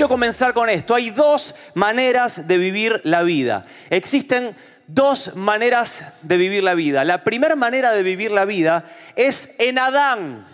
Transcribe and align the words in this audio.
quiero 0.00 0.08
comenzar 0.08 0.54
con 0.54 0.70
esto. 0.70 0.94
Hay 0.94 1.10
dos 1.10 1.54
maneras 1.74 2.48
de 2.48 2.56
vivir 2.56 3.02
la 3.04 3.22
vida. 3.22 3.66
Existen 3.90 4.56
dos 4.86 5.36
maneras 5.36 6.14
de 6.22 6.38
vivir 6.38 6.64
la 6.64 6.72
vida. 6.72 7.04
La 7.04 7.22
primera 7.22 7.54
manera 7.54 7.92
de 7.92 8.02
vivir 8.02 8.30
la 8.30 8.46
vida 8.46 8.82
es 9.14 9.50
en 9.58 9.78
Adán. 9.78 10.46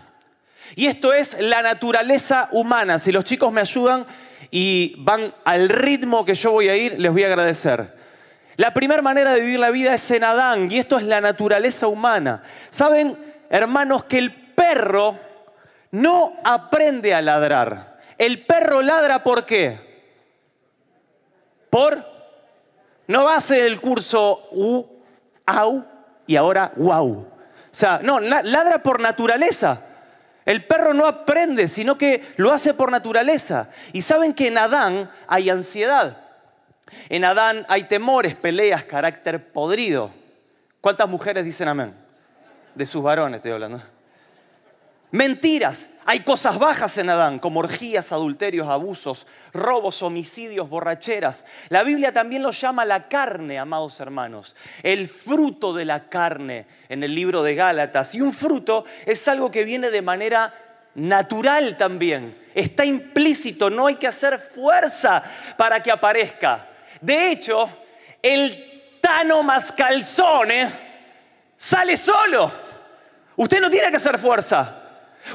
Y 0.75 0.87
esto 0.87 1.13
es 1.13 1.37
la 1.39 1.63
naturaleza 1.63 2.49
humana. 2.51 2.99
Si 2.99 3.13
los 3.13 3.23
chicos 3.23 3.53
me 3.53 3.61
ayudan 3.61 4.05
y 4.51 4.97
van 4.99 5.33
al 5.45 5.69
ritmo 5.69 6.25
que 6.25 6.35
yo 6.35 6.51
voy 6.51 6.69
a 6.69 6.75
ir, 6.75 6.99
les 6.99 7.13
voy 7.13 7.23
a 7.23 7.29
agradecer. 7.29 7.95
La 8.57 8.75
primera 8.75 9.01
manera 9.01 9.33
de 9.33 9.43
vivir 9.43 9.61
la 9.61 9.71
vida 9.71 9.95
es 9.95 10.11
en 10.11 10.25
Adán 10.25 10.73
y 10.73 10.79
esto 10.81 10.99
es 10.99 11.05
la 11.05 11.21
naturaleza 11.21 11.87
humana. 11.87 12.43
Saben, 12.71 13.17
hermanos, 13.49 14.03
que 14.07 14.19
el 14.19 14.35
perro 14.35 15.17
no 15.93 16.33
aprende 16.43 17.15
a 17.15 17.23
ladrar. 17.23 17.96
El 18.19 18.45
perro 18.45 18.83
ladra 18.83 19.23
por 19.23 19.45
qué? 19.45 19.79
Por 21.71 22.05
no 23.07 23.25
va 23.25 23.35
a 23.35 23.39
hacer 23.39 23.65
el 23.65 23.81
curso 23.81 24.49
u, 24.53 24.85
au 25.45 25.85
y 26.27 26.37
ahora 26.37 26.73
wow. 26.77 27.13
O 27.13 27.79
sea, 27.79 28.01
no, 28.03 28.21
ladra 28.21 28.83
por 28.83 29.01
naturaleza. 29.01 29.83
El 30.45 30.65
perro 30.65 30.95
no 30.95 31.07
aprende, 31.07 31.69
sino 31.69 31.99
que 31.99 32.35
lo 32.37 32.53
hace 32.53 32.73
por 32.73 32.91
naturaleza. 32.91 33.69
Y 33.93 34.03
saben 34.03 34.33
que 34.33 34.49
en 34.49 34.59
Adán 34.59 35.11
hay 35.27 35.51
ansiedad. 35.51 36.19
En 37.09 37.25
Adán 37.25 37.67
hay 37.69 37.85
temores, 37.85 38.35
peleas, 38.35 38.85
carácter 38.85 39.53
podrido. 39.53 40.11
¿Cuántas 40.81 41.09
mujeres 41.09 41.45
dicen 41.45 41.69
amén? 41.69 41.95
De 42.75 42.87
sus 42.87 43.03
varones 43.03 43.39
estoy 43.39 43.53
hablando. 43.53 43.83
Mentiras. 45.17 45.89
Hay 46.05 46.21
cosas 46.21 46.59
bajas 46.59 46.99
en 46.99 47.09
Adán, 47.09 47.39
como 47.39 47.61
orgías, 47.61 48.13
adulterios, 48.13 48.69
abusos, 48.69 49.27
robos, 49.55 50.03
homicidios, 50.03 50.69
borracheras. 50.69 51.47
La 51.71 51.85
Biblia 51.85 52.13
también 52.13 52.43
lo 52.43 52.51
llama 52.51 52.85
la 52.85 53.09
carne, 53.09 53.59
amados 53.59 53.99
hermanos. 53.99 54.55
El 54.83 55.09
fruto 55.09 55.73
de 55.73 55.87
la 55.87 56.11
carne 56.11 56.67
en 56.91 57.03
el 57.03 57.15
libro 57.15 57.43
de 57.43 57.55
Gálatas. 57.55 58.15
Y 58.15 58.21
un 58.21 58.35
fruto 58.35 58.85
es 59.07 59.27
algo 59.27 59.51
que 59.51 59.65
viene 59.65 59.89
de 59.89 60.03
manera 60.03 60.53
natural 60.97 61.79
también. 61.79 62.37
Está 62.55 62.85
implícito, 62.85 63.71
no 63.71 63.87
hay 63.87 63.95
que 63.95 64.09
hacer 64.09 64.39
fuerza 64.55 65.25
para 65.57 65.83
que 65.83 65.91
aparezca. 65.91 66.69
De 67.01 67.31
hecho, 67.33 67.71
el 68.21 68.99
tano 69.01 69.43
mascalzone 69.43 70.71
sale 71.57 71.97
solo. 71.97 72.53
Usted 73.37 73.63
no 73.63 73.71
tiene 73.71 73.89
que 73.89 73.97
hacer 73.97 74.19
fuerza. 74.19 74.83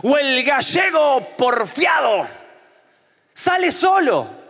O 0.03 0.17
el 0.17 0.43
gallego 0.43 1.27
porfiado 1.37 2.27
sale 3.33 3.71
solo. 3.71 4.41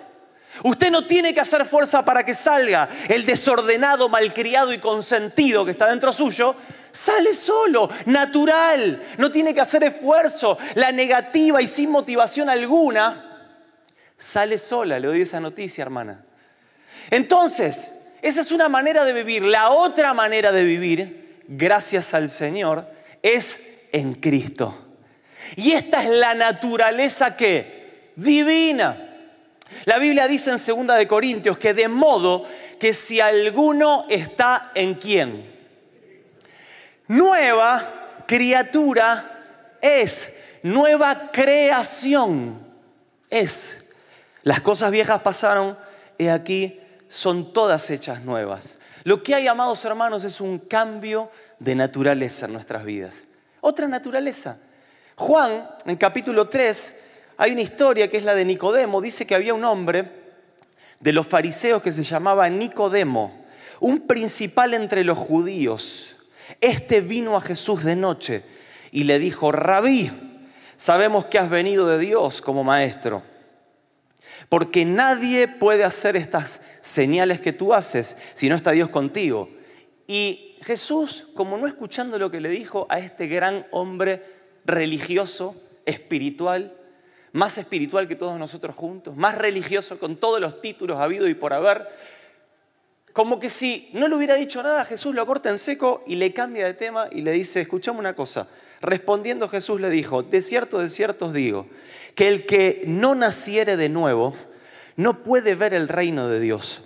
Usted 0.64 0.92
no 0.92 1.08
tiene 1.08 1.34
que 1.34 1.40
hacer 1.40 1.66
fuerza 1.66 2.04
para 2.04 2.24
que 2.24 2.36
salga. 2.36 2.90
El 3.08 3.26
desordenado, 3.26 4.10
malcriado 4.10 4.74
y 4.74 4.80
consentido 4.80 5.66
que 5.66 5.72
está 5.72 5.88
dentro 5.90 6.14
suyo, 6.14 6.56
sale 6.92 7.34
solo, 7.34 7.90
natural. 8.06 9.02
No 9.18 9.32
tiene 9.32 9.54
que 9.54 9.62
hacer 9.62 9.84
esfuerzo. 9.84 10.58
La 10.76 10.92
negativa 10.92 11.62
y 11.62 11.68
sin 11.68 11.90
motivación 11.90 12.50
alguna, 12.50 13.48
sale 14.18 14.58
sola. 14.58 15.00
Le 15.00 15.08
doy 15.08 15.22
esa 15.22 15.40
noticia, 15.40 15.82
hermana. 15.82 16.24
Entonces, 17.10 17.94
esa 18.22 18.42
es 18.42 18.52
una 18.52 18.70
manera 18.70 19.04
de 19.04 19.14
vivir. 19.14 19.44
La 19.44 19.72
otra 19.72 20.14
manera 20.14 20.52
de 20.52 20.64
vivir, 20.64 21.44
gracias 21.48 22.14
al 22.14 22.30
Señor, 22.30 22.86
es 23.24 23.62
en 23.92 24.14
Cristo. 24.14 24.91
Y 25.56 25.72
esta 25.74 26.04
es 26.04 26.10
la 26.10 26.34
naturaleza 26.34 27.36
que 27.36 28.12
divina. 28.16 28.98
La 29.86 29.98
Biblia 29.98 30.28
dice 30.28 30.52
en 30.52 30.88
2 30.88 30.98
de 30.98 31.08
Corintios 31.08 31.58
que 31.58 31.74
de 31.74 31.88
modo 31.88 32.46
que 32.80 32.94
si 32.94 33.20
alguno 33.20 34.06
está 34.10 34.72
en 34.76 34.96
quién, 34.96 35.50
nueva 37.08 38.24
criatura 38.28 39.78
es, 39.82 40.38
nueva 40.64 41.32
creación 41.32 42.60
es. 43.30 43.86
Las 44.44 44.62
cosas 44.62 44.92
viejas 44.92 45.22
pasaron, 45.22 45.78
y 46.18 46.28
aquí 46.28 46.80
son 47.08 47.54
todas 47.54 47.90
hechas 47.90 48.22
nuevas. 48.22 48.80
Lo 49.04 49.24
que 49.24 49.36
hay, 49.36 49.48
amados 49.48 49.84
hermanos, 49.86 50.24
es 50.24 50.42
un 50.42 50.60
cambio 50.60 51.32
de 51.60 51.76
naturaleza 51.76 52.46
en 52.46 52.54
nuestras 52.54 52.84
vidas. 52.84 53.26
Otra 53.62 53.88
naturaleza. 53.88 54.58
Juan, 55.16 55.70
en 55.86 55.96
capítulo 55.98 56.48
3, 56.48 56.96
hay 57.38 57.52
una 57.52 57.62
historia 57.62 58.10
que 58.10 58.18
es 58.18 58.24
la 58.24 58.36
de 58.36 58.46
Nicodemo. 58.46 59.02
Dice 59.02 59.26
que 59.26 59.36
había 59.36 59.54
un 59.54 59.66
hombre 59.66 60.10
de 61.00 61.14
los 61.14 61.28
fariseos 61.28 61.82
que 61.82 61.92
se 61.92 62.04
llamaba 62.04 62.48
Nicodemo, 62.50 63.46
un 63.80 64.08
principal 64.08 64.74
entre 64.74 65.04
los 65.04 65.18
judíos. 65.18 66.16
Este 66.60 67.02
vino 67.02 67.36
a 67.36 67.42
Jesús 67.42 67.84
de 67.84 67.96
noche 67.96 68.44
y 68.92 69.04
le 69.04 69.20
dijo, 69.20 69.52
rabí, 69.52 70.12
sabemos 70.78 71.26
que 71.26 71.40
has 71.40 71.50
venido 71.50 71.88
de 71.88 71.98
Dios 71.98 72.42
como 72.42 72.64
maestro, 72.64 73.24
porque 74.50 74.86
nadie 74.86 75.48
puede 75.48 75.84
hacer 75.84 76.16
estas 76.16 76.62
señales 76.82 77.40
que 77.40 77.54
tú 77.54 77.74
haces 77.74 78.18
si 78.34 78.50
no 78.50 78.56
está 78.56 78.72
Dios 78.72 78.90
contigo. 78.90 79.50
Y 80.08 80.58
Jesús, 80.62 81.28
como 81.36 81.58
no 81.58 81.68
escuchando 81.68 82.20
lo 82.20 82.30
que 82.30 82.42
le 82.42 82.50
dijo 82.50 82.86
a 82.90 83.00
este 83.00 83.28
gran 83.28 83.66
hombre 83.72 84.41
religioso, 84.66 85.56
espiritual, 85.86 86.74
más 87.34 87.58
espiritual 87.58 88.08
que 88.08 88.16
todos 88.16 88.38
nosotros 88.38 88.76
juntos, 88.76 89.16
más 89.16 89.38
religioso 89.38 89.98
con 90.00 90.18
todos 90.18 90.40
los 90.42 90.62
títulos 90.62 91.00
habido 91.00 91.28
y 91.28 91.34
por 91.34 91.54
haber, 91.54 91.88
como 93.14 93.40
que 93.40 93.50
si 93.50 93.90
no 93.94 94.08
le 94.08 94.16
hubiera 94.16 94.36
dicho 94.36 94.62
nada, 94.64 94.86
Jesús 94.86 95.16
lo 95.16 95.26
corta 95.26 95.50
en 95.50 95.58
seco 95.58 96.04
y 96.08 96.16
le 96.16 96.34
cambia 96.34 96.66
de 96.66 96.74
tema 96.74 97.08
y 97.12 97.22
le 97.22 97.32
dice, 97.32 97.62
escuchame 97.62 98.00
una 98.00 98.16
cosa. 98.16 98.48
Respondiendo 98.82 99.48
Jesús 99.50 99.80
le 99.80 99.90
dijo, 99.90 100.24
de 100.24 100.42
cierto, 100.42 100.80
de 100.80 100.90
cierto 100.90 101.28
os 101.28 101.34
digo, 101.34 101.68
que 102.16 102.28
el 102.28 102.46
que 102.46 102.84
no 102.88 103.16
naciere 103.16 103.78
de 103.78 103.90
nuevo 103.90 104.36
no 104.96 105.24
puede 105.24 105.56
ver 105.56 105.74
el 105.74 105.88
reino 105.88 106.28
de 106.28 106.40
Dios. 106.40 106.84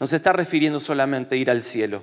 No 0.00 0.06
se 0.06 0.16
está 0.16 0.32
refiriendo 0.32 0.80
solamente 0.80 1.34
a 1.34 1.38
ir 1.38 1.50
al 1.50 1.62
cielo. 1.62 2.02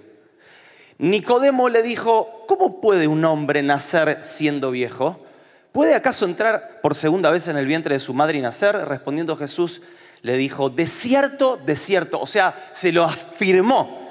Nicodemo 0.98 1.70
le 1.70 1.82
dijo, 1.82 2.46
¿cómo 2.48 2.82
puede 2.82 3.08
un 3.08 3.26
hombre 3.26 3.64
nacer 3.64 4.20
siendo 4.22 4.72
viejo? 4.72 5.20
¿Puede 5.72 5.96
acaso 5.96 6.26
entrar 6.26 6.80
por 6.82 6.96
segunda 6.96 7.32
vez 7.32 7.48
en 7.48 7.58
el 7.58 7.66
vientre 7.66 7.96
de 7.96 8.00
su 8.00 8.14
madre 8.14 8.38
y 8.38 8.42
nacer? 8.42 8.76
Respondiendo 8.76 9.38
Jesús, 9.38 9.82
le 10.22 10.38
dijo, 10.38 10.70
de 10.70 10.88
cierto, 10.88 11.58
de 11.58 11.76
cierto, 11.76 12.20
o 12.20 12.28
sea, 12.28 12.70
se 12.74 12.92
lo 12.92 13.04
afirmó, 13.04 14.10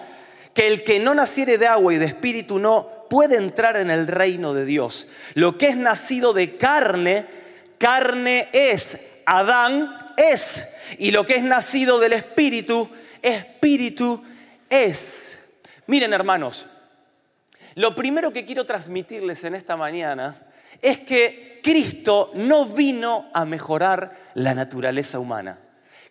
que 0.55 0.67
el 0.67 0.83
que 0.85 0.99
no 0.99 1.15
naciere 1.15 1.59
de 1.59 1.67
agua 1.67 1.95
y 1.95 1.99
de 1.99 2.07
espíritu 2.07 2.59
no 2.59 2.89
puede 3.11 3.37
entrar 3.37 3.77
en 3.77 3.91
el 3.91 4.07
reino 4.07 4.55
de 4.55 4.65
Dios. 4.65 5.07
Lo 5.35 5.59
que 5.59 5.69
es 5.69 5.77
nacido 5.77 6.33
de 6.33 6.57
carne, 6.57 7.27
carne 7.77 8.49
es. 8.53 8.99
Adán 9.27 10.12
es. 10.17 10.65
Y 10.99 11.11
lo 11.11 11.27
que 11.27 11.35
es 11.37 11.43
nacido 11.43 11.99
del 11.99 12.15
Espíritu, 12.15 12.89
Espíritu 13.21 14.23
es. 14.71 15.40
Miren 15.91 16.12
hermanos, 16.12 16.69
lo 17.75 17.97
primero 17.97 18.33
que 18.33 18.45
quiero 18.45 18.65
transmitirles 18.65 19.43
en 19.43 19.56
esta 19.56 19.77
mañana 19.77 20.41
es 20.81 21.01
que 21.01 21.59
Cristo 21.65 22.31
no 22.34 22.65
vino 22.65 23.28
a 23.34 23.45
mejorar 23.45 24.29
la 24.34 24.55
naturaleza 24.55 25.19
humana. 25.19 25.59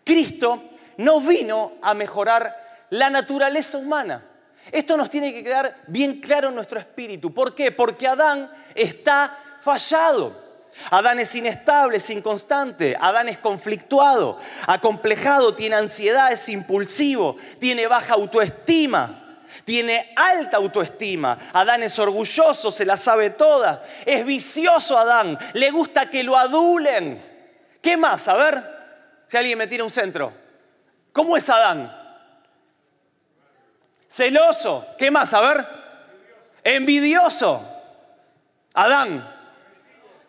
Cristo 0.04 0.72
no 0.98 1.22
vino 1.22 1.76
a 1.82 1.94
mejorar 1.94 2.88
la 2.90 3.10
naturaleza 3.10 3.78
humana. 3.78 4.22
Esto 4.70 4.98
nos 4.98 5.10
tiene 5.10 5.32
que 5.32 5.46
quedar 5.46 5.74
bien 5.88 6.20
claro 6.20 6.50
en 6.50 6.56
nuestro 6.56 6.78
espíritu. 6.78 7.34
¿Por 7.34 7.56
qué? 7.56 7.72
Porque 7.72 8.06
Adán 8.06 8.52
está 8.76 9.38
fallado. 9.62 10.50
Adán 10.92 11.20
es 11.20 11.34
inestable, 11.36 12.00
es 12.00 12.10
inconstante, 12.10 12.98
Adán 13.00 13.30
es 13.30 13.38
conflictuado, 13.38 14.40
acomplejado, 14.68 15.56
tiene 15.56 15.78
ansiedad, 15.78 16.34
es 16.34 16.50
impulsivo, 16.50 17.38
tiene 17.60 17.88
baja 17.88 18.16
autoestima, 18.16 19.19
tiene 19.70 20.14
alta 20.16 20.58
autoestima. 20.58 21.38
Adán 21.54 21.84
es 21.84 22.00
orgulloso, 22.00 22.72
se 22.72 22.86
la 22.86 22.98
sabe 22.98 23.30
toda, 23.30 23.84
es 24.04 24.26
vicioso 24.26 24.98
Adán, 24.98 25.38
le 25.54 25.70
gusta 25.70 26.10
que 26.10 26.24
lo 26.24 26.36
adulen. 26.36 27.24
¿Qué 27.80 27.96
más? 27.96 28.28
A 28.28 28.34
ver, 28.34 28.64
si 29.28 29.38
alguien 29.38 29.60
me 29.60 29.68
tira 29.68 29.84
un 29.84 29.92
centro. 29.92 30.34
¿Cómo 31.14 31.38
es 31.38 31.48
Adán? 31.52 31.96
Celoso. 34.10 34.88
¿Qué 34.98 35.12
más? 35.12 35.32
A 35.36 35.42
ver. 35.42 35.68
Envidioso. 36.64 37.64
Adán. 38.74 39.32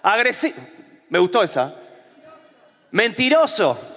Agresivo. 0.03 0.61
Me 1.09 1.19
gustó 1.19 1.43
esa. 1.43 1.73
Mentiroso. 2.91 3.90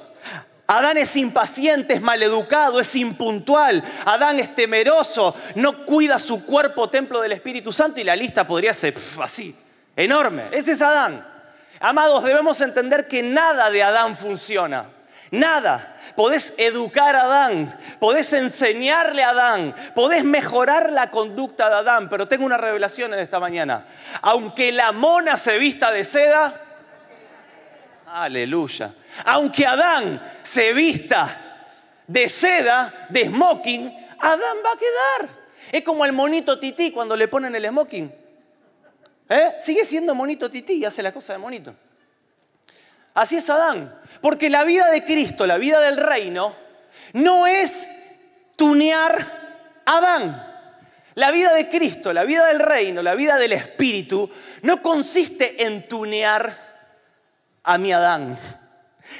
Adán 0.65 0.98
es 0.98 1.15
impaciente, 1.18 1.94
es 1.94 2.01
maleducado, 2.01 2.80
es 2.80 2.95
impuntual. 2.95 3.83
Adán 4.06 4.39
es 4.39 4.56
temeroso, 4.56 5.36
no 5.56 5.86
cuida 5.86 6.19
su 6.19 6.45
cuerpo, 6.45 6.89
templo 6.89 7.21
del 7.21 7.33
Espíritu 7.33 7.74
Santo 7.74 8.00
y 8.00 8.04
la 8.04 8.15
lista 8.15 8.48
podría 8.48 8.74
ser 8.74 8.95
así, 9.21 9.56
enorme. 9.95 10.44
Ese 10.51 10.71
es 10.71 10.81
Adán. 10.81 11.25
Amados, 11.80 12.24
debemos 12.24 12.62
entender 12.62 13.07
que 13.07 13.21
nada 13.21 13.69
de 13.69 13.83
Adán 13.83 14.15
funciona. 14.15 14.86
Nada. 15.31 15.98
Podés 16.15 16.54
educar 16.57 17.15
a 17.15 17.24
Adán, 17.24 17.77
podés 18.00 18.31
enseñarle 18.33 19.24
a 19.24 19.30
Adán, 19.30 19.75
podés 19.95 20.24
mejorar 20.24 20.92
la 20.92 21.10
conducta 21.10 21.69
de 21.69 21.75
Adán, 21.75 22.07
pero 22.07 22.27
tengo 22.27 22.45
una 22.45 22.57
revelación 22.57 23.15
en 23.15 23.19
esta 23.19 23.39
mañana. 23.39 23.86
Aunque 24.21 24.71
la 24.71 24.92
mona 24.92 25.38
se 25.38 25.57
vista 25.57 25.92
de 25.92 26.04
seda, 26.04 26.54
aleluya. 28.13 28.94
Aunque 29.25 29.65
Adán 29.65 30.21
se 30.44 30.71
vista 30.74 31.65
de 32.07 32.30
seda, 32.30 33.07
de 33.10 33.25
smoking, 33.25 33.88
Adán 34.19 34.57
va 34.63 34.71
a 34.71 34.77
quedar. 34.77 35.30
Es 35.71 35.81
como 35.83 36.06
el 36.06 36.13
monito 36.13 36.60
tití 36.60 36.92
cuando 36.92 37.15
le 37.15 37.27
ponen 37.27 37.56
el 37.56 37.68
smoking. 37.68 38.13
¿Eh? 39.30 39.56
Sigue 39.60 39.83
siendo 39.83 40.13
monito 40.13 40.50
tití 40.51 40.74
y 40.74 40.86
hace 40.86 41.01
la 41.01 41.12
cosa 41.12 41.33
de 41.33 41.39
monito. 41.39 41.74
Así 43.15 43.38
es 43.38 43.50
Adán. 43.50 44.00
Porque 44.21 44.50
la 44.50 44.63
vida 44.63 44.92
de 44.92 45.04
Cristo, 45.04 45.48
la 45.48 45.57
vida 45.57 45.80
del 45.80 45.98
reino, 45.98 46.56
no 47.13 47.48
es 47.48 47.88
tunear 48.56 49.81
a 49.86 49.98
Adán. 49.98 50.50
La 51.15 51.31
vida 51.31 51.54
de 51.54 51.69
Cristo, 51.69 52.12
la 52.12 52.24
vida 52.24 52.48
del 52.48 52.60
reino, 52.60 53.01
la 53.01 53.15
vida 53.15 53.38
del 53.38 53.54
Espíritu, 53.54 54.30
no 54.62 54.81
consiste 54.81 55.63
en 55.63 55.88
tunear 55.88 56.73
a 57.63 57.77
mi 57.77 57.92
Adán. 57.92 58.39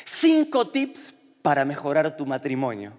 Cinco 0.06 0.68
tips 0.68 1.14
para 1.42 1.66
mejorar 1.66 2.16
tu 2.16 2.26
matrimonio. 2.26 2.94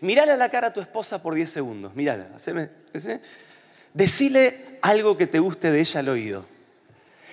Mírale 0.00 0.32
a 0.32 0.36
la 0.36 0.48
cara 0.48 0.68
a 0.68 0.72
tu 0.72 0.80
esposa 0.80 1.22
por 1.22 1.34
10 1.34 1.50
segundos. 1.50 1.94
Mírala. 1.94 2.28
Decile 3.94 4.78
algo 4.82 5.16
que 5.16 5.26
te 5.26 5.38
guste 5.38 5.70
de 5.70 5.80
ella 5.80 6.00
al 6.00 6.08
oído. 6.08 6.44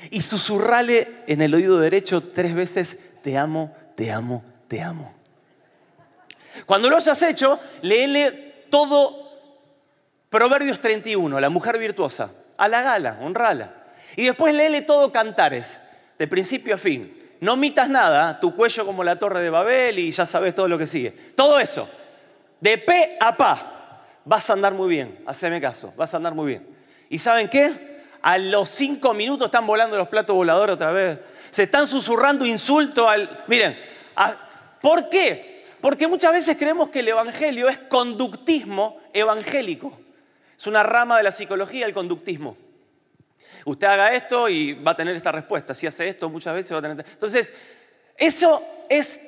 Y 0.09 0.21
susurrale 0.21 1.23
en 1.27 1.41
el 1.41 1.53
oído 1.53 1.79
derecho 1.79 2.21
tres 2.21 2.53
veces, 2.53 2.99
te 3.21 3.37
amo, 3.37 3.75
te 3.95 4.11
amo, 4.11 4.43
te 4.67 4.81
amo. 4.81 5.13
Cuando 6.65 6.89
lo 6.89 6.97
hayas 6.97 7.21
hecho, 7.23 7.59
léele 7.81 8.65
todo 8.69 9.25
Proverbios 10.29 10.79
31, 10.79 11.39
la 11.39 11.49
mujer 11.49 11.77
virtuosa. 11.77 12.31
A 12.57 12.67
la 12.67 12.81
gala, 12.81 13.19
honrala. 13.21 13.73
Y 14.15 14.25
después 14.25 14.53
léele 14.53 14.81
todo 14.81 15.11
Cantares, 15.11 15.79
de 16.17 16.27
principio 16.27 16.75
a 16.75 16.77
fin. 16.77 17.24
No 17.41 17.53
omitas 17.53 17.89
nada, 17.89 18.39
tu 18.39 18.55
cuello 18.55 18.85
como 18.85 19.03
la 19.03 19.19
torre 19.19 19.41
de 19.41 19.49
Babel 19.49 19.99
y 19.99 20.11
ya 20.11 20.25
sabes 20.25 20.55
todo 20.55 20.67
lo 20.67 20.77
que 20.77 20.87
sigue. 20.87 21.11
Todo 21.35 21.59
eso, 21.59 21.87
de 22.59 22.77
pe 22.77 23.17
a 23.19 23.35
pa. 23.35 23.71
Vas 24.23 24.49
a 24.49 24.53
andar 24.53 24.73
muy 24.73 24.89
bien, 24.89 25.19
haceme 25.25 25.61
caso, 25.61 25.93
vas 25.95 26.13
a 26.13 26.17
andar 26.17 26.33
muy 26.33 26.47
bien. 26.47 26.67
¿Y 27.09 27.19
saben 27.19 27.47
qué? 27.47 28.03
A 28.21 28.37
los 28.39 28.69
cinco 28.69 29.13
minutos 29.13 29.45
están 29.45 29.67
volando 29.67 29.97
los 29.97 30.07
platos 30.07 30.35
voladores 30.35 30.73
otra 30.73 30.91
vez. 30.91 31.19
Se 31.51 31.63
están 31.63 31.85
susurrando 31.85 32.45
insulto 32.45 33.07
al... 33.07 33.43
Miren, 33.47 33.77
¿por 34.81 35.09
qué? 35.09 35.63
Porque 35.79 36.07
muchas 36.07 36.33
veces 36.33 36.57
creemos 36.57 36.89
que 36.89 37.01
el 37.01 37.09
Evangelio 37.09 37.69
es 37.69 37.77
conductismo 37.77 38.99
evangélico. 39.13 39.95
Es 40.57 40.65
una 40.65 40.81
rama 40.81 41.17
de 41.17 41.23
la 41.23 41.31
psicología 41.31 41.85
el 41.85 41.93
conductismo. 41.93 42.57
Usted 43.65 43.87
haga 43.87 44.13
esto 44.13 44.47
y 44.47 44.73
va 44.73 44.91
a 44.91 44.95
tener 44.95 45.15
esta 45.15 45.31
respuesta. 45.31 45.73
Si 45.73 45.87
hace 45.87 46.07
esto 46.07 46.29
muchas 46.29 46.53
veces 46.53 46.73
va 46.73 46.79
a 46.79 46.81
tener... 46.81 47.05
Entonces, 47.09 47.53
eso 48.17 48.61
es 48.89 49.19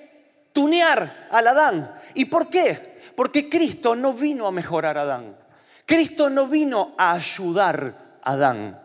tunear 0.53 1.27
al 1.31 1.47
Adán. 1.47 1.93
¿Y 2.13 2.25
por 2.25 2.49
qué? 2.49 2.99
Porque 3.15 3.49
Cristo 3.49 3.95
no 3.95 4.13
vino 4.13 4.47
a 4.47 4.51
mejorar 4.51 4.97
a 4.97 5.01
Adán. 5.01 5.37
Cristo 5.85 6.29
no 6.29 6.47
vino 6.47 6.93
a 6.97 7.13
ayudar 7.13 8.19
a 8.21 8.31
Adán. 8.33 8.79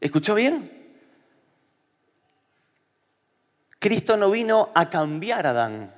¿Escuchó 0.00 0.34
bien? 0.34 0.70
Cristo 3.78 4.16
no 4.16 4.30
vino 4.30 4.70
a 4.74 4.88
cambiar 4.90 5.46
a 5.46 5.50
Adán. 5.50 5.94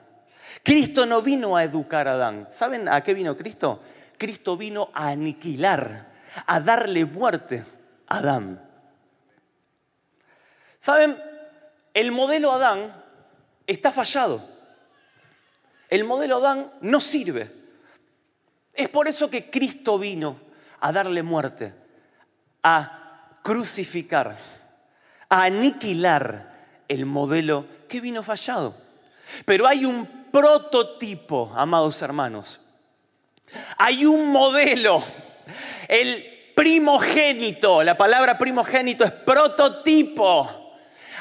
Cristo 0.62 1.04
no 1.06 1.22
vino 1.22 1.56
a 1.56 1.64
educar 1.64 2.06
a 2.08 2.12
Adán. 2.12 2.46
¿Saben 2.50 2.88
a 2.88 3.02
qué 3.02 3.14
vino 3.14 3.36
Cristo? 3.36 3.82
Cristo 4.16 4.56
vino 4.56 4.90
a 4.94 5.08
aniquilar, 5.08 6.06
a 6.46 6.60
darle 6.60 7.04
muerte 7.04 7.66
Adán. 8.12 8.62
¿Saben? 10.78 11.18
El 11.94 12.12
modelo 12.12 12.52
Adán 12.52 12.94
está 13.66 13.90
fallado. 13.90 14.42
El 15.88 16.04
modelo 16.04 16.36
Adán 16.36 16.72
no 16.82 17.00
sirve. 17.00 17.50
Es 18.74 18.88
por 18.90 19.08
eso 19.08 19.30
que 19.30 19.50
Cristo 19.50 19.98
vino 19.98 20.40
a 20.80 20.92
darle 20.92 21.22
muerte, 21.22 21.74
a 22.62 23.38
crucificar, 23.42 24.36
a 25.28 25.44
aniquilar 25.44 26.84
el 26.88 27.06
modelo 27.06 27.66
que 27.88 28.02
vino 28.02 28.22
fallado. 28.22 28.76
Pero 29.46 29.66
hay 29.66 29.86
un 29.86 30.06
prototipo, 30.30 31.50
amados 31.56 32.02
hermanos. 32.02 32.60
Hay 33.78 34.04
un 34.04 34.30
modelo, 34.30 35.02
el 35.88 36.41
primogénito, 36.54 37.82
la 37.82 37.96
palabra 37.96 38.38
primogénito 38.38 39.04
es 39.04 39.12
prototipo. 39.12 40.62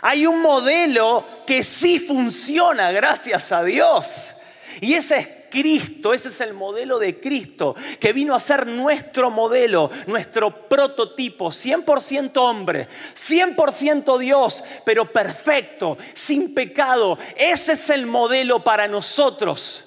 Hay 0.01 0.25
un 0.25 0.41
modelo 0.41 1.25
que 1.45 1.63
sí 1.63 1.99
funciona, 1.99 2.91
gracias 2.91 3.51
a 3.51 3.63
Dios. 3.63 4.35
Y 4.79 4.95
ese 4.95 5.17
es 5.17 5.29
Cristo, 5.51 6.13
ese 6.13 6.29
es 6.29 6.41
el 6.41 6.53
modelo 6.53 6.97
de 6.97 7.19
Cristo, 7.19 7.75
que 7.99 8.13
vino 8.13 8.33
a 8.33 8.39
ser 8.39 8.65
nuestro 8.65 9.29
modelo, 9.29 9.91
nuestro 10.07 10.67
prototipo, 10.67 11.49
100% 11.49 12.37
hombre, 12.37 12.87
100% 13.13 14.17
Dios, 14.17 14.63
pero 14.85 15.11
perfecto, 15.11 15.97
sin 16.13 16.55
pecado. 16.55 17.19
Ese 17.35 17.73
es 17.73 17.89
el 17.89 18.07
modelo 18.07 18.63
para 18.63 18.87
nosotros. 18.87 19.85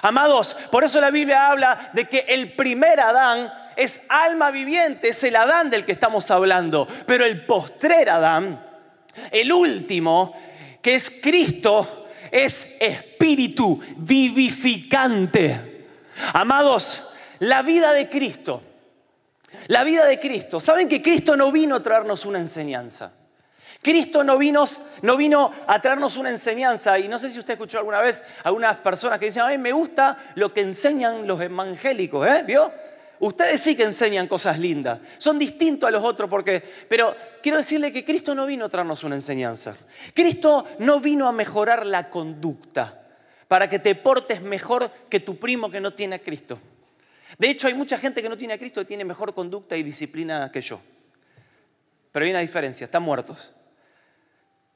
Amados, 0.00 0.56
por 0.70 0.84
eso 0.84 1.00
la 1.00 1.10
Biblia 1.10 1.48
habla 1.48 1.90
de 1.92 2.08
que 2.08 2.20
el 2.28 2.54
primer 2.54 3.00
Adán 3.00 3.52
es 3.76 4.02
alma 4.08 4.50
viviente, 4.50 5.08
es 5.08 5.24
el 5.24 5.36
Adán 5.36 5.70
del 5.70 5.84
que 5.84 5.92
estamos 5.92 6.30
hablando, 6.30 6.88
pero 7.06 7.24
el 7.24 7.44
postrer 7.44 8.10
Adán, 8.10 8.64
el 9.30 9.52
último, 9.52 10.34
que 10.80 10.94
es 10.94 11.10
Cristo, 11.22 12.08
es 12.30 12.76
espíritu 12.80 13.80
vivificante. 13.96 15.86
Amados, 16.32 17.02
la 17.40 17.62
vida 17.62 17.92
de 17.92 18.08
Cristo, 18.08 18.62
la 19.68 19.84
vida 19.84 20.04
de 20.06 20.18
Cristo. 20.18 20.60
¿Saben 20.60 20.88
que 20.88 21.02
Cristo 21.02 21.36
no 21.36 21.50
vino 21.52 21.76
a 21.76 21.82
traernos 21.82 22.24
una 22.26 22.38
enseñanza? 22.38 23.12
Cristo 23.82 24.24
no 24.24 24.38
vino, 24.38 24.64
no 25.02 25.16
vino 25.16 25.52
a 25.66 25.78
traernos 25.78 26.16
una 26.16 26.30
enseñanza, 26.30 26.98
y 26.98 27.06
no 27.06 27.18
sé 27.18 27.30
si 27.30 27.38
usted 27.38 27.52
escuchó 27.52 27.78
alguna 27.78 28.00
vez 28.00 28.24
a 28.42 28.48
algunas 28.48 28.76
personas 28.76 29.18
que 29.18 29.26
dicen, 29.26 29.42
a 29.42 29.48
mí 29.48 29.58
me 29.58 29.72
gusta 29.72 30.32
lo 30.36 30.54
que 30.54 30.62
enseñan 30.62 31.26
los 31.26 31.38
evangélicos, 31.40 32.26
¿eh? 32.26 32.44
¿Vio? 32.46 32.72
Ustedes 33.20 33.60
sí 33.60 33.76
que 33.76 33.84
enseñan 33.84 34.26
cosas 34.26 34.58
lindas. 34.58 35.00
Son 35.18 35.38
distintos 35.38 35.88
a 35.88 35.90
los 35.90 36.04
otros 36.04 36.28
porque... 36.28 36.62
Pero 36.88 37.14
quiero 37.42 37.58
decirle 37.58 37.92
que 37.92 38.04
Cristo 38.04 38.34
no 38.34 38.46
vino 38.46 38.64
a 38.64 38.68
traernos 38.68 39.04
una 39.04 39.14
enseñanza. 39.14 39.76
Cristo 40.12 40.66
no 40.80 41.00
vino 41.00 41.28
a 41.28 41.32
mejorar 41.32 41.86
la 41.86 42.10
conducta 42.10 43.02
para 43.48 43.68
que 43.68 43.78
te 43.78 43.94
portes 43.94 44.42
mejor 44.42 44.90
que 45.08 45.20
tu 45.20 45.36
primo 45.36 45.70
que 45.70 45.80
no 45.80 45.92
tiene 45.92 46.16
a 46.16 46.18
Cristo. 46.18 46.58
De 47.38 47.48
hecho, 47.48 47.66
hay 47.66 47.74
mucha 47.74 47.98
gente 47.98 48.22
que 48.22 48.28
no 48.28 48.36
tiene 48.36 48.54
a 48.54 48.58
Cristo 48.58 48.80
y 48.80 48.84
tiene 48.84 49.04
mejor 49.04 49.34
conducta 49.34 49.76
y 49.76 49.82
disciplina 49.82 50.50
que 50.52 50.60
yo. 50.60 50.80
Pero 52.12 52.24
hay 52.24 52.30
una 52.30 52.40
diferencia, 52.40 52.84
están 52.84 53.02
muertos. 53.02 53.52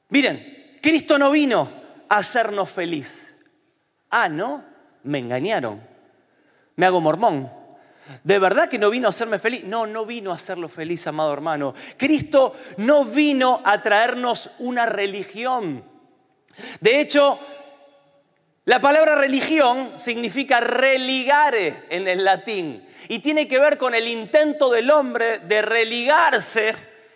Miren, 0.09 0.77
Cristo 0.81 1.17
no 1.17 1.31
vino 1.31 1.69
a 2.09 2.17
hacernos 2.17 2.69
feliz. 2.69 3.35
Ah, 4.09 4.27
¿no? 4.27 4.63
Me 5.03 5.19
engañaron. 5.19 5.81
Me 6.75 6.85
hago 6.85 6.99
mormón. 6.99 7.58
¿De 8.23 8.39
verdad 8.39 8.69
que 8.69 8.79
no 8.79 8.89
vino 8.89 9.07
a 9.07 9.11
hacerme 9.11 9.39
feliz? 9.39 9.63
No, 9.63 9.85
no 9.85 10.05
vino 10.05 10.31
a 10.31 10.35
hacerlo 10.35 10.69
feliz, 10.69 11.05
amado 11.07 11.33
hermano. 11.33 11.73
Cristo 11.97 12.55
no 12.77 13.05
vino 13.05 13.61
a 13.63 13.81
traernos 13.81 14.51
una 14.59 14.85
religión. 14.85 15.83
De 16.81 16.99
hecho, 16.99 17.39
la 18.65 18.81
palabra 18.81 19.15
religión 19.15 19.93
significa 19.97 20.59
religare 20.59 21.85
en 21.89 22.07
el 22.07 22.23
latín 22.23 22.85
y 23.07 23.19
tiene 23.19 23.47
que 23.47 23.59
ver 23.59 23.77
con 23.77 23.95
el 23.95 24.07
intento 24.07 24.69
del 24.69 24.91
hombre 24.91 25.39
de 25.39 25.61
religarse 25.61 26.75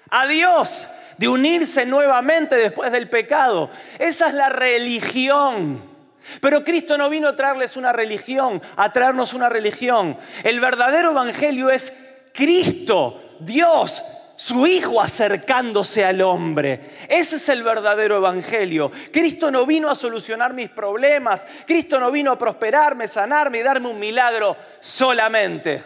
a 0.10 0.26
Dios, 0.28 0.88
de 1.18 1.28
unirse 1.28 1.86
nuevamente 1.86 2.56
después 2.56 2.92
del 2.92 3.10
pecado. 3.10 3.70
Esa 4.00 4.30
es 4.30 4.34
la 4.34 4.50
religión. 4.50 5.93
Pero 6.42 6.64
Cristo 6.64 6.98
no 6.98 7.10
vino 7.10 7.28
a 7.28 7.36
traerles 7.36 7.76
una 7.76 7.92
religión, 7.92 8.62
a 8.76 8.92
traernos 8.92 9.34
una 9.34 9.50
religión. 9.50 10.18
El 10.44 10.60
verdadero 10.60 11.12
evangelio 11.12 11.70
es 11.70 11.94
Cristo, 12.34 13.38
Dios, 13.40 14.04
su 14.36 14.66
Hijo 14.66 15.00
acercándose 15.00 16.04
al 16.04 16.22
hombre. 16.22 16.92
Ese 17.08 17.36
es 17.36 17.50
el 17.50 17.64
verdadero 17.64 18.18
evangelio. 18.18 18.92
Cristo 19.12 19.52
no 19.52 19.66
vino 19.66 19.90
a 19.90 19.96
solucionar 19.96 20.54
mis 20.54 20.70
problemas. 20.70 21.46
Cristo 21.66 22.00
no 22.00 22.12
vino 22.12 22.32
a 22.32 22.38
prosperarme, 22.38 23.08
sanarme 23.08 23.60
y 23.60 23.64
darme 23.64 23.88
un 23.88 24.00
milagro 24.00 24.58
solamente. 24.82 25.84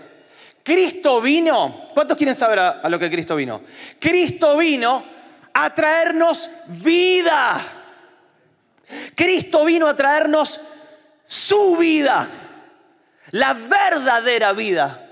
Cristo 0.63 1.21
vino, 1.21 1.89
¿cuántos 1.93 2.17
quieren 2.17 2.35
saber 2.35 2.59
a, 2.59 2.89
lo 2.89 2.99
que 2.99 3.09
Cristo 3.09 3.35
vino? 3.35 3.61
Cristo 3.99 4.57
vino 4.57 5.03
a 5.53 5.73
traernos 5.73 6.49
vida. 6.67 7.76
Cristo 9.15 9.65
vino 9.65 9.87
a 9.87 9.95
traernos 9.95 10.59
su 11.25 11.77
vida, 11.77 12.27
la 13.31 13.53
verdadera 13.53 14.53
vida. 14.53 15.03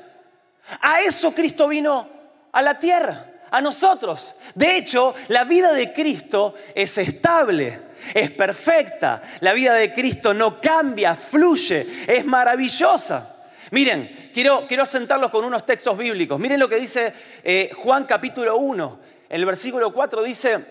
A 0.82 1.02
eso 1.02 1.34
Cristo 1.34 1.68
vino 1.68 2.10
a 2.52 2.62
la 2.62 2.80
tierra, 2.80 3.26
a 3.52 3.62
nosotros. 3.62 4.36
De 4.54 4.78
hecho, 4.78 5.14
la 5.28 5.44
vida 5.44 5.74
de 5.74 5.92
Cristo 5.94 6.56
es 6.74 6.98
estable, 6.98 7.82
es 8.14 8.32
perfecta. 8.32 9.22
La 9.42 9.54
vida 9.54 9.74
de 9.74 9.92
Cristo 9.92 10.34
no 10.34 10.60
cambia, 10.62 11.16
fluye, 11.16 12.06
es 12.08 12.26
maravillosa. 12.26 13.36
Miren, 13.72 14.30
quiero, 14.34 14.66
quiero 14.68 14.86
sentarlos 14.86 15.30
con 15.30 15.44
unos 15.44 15.66
textos 15.66 15.98
bíblicos. 15.98 16.40
Miren 16.40 16.60
lo 16.60 16.70
que 16.70 16.78
dice 16.78 17.14
eh, 17.44 17.72
Juan 17.76 18.06
capítulo 18.06 18.58
1. 18.58 19.00
El 19.28 19.46
versículo 19.46 19.92
4 19.92 20.24
dice, 20.24 20.66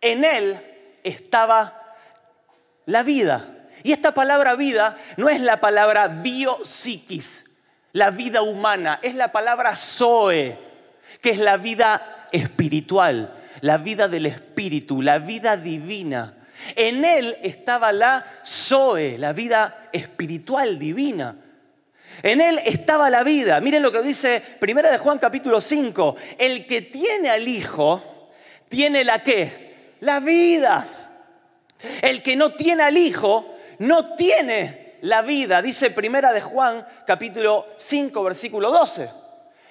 en 0.00 0.24
él 0.24 0.60
estaba 1.04 1.79
la 2.90 3.02
vida. 3.02 3.46
Y 3.82 3.92
esta 3.92 4.12
palabra 4.12 4.56
vida 4.56 4.96
no 5.16 5.28
es 5.28 5.40
la 5.40 5.60
palabra 5.60 6.08
biopsiquis, 6.08 7.44
la 7.92 8.10
vida 8.10 8.42
humana, 8.42 8.98
es 9.02 9.14
la 9.14 9.32
palabra 9.32 9.74
zoe, 9.74 10.58
que 11.20 11.30
es 11.30 11.38
la 11.38 11.56
vida 11.56 12.28
espiritual, 12.32 13.34
la 13.62 13.78
vida 13.78 14.08
del 14.08 14.26
espíritu, 14.26 15.00
la 15.02 15.18
vida 15.18 15.56
divina. 15.56 16.34
En 16.76 17.04
él 17.04 17.36
estaba 17.42 17.92
la 17.92 18.26
zoe, 18.44 19.16
la 19.16 19.32
vida 19.32 19.88
espiritual 19.92 20.78
divina. 20.78 21.36
En 22.22 22.40
él 22.40 22.60
estaba 22.66 23.08
la 23.08 23.22
vida. 23.22 23.60
Miren 23.60 23.82
lo 23.82 23.92
que 23.92 24.02
dice 24.02 24.42
Primera 24.58 24.90
de 24.90 24.98
Juan 24.98 25.18
capítulo 25.18 25.60
5. 25.60 26.16
El 26.36 26.66
que 26.66 26.82
tiene 26.82 27.30
al 27.30 27.48
Hijo, 27.48 28.30
tiene 28.68 29.04
la 29.04 29.22
qué? 29.22 29.94
La 30.00 30.20
vida. 30.20 30.99
El 32.02 32.22
que 32.22 32.36
no 32.36 32.54
tiene 32.54 32.82
al 32.82 32.96
Hijo, 32.96 33.56
no 33.78 34.14
tiene 34.14 34.98
la 35.02 35.22
vida. 35.22 35.62
Dice 35.62 35.90
Primera 35.90 36.32
de 36.32 36.40
Juan 36.40 36.86
capítulo 37.06 37.66
5 37.76 38.22
versículo 38.22 38.70
12. 38.70 39.10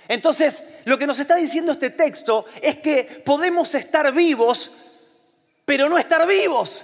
Entonces, 0.07 0.63
lo 0.85 0.97
que 0.97 1.05
nos 1.05 1.19
está 1.19 1.35
diciendo 1.35 1.71
este 1.71 1.91
texto 1.91 2.45
es 2.61 2.77
que 2.77 3.21
podemos 3.23 3.75
estar 3.75 4.11
vivos, 4.11 4.71
pero 5.65 5.87
no 5.87 5.97
estar 5.99 6.27
vivos. 6.27 6.83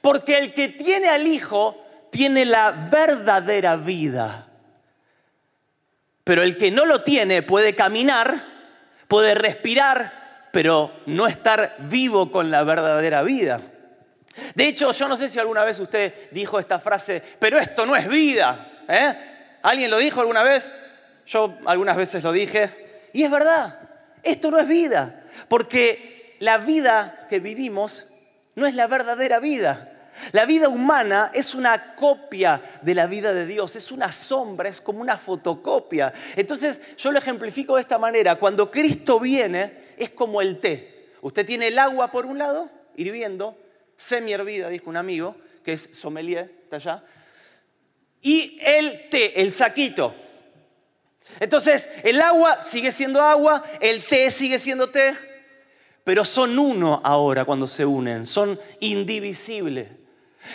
Porque 0.00 0.38
el 0.38 0.54
que 0.54 0.68
tiene 0.68 1.08
al 1.08 1.26
Hijo 1.26 1.76
tiene 2.10 2.46
la 2.46 2.70
verdadera 2.70 3.76
vida. 3.76 4.48
Pero 6.24 6.42
el 6.42 6.56
que 6.56 6.70
no 6.70 6.86
lo 6.86 7.02
tiene 7.02 7.42
puede 7.42 7.74
caminar, 7.74 8.44
puede 9.08 9.34
respirar, 9.34 10.48
pero 10.52 10.92
no 11.06 11.26
estar 11.26 11.76
vivo 11.80 12.30
con 12.30 12.50
la 12.50 12.62
verdadera 12.64 13.22
vida. 13.22 13.60
De 14.54 14.68
hecho, 14.68 14.92
yo 14.92 15.08
no 15.08 15.16
sé 15.16 15.28
si 15.28 15.38
alguna 15.38 15.64
vez 15.64 15.78
usted 15.78 16.30
dijo 16.30 16.58
esta 16.58 16.78
frase, 16.78 17.22
pero 17.38 17.58
esto 17.58 17.86
no 17.86 17.96
es 17.96 18.08
vida. 18.08 18.72
¿eh? 18.88 19.14
¿Alguien 19.62 19.90
lo 19.90 19.98
dijo 19.98 20.20
alguna 20.20 20.42
vez? 20.42 20.72
Yo 21.26 21.56
algunas 21.66 21.96
veces 21.96 22.22
lo 22.22 22.32
dije. 22.32 23.08
Y 23.12 23.22
es 23.22 23.30
verdad, 23.30 23.78
esto 24.22 24.50
no 24.50 24.58
es 24.58 24.66
vida, 24.66 25.24
porque 25.48 26.36
la 26.40 26.58
vida 26.58 27.26
que 27.28 27.40
vivimos 27.40 28.06
no 28.54 28.66
es 28.66 28.74
la 28.74 28.86
verdadera 28.86 29.40
vida. 29.40 29.88
La 30.32 30.44
vida 30.44 30.68
humana 30.68 31.30
es 31.34 31.54
una 31.54 31.94
copia 31.94 32.62
de 32.82 32.94
la 32.94 33.06
vida 33.06 33.32
de 33.32 33.46
Dios, 33.46 33.74
es 33.76 33.90
una 33.90 34.12
sombra, 34.12 34.68
es 34.68 34.80
como 34.80 35.00
una 35.00 35.16
fotocopia. 35.16 36.12
Entonces 36.36 36.80
yo 36.96 37.10
lo 37.10 37.18
ejemplifico 37.18 37.76
de 37.76 37.82
esta 37.82 37.98
manera. 37.98 38.36
Cuando 38.36 38.70
Cristo 38.70 39.18
viene 39.18 39.94
es 39.96 40.10
como 40.10 40.40
el 40.40 40.60
té. 40.60 41.10
Usted 41.22 41.46
tiene 41.46 41.68
el 41.68 41.78
agua 41.78 42.10
por 42.10 42.26
un 42.26 42.38
lado, 42.38 42.68
hirviendo, 42.96 43.56
semi 44.02 44.32
hervida, 44.32 44.68
dijo 44.68 44.90
un 44.90 44.96
amigo, 44.96 45.36
que 45.64 45.74
es 45.74 45.88
sommelier, 45.92 46.50
está 46.64 46.76
allá, 46.76 47.04
y 48.20 48.58
el 48.60 49.08
té, 49.08 49.40
el 49.40 49.52
saquito. 49.52 50.14
Entonces 51.38 51.88
el 52.02 52.20
agua 52.20 52.60
sigue 52.60 52.90
siendo 52.90 53.22
agua, 53.22 53.62
el 53.80 54.04
té 54.04 54.30
sigue 54.32 54.58
siendo 54.58 54.88
té, 54.88 55.16
pero 56.02 56.24
son 56.24 56.58
uno 56.58 57.00
ahora 57.04 57.44
cuando 57.44 57.68
se 57.68 57.86
unen, 57.86 58.26
son 58.26 58.58
indivisibles. 58.80 59.88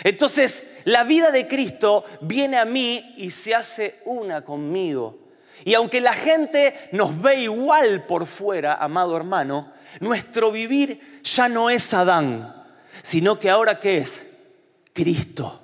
Entonces, 0.04 0.68
la 0.84 1.02
vida 1.02 1.30
de 1.30 1.48
Cristo 1.48 2.04
viene 2.20 2.58
a 2.58 2.66
mí 2.66 3.14
y 3.16 3.30
se 3.30 3.54
hace 3.54 4.02
una 4.04 4.44
conmigo. 4.44 5.18
Y 5.64 5.72
aunque 5.72 6.02
la 6.02 6.12
gente 6.12 6.90
nos 6.92 7.18
ve 7.22 7.40
igual 7.40 8.04
por 8.04 8.26
fuera, 8.26 8.74
amado 8.74 9.16
hermano, 9.16 9.72
nuestro 10.00 10.52
vivir 10.52 11.22
ya 11.24 11.48
no 11.48 11.70
es 11.70 11.94
Adán, 11.94 12.57
sino 13.08 13.38
que 13.38 13.48
ahora 13.48 13.80
¿qué 13.80 13.96
es? 13.96 14.28
Cristo. 14.92 15.62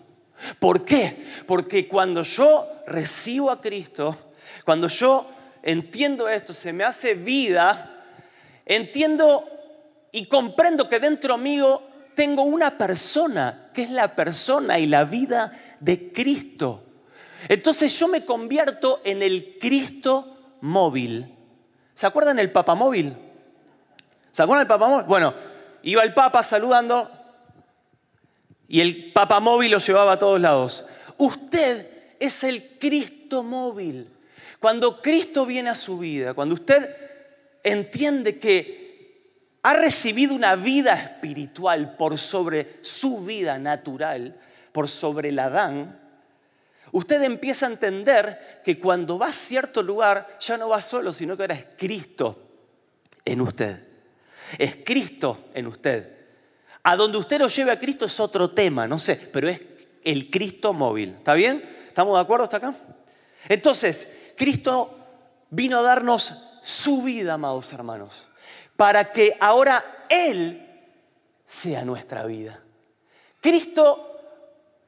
¿Por 0.59 0.87
qué? 0.87 1.27
Porque 1.47 1.87
cuando 1.87 2.23
yo 2.23 2.67
recibo 2.87 3.51
a 3.51 3.61
Cristo, 3.61 4.17
cuando 4.65 4.89
yo 4.89 5.27
entiendo 5.63 6.27
esto, 6.27 6.55
se 6.55 6.73
me 6.73 6.85
hace 6.85 7.13
vida, 7.13 8.03
entiendo 8.65 9.47
y 10.11 10.25
comprendo 10.25 10.89
que 10.89 10.99
dentro 10.99 11.37
mío 11.37 11.83
tengo 12.15 12.45
una 12.45 12.79
persona, 12.79 13.69
que 13.75 13.83
es 13.83 13.91
la 13.91 14.17
persona 14.17 14.79
y 14.79 14.87
la 14.87 15.05
vida 15.05 15.53
de 15.81 16.13
Cristo. 16.13 16.83
Entonces 17.47 17.99
yo 17.99 18.09
me 18.09 18.25
convierto 18.25 19.03
en 19.05 19.21
el 19.21 19.59
Cristo 19.61 20.57
móvil. 20.63 21.31
¿Se 21.93 22.07
acuerdan 22.07 22.39
el 22.39 22.51
Papa 22.51 22.75
móvil? 22.75 23.15
¿Se 24.33 24.43
acuerdan 24.43 24.67
del 24.67 24.79
Papa 24.79 24.89
móvil? 24.89 25.05
Bueno, 25.05 25.35
iba 25.83 26.03
el 26.03 26.15
Papa 26.15 26.43
saludando 26.43 27.14
y 28.69 28.81
el 28.81 29.13
Papa 29.13 29.41
móvil 29.41 29.73
lo 29.73 29.79
llevaba 29.79 30.13
a 30.13 30.19
todos 30.19 30.41
lados. 30.41 30.85
Usted 31.19 31.87
es 32.19 32.45
el 32.45 32.63
Cristo 32.79 33.43
móvil. 33.43 34.09
Cuando 34.59 35.03
Cristo 35.03 35.45
viene 35.45 35.71
a 35.71 35.75
su 35.75 35.99
vida, 35.99 36.35
cuando 36.35 36.55
usted 36.55 36.97
entiende 37.63 38.39
que 38.39 38.85
ha 39.63 39.75
recibido 39.75 40.35
una 40.35 40.57
vida 40.57 40.95
espiritual 40.95 41.97
por 41.97 42.19
sobre 42.19 42.79
su 42.83 43.25
vida 43.25 43.59
natural, 43.59 44.39
por 44.73 44.89
sobre 44.89 45.31
el 45.31 45.39
Adán, 45.39 46.01
usted 46.93 47.23
empieza 47.23 47.67
a 47.67 47.71
entender 47.71 48.61
que 48.65 48.79
cuando 48.79 49.19
va 49.19 49.29
a 49.29 49.33
cierto 49.33 49.83
lugar 49.83 50.37
ya 50.41 50.57
no 50.57 50.69
va 50.69 50.81
solo, 50.81 51.13
sino 51.13 51.37
que 51.37 51.43
ahora 51.43 51.55
es 51.55 51.67
Cristo 51.77 52.39
en 53.25 53.41
usted. 53.41 53.81
Es 54.59 54.79
Cristo 54.85 55.47
en 55.55 55.67
usted. 55.67 56.14
A 56.85 56.97
donde 56.97 57.19
usted 57.19 57.39
lo 57.39 57.49
lleve 57.49 57.73
a 57.73 57.79
Cristo 57.79 58.05
es 58.05 58.21
otro 58.21 58.51
tema, 58.51 58.87
no 58.87 58.99
sé, 58.99 59.17
pero 59.17 59.49
es 59.49 59.61
el 60.05 60.31
Cristo 60.31 60.73
móvil. 60.73 61.17
¿Está 61.19 61.35
bien? 61.35 61.63
¿Estamos 61.89 62.17
de 62.17 62.23
acuerdo 62.23 62.45
hasta 62.45 62.59
acá? 62.59 62.75
Entonces, 63.49 64.09
Cristo 64.37 64.99
vino 65.51 65.79
a 65.79 65.83
darnos 65.83 66.33
su 66.63 67.03
vida, 67.03 67.35
amados 67.35 67.73
hermanos 67.73 68.29
para 68.77 69.13
que 69.13 69.37
ahora 69.41 70.07
Él 70.09 70.67
sea 71.45 71.85
nuestra 71.85 72.25
vida. 72.27 72.61
Cristo 73.41 74.11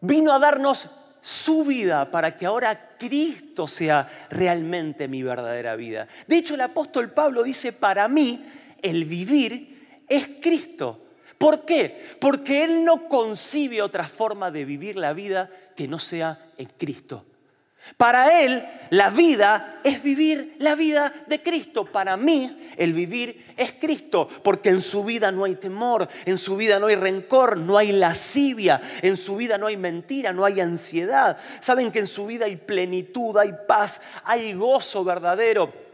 vino 0.00 0.32
a 0.32 0.38
darnos 0.38 0.88
su 1.20 1.64
vida 1.64 2.10
para 2.10 2.36
que 2.36 2.46
ahora 2.46 2.96
Cristo 2.98 3.66
sea 3.66 4.28
realmente 4.30 5.08
mi 5.08 5.22
verdadera 5.22 5.76
vida. 5.76 6.08
De 6.26 6.38
hecho, 6.38 6.54
el 6.54 6.60
apóstol 6.60 7.12
Pablo 7.12 7.42
dice, 7.42 7.72
para 7.72 8.08
mí 8.08 8.44
el 8.80 9.04
vivir 9.04 10.04
es 10.08 10.28
Cristo. 10.40 11.05
¿Por 11.38 11.64
qué? 11.64 12.16
Porque 12.20 12.64
Él 12.64 12.84
no 12.84 13.08
concibe 13.08 13.82
otra 13.82 14.04
forma 14.04 14.50
de 14.50 14.64
vivir 14.64 14.96
la 14.96 15.12
vida 15.12 15.50
que 15.74 15.86
no 15.86 15.98
sea 15.98 16.38
en 16.56 16.68
Cristo. 16.78 17.24
Para 17.96 18.42
Él 18.42 18.64
la 18.90 19.10
vida 19.10 19.80
es 19.84 20.02
vivir 20.02 20.56
la 20.58 20.74
vida 20.74 21.12
de 21.26 21.40
Cristo. 21.42 21.84
Para 21.84 22.16
mí 22.16 22.70
el 22.76 22.92
vivir 22.92 23.46
es 23.56 23.72
Cristo, 23.72 24.28
porque 24.42 24.70
en 24.70 24.80
su 24.80 25.04
vida 25.04 25.30
no 25.30 25.44
hay 25.44 25.54
temor, 25.54 26.08
en 26.24 26.36
su 26.36 26.56
vida 26.56 26.78
no 26.78 26.88
hay 26.88 26.96
rencor, 26.96 27.56
no 27.56 27.78
hay 27.78 27.92
lascivia, 27.92 28.80
en 29.02 29.16
su 29.16 29.36
vida 29.36 29.56
no 29.56 29.66
hay 29.66 29.76
mentira, 29.76 30.32
no 30.32 30.44
hay 30.44 30.60
ansiedad. 30.60 31.38
Saben 31.60 31.92
que 31.92 32.00
en 32.00 32.06
su 32.06 32.26
vida 32.26 32.46
hay 32.46 32.56
plenitud, 32.56 33.36
hay 33.38 33.52
paz, 33.66 34.00
hay 34.24 34.52
gozo 34.52 35.04
verdadero. 35.04 35.85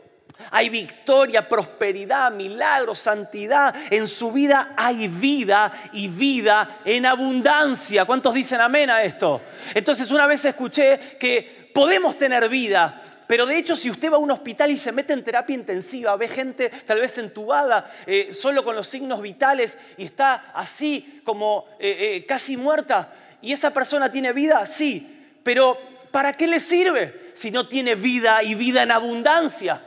Hay 0.51 0.69
victoria, 0.69 1.49
prosperidad, 1.49 2.31
milagro, 2.33 2.95
santidad. 2.95 3.75
En 3.91 4.07
su 4.07 4.33
vida 4.33 4.75
hay 4.77 5.09
vida 5.09 5.73
y 5.93 6.09
vida 6.09 6.81
en 6.85 7.07
abundancia. 7.07 8.05
¿Cuántos 8.05 8.35
dicen 8.35 8.61
amén 8.61 8.91
a 8.91 9.03
esto? 9.03 9.41
Entonces 9.75 10.11
una 10.11 10.27
vez 10.27 10.45
escuché 10.45 11.17
que 11.19 11.71
podemos 11.73 12.19
tener 12.19 12.49
vida, 12.49 13.03
pero 13.33 13.47
de 13.47 13.57
hecho, 13.57 13.77
si 13.77 13.91
usted 13.91 14.13
va 14.13 14.17
a 14.17 14.19
un 14.19 14.31
hospital 14.31 14.71
y 14.71 14.77
se 14.77 14.93
mete 14.93 15.15
en 15.15 15.25
terapia 15.25 15.55
intensiva, 15.55 16.15
ve 16.17 16.29
gente 16.29 16.71
tal 16.85 17.01
vez 17.01 17.17
entubada, 17.17 17.91
eh, 18.05 18.35
solo 18.35 18.63
con 18.63 18.77
los 18.77 18.87
signos 18.87 19.23
vitales, 19.23 19.79
y 19.97 20.05
está 20.05 20.53
así 20.55 21.23
como 21.25 21.67
eh, 21.79 22.17
eh, 22.17 22.27
casi 22.27 22.59
muerta, 22.59 23.11
y 23.41 23.53
esa 23.53 23.73
persona 23.73 24.13
tiene 24.13 24.35
vida, 24.35 24.67
sí, 24.67 25.31
pero 25.43 25.79
¿para 26.11 26.35
qué 26.35 26.47
le 26.47 26.61
sirve 26.61 27.31
si 27.33 27.51
no 27.51 27.67
tiene 27.67 27.95
vida 27.95 28.43
y 28.43 28.55
vida 28.55 28.83
en 28.83 28.91
abundancia? 28.91 29.81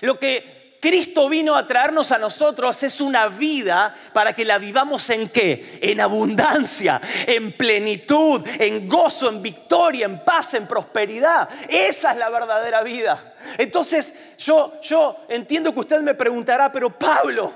Lo 0.00 0.18
que 0.18 0.56
Cristo 0.80 1.28
vino 1.28 1.56
a 1.56 1.66
traernos 1.66 2.12
a 2.12 2.18
nosotros 2.18 2.82
es 2.82 3.00
una 3.00 3.28
vida 3.28 3.94
para 4.12 4.34
que 4.34 4.44
la 4.44 4.58
vivamos 4.58 5.08
en 5.10 5.28
qué? 5.30 5.78
En 5.80 6.00
abundancia, 6.00 7.00
en 7.26 7.52
plenitud, 7.52 8.42
en 8.58 8.88
gozo, 8.88 9.28
en 9.28 9.42
victoria, 9.42 10.06
en 10.06 10.24
paz, 10.24 10.54
en 10.54 10.66
prosperidad. 10.66 11.48
Esa 11.68 12.12
es 12.12 12.18
la 12.18 12.28
verdadera 12.28 12.82
vida. 12.82 13.34
Entonces 13.58 14.14
yo, 14.38 14.80
yo 14.82 15.24
entiendo 15.28 15.72
que 15.72 15.80
usted 15.80 16.00
me 16.02 16.14
preguntará, 16.14 16.70
pero 16.70 16.96
Pablo, 16.96 17.52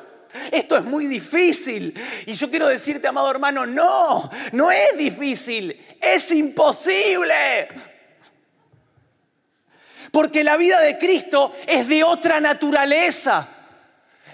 esto 0.50 0.76
es 0.76 0.84
muy 0.84 1.06
difícil. 1.06 1.94
Y 2.26 2.32
yo 2.32 2.50
quiero 2.50 2.66
decirte, 2.66 3.06
amado 3.06 3.30
hermano, 3.30 3.66
no, 3.66 4.30
no 4.52 4.70
es 4.70 4.96
difícil, 4.96 5.86
es 6.00 6.30
imposible. 6.32 7.68
Porque 10.10 10.44
la 10.44 10.56
vida 10.56 10.80
de 10.80 10.98
Cristo 10.98 11.54
es 11.66 11.88
de 11.88 12.04
otra 12.04 12.40
naturaleza. 12.40 13.48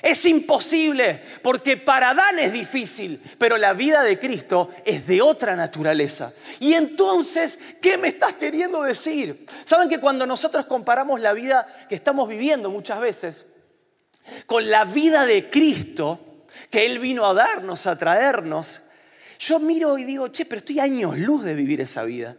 Es 0.02 0.24
imposible, 0.26 1.20
porque 1.42 1.76
para 1.76 2.10
Adán 2.10 2.38
es 2.38 2.52
difícil, 2.52 3.20
pero 3.38 3.56
la 3.56 3.72
vida 3.72 4.02
de 4.02 4.18
Cristo 4.18 4.70
es 4.84 5.06
de 5.06 5.20
otra 5.22 5.56
naturaleza. 5.56 6.32
Y 6.60 6.74
entonces, 6.74 7.58
¿qué 7.80 7.98
me 7.98 8.08
estás 8.08 8.34
queriendo 8.34 8.82
decir? 8.82 9.46
Saben 9.64 9.88
que 9.88 9.98
cuando 9.98 10.26
nosotros 10.26 10.66
comparamos 10.66 11.20
la 11.20 11.32
vida 11.32 11.66
que 11.88 11.94
estamos 11.94 12.28
viviendo 12.28 12.70
muchas 12.70 13.00
veces 13.00 13.46
con 14.44 14.70
la 14.70 14.84
vida 14.84 15.26
de 15.26 15.48
Cristo, 15.50 16.44
que 16.70 16.86
Él 16.86 16.98
vino 16.98 17.24
a 17.24 17.34
darnos, 17.34 17.86
a 17.86 17.96
traernos, 17.96 18.82
yo 19.38 19.58
miro 19.58 19.98
y 19.98 20.04
digo, 20.04 20.28
che, 20.28 20.44
pero 20.44 20.60
estoy 20.60 20.78
años 20.78 21.18
luz 21.18 21.42
de 21.42 21.54
vivir 21.54 21.80
esa 21.80 22.04
vida. 22.04 22.36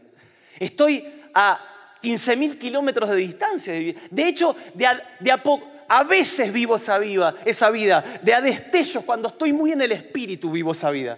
Estoy 0.59 1.05
a 1.33 1.59
15.000 2.07 2.57
kilómetros 2.57 3.09
de 3.09 3.15
distancia. 3.17 3.73
De 3.73 4.27
hecho, 4.27 4.55
de 4.73 4.85
a, 4.85 5.43
a, 5.89 6.03
veces 6.03 6.53
vivo 6.53 6.77
esa 6.77 6.97
vida, 6.99 7.35
esa 7.43 7.69
vida, 7.69 8.03
de 8.21 8.33
a 8.33 8.41
destellos, 8.41 9.03
cuando 9.03 9.27
estoy 9.27 9.51
muy 9.51 9.73
en 9.73 9.81
el 9.81 9.91
espíritu 9.91 10.51
vivo 10.51 10.71
esa 10.71 10.89
vida. 10.89 11.17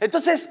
Entonces, 0.00 0.50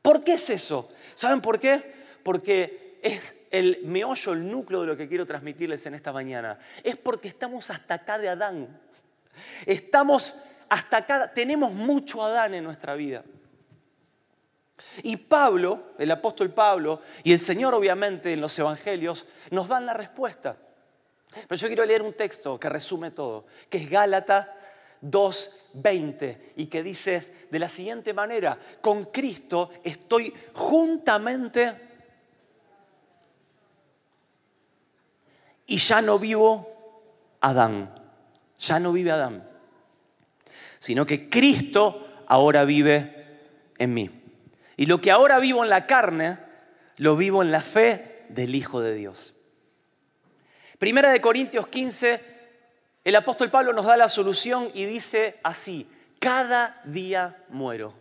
¿por 0.00 0.24
qué 0.24 0.34
es 0.34 0.48
eso? 0.48 0.90
¿Saben 1.14 1.42
por 1.42 1.60
qué? 1.60 1.92
Porque 2.22 2.98
es 3.02 3.34
el 3.50 3.80
meollo, 3.84 4.32
el 4.32 4.50
núcleo 4.50 4.80
de 4.80 4.86
lo 4.86 4.96
que 4.96 5.08
quiero 5.08 5.26
transmitirles 5.26 5.84
en 5.84 5.94
esta 5.94 6.12
mañana. 6.12 6.58
Es 6.82 6.96
porque 6.96 7.28
estamos 7.28 7.68
hasta 7.70 7.94
acá 7.94 8.18
de 8.18 8.30
Adán. 8.30 8.68
Estamos 9.66 10.44
hasta 10.70 10.98
acá, 10.98 11.32
tenemos 11.34 11.72
mucho 11.72 12.24
Adán 12.24 12.54
en 12.54 12.64
nuestra 12.64 12.94
vida. 12.94 13.22
Y 15.02 15.16
Pablo, 15.16 15.92
el 15.98 16.10
apóstol 16.10 16.50
Pablo, 16.50 17.00
y 17.22 17.32
el 17.32 17.38
Señor 17.38 17.74
obviamente 17.74 18.32
en 18.32 18.40
los 18.40 18.58
evangelios, 18.58 19.26
nos 19.50 19.68
dan 19.68 19.86
la 19.86 19.94
respuesta. 19.94 20.56
Pero 21.48 21.56
yo 21.56 21.66
quiero 21.66 21.84
leer 21.84 22.02
un 22.02 22.12
texto 22.12 22.58
que 22.60 22.68
resume 22.68 23.10
todo, 23.10 23.46
que 23.70 23.78
es 23.78 23.90
Gálata 23.90 24.54
2.20 25.02 26.38
y 26.56 26.66
que 26.66 26.82
dice 26.82 27.46
de 27.50 27.58
la 27.58 27.68
siguiente 27.68 28.12
manera, 28.14 28.58
con 28.80 29.04
Cristo 29.06 29.70
estoy 29.82 30.32
juntamente 30.54 31.90
y 35.66 35.76
ya 35.76 36.00
no 36.00 36.18
vivo 36.18 36.68
Adán, 37.40 37.94
ya 38.58 38.78
no 38.78 38.92
vive 38.92 39.10
Adán, 39.10 39.48
sino 40.78 41.04
que 41.04 41.28
Cristo 41.28 42.24
ahora 42.26 42.64
vive 42.64 43.40
en 43.78 43.94
mí. 43.94 44.21
Y 44.82 44.86
lo 44.86 45.00
que 45.00 45.12
ahora 45.12 45.38
vivo 45.38 45.62
en 45.62 45.70
la 45.70 45.86
carne, 45.86 46.38
lo 46.96 47.16
vivo 47.16 47.40
en 47.40 47.52
la 47.52 47.62
fe 47.62 48.24
del 48.30 48.52
Hijo 48.56 48.80
de 48.80 48.94
Dios. 48.94 49.32
Primera 50.76 51.12
de 51.12 51.20
Corintios 51.20 51.68
15, 51.68 52.20
el 53.04 53.14
apóstol 53.14 53.48
Pablo 53.48 53.72
nos 53.72 53.86
da 53.86 53.96
la 53.96 54.08
solución 54.08 54.72
y 54.74 54.84
dice 54.86 55.38
así, 55.44 55.88
cada 56.18 56.80
día 56.82 57.44
muero. 57.50 57.94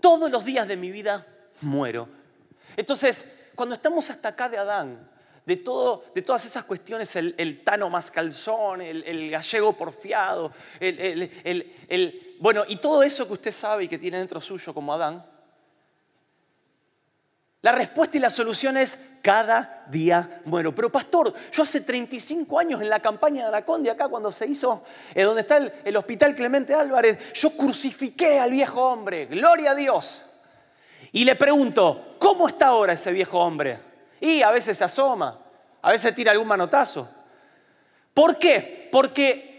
Todos 0.00 0.28
los 0.28 0.44
días 0.44 0.66
de 0.66 0.76
mi 0.76 0.90
vida 0.90 1.24
muero. 1.60 2.08
Entonces, 2.76 3.28
cuando 3.54 3.76
estamos 3.76 4.10
hasta 4.10 4.30
acá 4.30 4.48
de 4.48 4.58
Adán, 4.58 5.08
de, 5.46 5.56
todo, 5.56 6.02
de 6.16 6.22
todas 6.22 6.44
esas 6.44 6.64
cuestiones, 6.64 7.14
el, 7.14 7.62
tano 7.62 7.88
más 7.88 8.10
calzón, 8.10 8.80
el, 8.80 9.30
gallego 9.30 9.72
porfiado, 9.74 10.50
el, 10.80 12.34
bueno, 12.40 12.64
y 12.66 12.78
todo 12.78 13.04
eso 13.04 13.24
que 13.28 13.34
usted 13.34 13.52
sabe 13.52 13.84
y 13.84 13.88
que 13.88 13.98
tiene 13.98 14.18
dentro 14.18 14.40
suyo 14.40 14.74
como 14.74 14.92
Adán, 14.92 15.30
la 17.62 17.72
respuesta 17.72 18.16
y 18.16 18.20
la 18.20 18.30
solución 18.30 18.76
es 18.76 18.98
cada 19.22 19.84
día 19.88 20.40
muero. 20.44 20.74
Pero 20.74 20.90
pastor, 20.90 21.32
yo 21.52 21.62
hace 21.62 21.80
35 21.80 22.58
años 22.58 22.82
en 22.82 22.88
la 22.88 22.98
campaña 22.98 23.42
de 23.42 23.48
Anaconde, 23.48 23.90
acá 23.90 24.08
cuando 24.08 24.32
se 24.32 24.46
hizo, 24.48 24.82
eh, 25.14 25.22
donde 25.22 25.42
está 25.42 25.58
el, 25.58 25.72
el, 25.84 25.96
hospital 25.96 26.34
Clemente 26.34 26.74
Álvarez, 26.74 27.32
yo 27.34 27.56
crucifiqué 27.56 28.40
al 28.40 28.50
viejo 28.50 28.82
hombre, 28.82 29.26
gloria 29.26 29.70
a 29.70 29.74
Dios. 29.76 30.24
Y 31.12 31.24
le 31.24 31.36
pregunto, 31.36 32.16
¿cómo 32.18 32.48
está 32.48 32.66
ahora 32.68 32.94
ese 32.94 33.12
viejo 33.12 33.38
hombre? 33.38 33.78
Y 34.20 34.42
a 34.42 34.50
veces 34.50 34.78
se 34.78 34.84
asoma, 34.84 35.38
a 35.80 35.92
veces 35.92 36.14
tira 36.16 36.32
algún 36.32 36.48
manotazo. 36.48 37.08
¿Por 38.12 38.38
qué? 38.38 38.88
Porque 38.90 39.52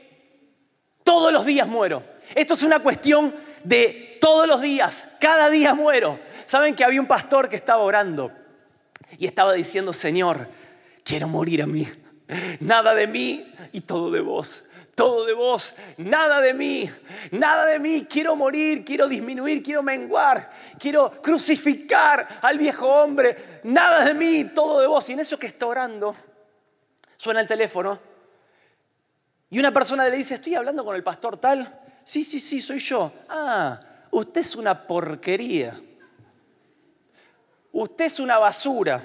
todos 1.04 1.32
los 1.32 1.46
días 1.46 1.68
muero. 1.68 2.04
Esto 2.36 2.54
es 2.56 2.64
una 2.64 2.80
cuestión 2.80 3.34
de 3.64 4.18
todos 4.20 4.48
los 4.48 4.62
días, 4.62 5.08
cada 5.20 5.50
día 5.50 5.74
muero. 5.74 6.20
¿Saben 6.54 6.76
que 6.76 6.84
había 6.84 7.02
un 7.02 7.08
pastor 7.08 7.50
que 7.50 7.56
estaba 7.56 7.82
orando 7.82 8.32
y 9.18 9.26
estaba 9.26 9.54
diciendo, 9.54 9.92
Señor, 9.92 10.48
quiero 11.04 11.28
morir 11.28 11.64
a 11.64 11.66
mí. 11.66 11.88
Nada 12.60 12.94
de 12.94 13.08
mí 13.08 13.52
y 13.72 13.82
todo 13.82 14.12
de 14.12 14.20
vos. 14.22 14.66
Todo 14.94 15.26
de 15.26 15.34
vos, 15.34 15.74
nada 15.98 16.42
de 16.42 16.54
mí, 16.54 16.88
nada 17.32 17.66
de 17.66 17.80
mí. 17.80 18.06
Quiero 18.08 18.36
morir, 18.36 18.86
quiero 18.86 19.08
disminuir, 19.08 19.64
quiero 19.64 19.82
menguar, 19.82 20.52
quiero 20.78 21.20
crucificar 21.24 22.38
al 22.44 22.60
viejo 22.60 22.88
hombre. 22.88 23.62
Nada 23.64 24.06
de 24.06 24.14
mí, 24.14 24.52
todo 24.54 24.80
de 24.80 24.86
vos. 24.86 25.10
Y 25.10 25.14
en 25.14 25.22
eso 25.22 25.40
que 25.40 25.48
está 25.48 25.66
orando, 25.66 26.16
suena 27.18 27.42
el 27.42 27.48
teléfono 27.48 28.00
y 29.50 29.58
una 29.58 29.74
persona 29.74 30.08
le 30.08 30.18
dice, 30.18 30.36
estoy 30.36 30.54
hablando 30.54 30.86
con 30.86 30.96
el 30.96 31.02
pastor 31.02 31.38
tal. 31.38 31.82
Sí, 32.06 32.24
sí, 32.24 32.40
sí, 32.40 32.62
soy 32.62 32.78
yo. 32.78 33.12
Ah, 33.28 33.80
usted 34.12 34.42
es 34.42 34.56
una 34.56 34.86
porquería. 34.86 35.82
Usted 37.74 38.06
es 38.06 38.20
una 38.20 38.38
basura. 38.38 39.04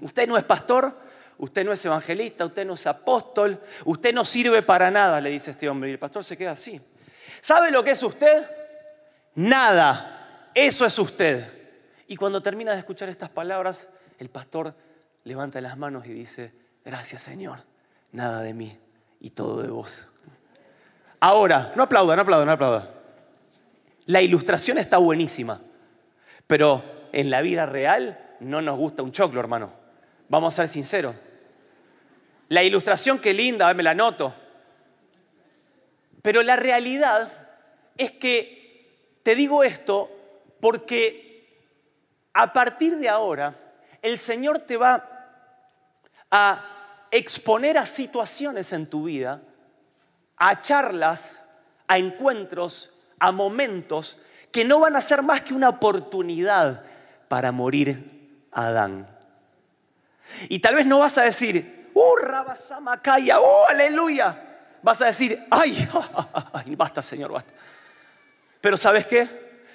Usted 0.00 0.28
no 0.28 0.36
es 0.36 0.44
pastor, 0.44 0.96
usted 1.38 1.64
no 1.64 1.72
es 1.72 1.84
evangelista, 1.84 2.44
usted 2.44 2.66
no 2.66 2.74
es 2.74 2.86
apóstol, 2.86 3.60
usted 3.84 4.12
no 4.12 4.24
sirve 4.24 4.62
para 4.62 4.90
nada, 4.90 5.20
le 5.20 5.30
dice 5.30 5.52
este 5.52 5.68
hombre. 5.68 5.90
Y 5.90 5.92
el 5.94 5.98
pastor 5.98 6.22
se 6.22 6.36
queda 6.36 6.52
así. 6.52 6.80
¿Sabe 7.40 7.70
lo 7.70 7.82
que 7.82 7.92
es 7.92 8.02
usted? 8.02 8.46
Nada. 9.34 10.50
Eso 10.54 10.84
es 10.84 10.98
usted. 10.98 11.50
Y 12.06 12.16
cuando 12.16 12.42
termina 12.42 12.72
de 12.72 12.78
escuchar 12.78 13.08
estas 13.08 13.30
palabras, 13.30 13.88
el 14.18 14.28
pastor 14.28 14.74
levanta 15.24 15.60
las 15.60 15.78
manos 15.78 16.06
y 16.06 16.12
dice, 16.12 16.52
gracias 16.84 17.22
Señor, 17.22 17.60
nada 18.12 18.42
de 18.42 18.52
mí 18.52 18.78
y 19.20 19.30
todo 19.30 19.62
de 19.62 19.70
vos. 19.70 20.06
Ahora, 21.18 21.72
no 21.74 21.82
aplauda, 21.82 22.14
no 22.14 22.22
aplauda, 22.22 22.44
no 22.44 22.52
aplauda. 22.52 22.90
La 24.06 24.20
ilustración 24.20 24.76
está 24.76 24.98
buenísima, 24.98 25.62
pero 26.46 26.84
en 27.14 27.30
la 27.30 27.42
vida 27.42 27.64
real 27.64 28.18
no 28.40 28.60
nos 28.60 28.76
gusta 28.76 29.04
un 29.04 29.12
choclo, 29.12 29.38
hermano. 29.38 29.72
Vamos 30.28 30.54
a 30.54 30.62
ser 30.62 30.68
sinceros. 30.68 31.14
La 32.48 32.64
ilustración, 32.64 33.20
qué 33.20 33.32
linda, 33.32 33.72
me 33.72 33.84
la 33.84 33.94
noto. 33.94 34.34
Pero 36.22 36.42
la 36.42 36.56
realidad 36.56 37.30
es 37.96 38.10
que 38.10 39.20
te 39.22 39.36
digo 39.36 39.62
esto 39.62 40.10
porque 40.60 41.70
a 42.32 42.52
partir 42.52 42.96
de 42.96 43.08
ahora 43.08 43.54
el 44.02 44.18
Señor 44.18 44.58
te 44.58 44.76
va 44.76 45.08
a 46.32 47.06
exponer 47.12 47.78
a 47.78 47.86
situaciones 47.86 48.72
en 48.72 48.86
tu 48.86 49.04
vida, 49.04 49.40
a 50.36 50.60
charlas, 50.60 51.44
a 51.86 51.96
encuentros, 51.96 52.90
a 53.20 53.30
momentos 53.30 54.18
que 54.50 54.64
no 54.64 54.80
van 54.80 54.96
a 54.96 55.00
ser 55.00 55.22
más 55.22 55.42
que 55.42 55.54
una 55.54 55.68
oportunidad 55.68 56.84
para 57.34 57.50
morir 57.50 58.46
a 58.52 58.68
Adán. 58.68 59.08
Y 60.48 60.60
tal 60.60 60.76
vez 60.76 60.86
no 60.86 61.00
vas 61.00 61.18
a 61.18 61.24
decir, 61.24 61.90
¡uh, 61.92 62.14
Rabasamakaya! 62.14 63.40
¡oh, 63.40 63.66
aleluya! 63.68 64.76
Vas 64.80 65.02
a 65.02 65.06
decir, 65.06 65.44
¡ay, 65.50 65.88
ay, 66.52 66.76
basta, 66.76 67.02
Señor, 67.02 67.32
basta! 67.32 67.52
Pero 68.60 68.76
¿sabes 68.76 69.06
qué? 69.06 69.28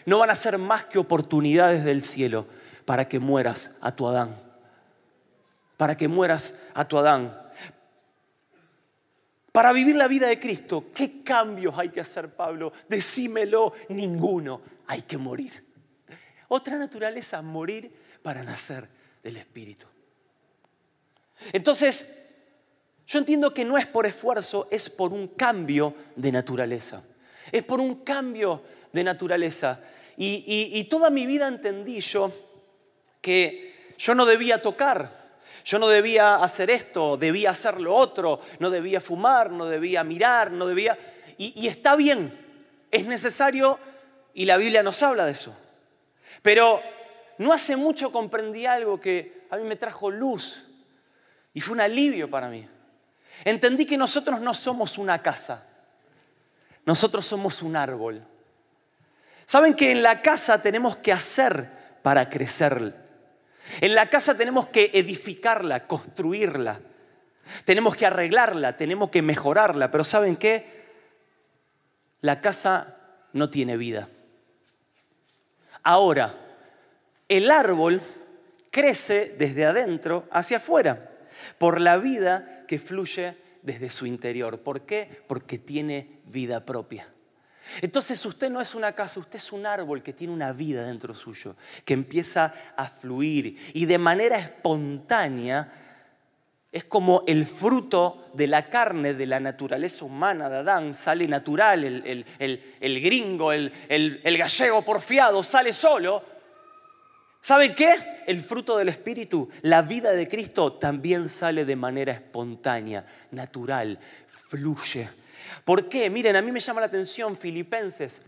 No 0.06 0.20
van 0.20 0.30
a 0.30 0.36
ser 0.36 0.58
más 0.58 0.86
que 0.86 1.00
oportunidades 1.00 1.84
del 1.84 2.02
cielo 2.02 2.48
para 2.86 3.10
que 3.10 3.20
mueras 3.20 3.72
a 3.82 3.92
tu 3.94 4.08
Adán. 4.08 4.38
Para 5.76 5.98
que 5.98 6.08
mueras 6.08 6.56
a 6.74 6.88
tu 6.88 6.98
Adán. 6.98 7.38
Para 9.52 9.74
vivir 9.74 9.98
la 9.98 10.08
vida 10.08 10.28
de 10.28 10.40
Cristo, 10.40 10.86
¿qué 10.96 11.24
cambios 11.24 11.78
hay 11.78 11.90
que 11.90 12.00
hacer, 12.00 12.34
Pablo? 12.34 12.72
Decímelo, 12.88 13.74
ninguno. 13.90 14.62
Hay 14.88 15.02
que 15.02 15.18
morir. 15.18 15.69
Otra 16.50 16.78
naturaleza, 16.78 17.42
morir 17.42 17.92
para 18.22 18.44
nacer 18.44 18.88
del 19.24 19.38
Espíritu. 19.38 19.88
Entonces, 21.54 22.06
Yo 23.10 23.18
entiendo 23.18 23.56
que 23.56 23.66
no 23.66 23.80
es 23.80 23.88
por 23.88 24.06
esfuerzo, 24.06 24.68
es 24.70 24.88
por 24.88 25.14
un 25.14 25.30
cambio 25.30 25.96
de 26.16 26.32
naturaleza. 26.32 27.02
Es 27.52 27.64
por 27.64 27.80
un 27.80 28.04
cambio 28.04 28.62
de 28.94 29.04
naturaleza. 29.04 29.80
Y, 30.16 30.84
toda 30.92 31.10
mi 31.10 31.26
vida 31.26 31.48
entendí 31.48 32.02
yo 32.02 32.32
que 33.20 33.96
yo 33.98 34.14
no 34.14 34.28
debía 34.28 34.62
tocar, 34.62 35.12
yo 35.66 35.80
no 35.80 35.88
debía 35.88 36.36
hacer 36.36 36.70
esto, 36.70 37.18
debía 37.18 37.50
hacer 37.50 37.82
lo 37.82 37.96
otro, 37.96 38.42
no 38.60 38.70
debía 38.70 39.02
fumar, 39.02 39.50
no 39.50 39.66
debía 39.66 40.04
mirar, 40.04 40.52
no 40.52 40.68
debía... 40.68 40.96
y 41.40 41.66
está 41.68 41.96
bien, 41.96 42.32
es 42.92 43.08
necesario 43.08 43.80
y 44.36 44.46
la 44.46 44.58
Biblia 44.58 44.84
nos 44.84 45.02
habla 45.02 45.26
de 45.26 45.32
eso. 45.32 45.58
Pero 46.42 46.82
no 47.38 47.54
hace 47.54 47.76
mucho 47.76 48.12
comprendí 48.12 48.66
algo 48.66 49.00
que 49.00 49.48
a 49.50 49.58
mí 49.58 49.64
me 49.64 49.76
trajo 49.76 50.10
luz 50.12 50.66
y 51.54 51.62
fue 51.62 51.74
un 51.74 51.82
alivio 51.82 52.30
para 52.30 52.50
mí. 52.50 52.68
Entendí 53.46 53.86
que 53.86 53.98
nosotros 53.98 54.42
no 54.42 54.54
somos 54.54 54.98
una 54.98 55.22
casa, 55.22 55.66
nosotros 56.86 57.26
somos 57.26 57.62
un 57.62 57.76
árbol. 57.76 58.24
Saben 59.46 59.74
que 59.74 59.92
en 59.92 60.04
la 60.04 60.22
casa 60.22 60.62
tenemos 60.62 60.98
que 60.98 61.12
hacer 61.12 61.68
para 62.04 62.30
crecer. 62.30 62.94
En 63.82 63.96
la 63.96 64.10
casa 64.10 64.38
tenemos 64.38 64.68
que 64.68 64.92
edificarla, 64.94 65.88
construirla. 65.88 66.80
Tenemos 67.66 67.96
que 67.96 68.06
arreglarla, 68.06 68.78
tenemos 68.78 69.10
que 69.10 69.22
mejorarla. 69.22 69.90
Pero 69.90 70.04
¿saben 70.04 70.36
qué? 70.36 70.80
La 72.22 72.42
casa 72.42 72.98
no 73.34 73.50
tiene 73.50 73.78
vida. 73.78 74.08
Ahora, 75.84 76.36
el 77.28 77.52
árbol 77.52 78.02
crece 78.72 79.36
desde 79.38 79.66
adentro 79.66 80.28
hacia 80.32 80.58
afuera 80.58 81.12
por 81.58 81.80
la 81.80 81.98
vida 81.98 82.64
que 82.68 82.80
fluye 82.80 83.38
desde 83.62 83.90
su 83.90 84.06
interior. 84.06 84.60
¿Por 84.60 84.82
qué? 84.82 85.22
Porque 85.28 85.58
tiene 85.58 86.20
vida 86.26 86.66
propia. 86.66 87.08
Entonces 87.82 88.26
usted 88.26 88.50
no 88.50 88.62
es 88.62 88.74
una 88.74 88.94
casa, 88.94 89.20
usted 89.20 89.38
es 89.38 89.52
un 89.52 89.66
árbol 89.66 90.02
que 90.02 90.14
tiene 90.14 90.34
una 90.34 90.52
vida 90.54 90.86
dentro 90.86 91.14
suyo, 91.14 91.56
que 91.86 91.94
empieza 91.94 92.54
a 92.76 92.88
fluir 92.88 93.58
y 93.74 93.86
de 93.86 93.98
manera 93.98 94.38
espontánea 94.38 95.72
es 96.72 96.86
como 96.86 97.24
el 97.26 97.46
fruto 97.46 98.30
de 98.34 98.48
la 98.48 98.70
carne, 98.70 99.14
de 99.16 99.26
la 99.26 99.40
naturaleza 99.40 100.06
humana 100.06 100.50
de 100.50 100.58
Adán, 100.58 100.94
sale 100.94 101.28
natural, 101.28 101.84
el, 101.84 103.02
gringo, 103.02 103.52
el, 103.52 103.72
el 103.90 104.38
gallego 104.38 104.84
porfiado 104.84 105.42
sale 105.44 105.74
solo. 105.74 106.24
¿Saben 107.42 107.74
qué? 107.74 108.22
El 108.28 108.44
fruto 108.44 108.78
del 108.78 108.90
Espíritu, 108.90 109.50
la 109.62 109.82
vida 109.82 110.12
de 110.12 110.28
Cristo 110.28 110.74
también 110.74 111.30
sale 111.30 111.66
de 111.66 111.76
manera 111.76 112.12
espontánea, 112.14 113.06
natural, 113.32 113.98
fluye. 114.28 115.10
¿Por 115.66 115.90
qué? 115.90 116.10
Miren, 116.10 116.36
a 116.36 116.42
mí 116.42 116.52
me 116.52 116.60
llama 116.60 116.82
la 116.82 116.88
atención 116.88 117.36
Filipenses. 117.36 118.22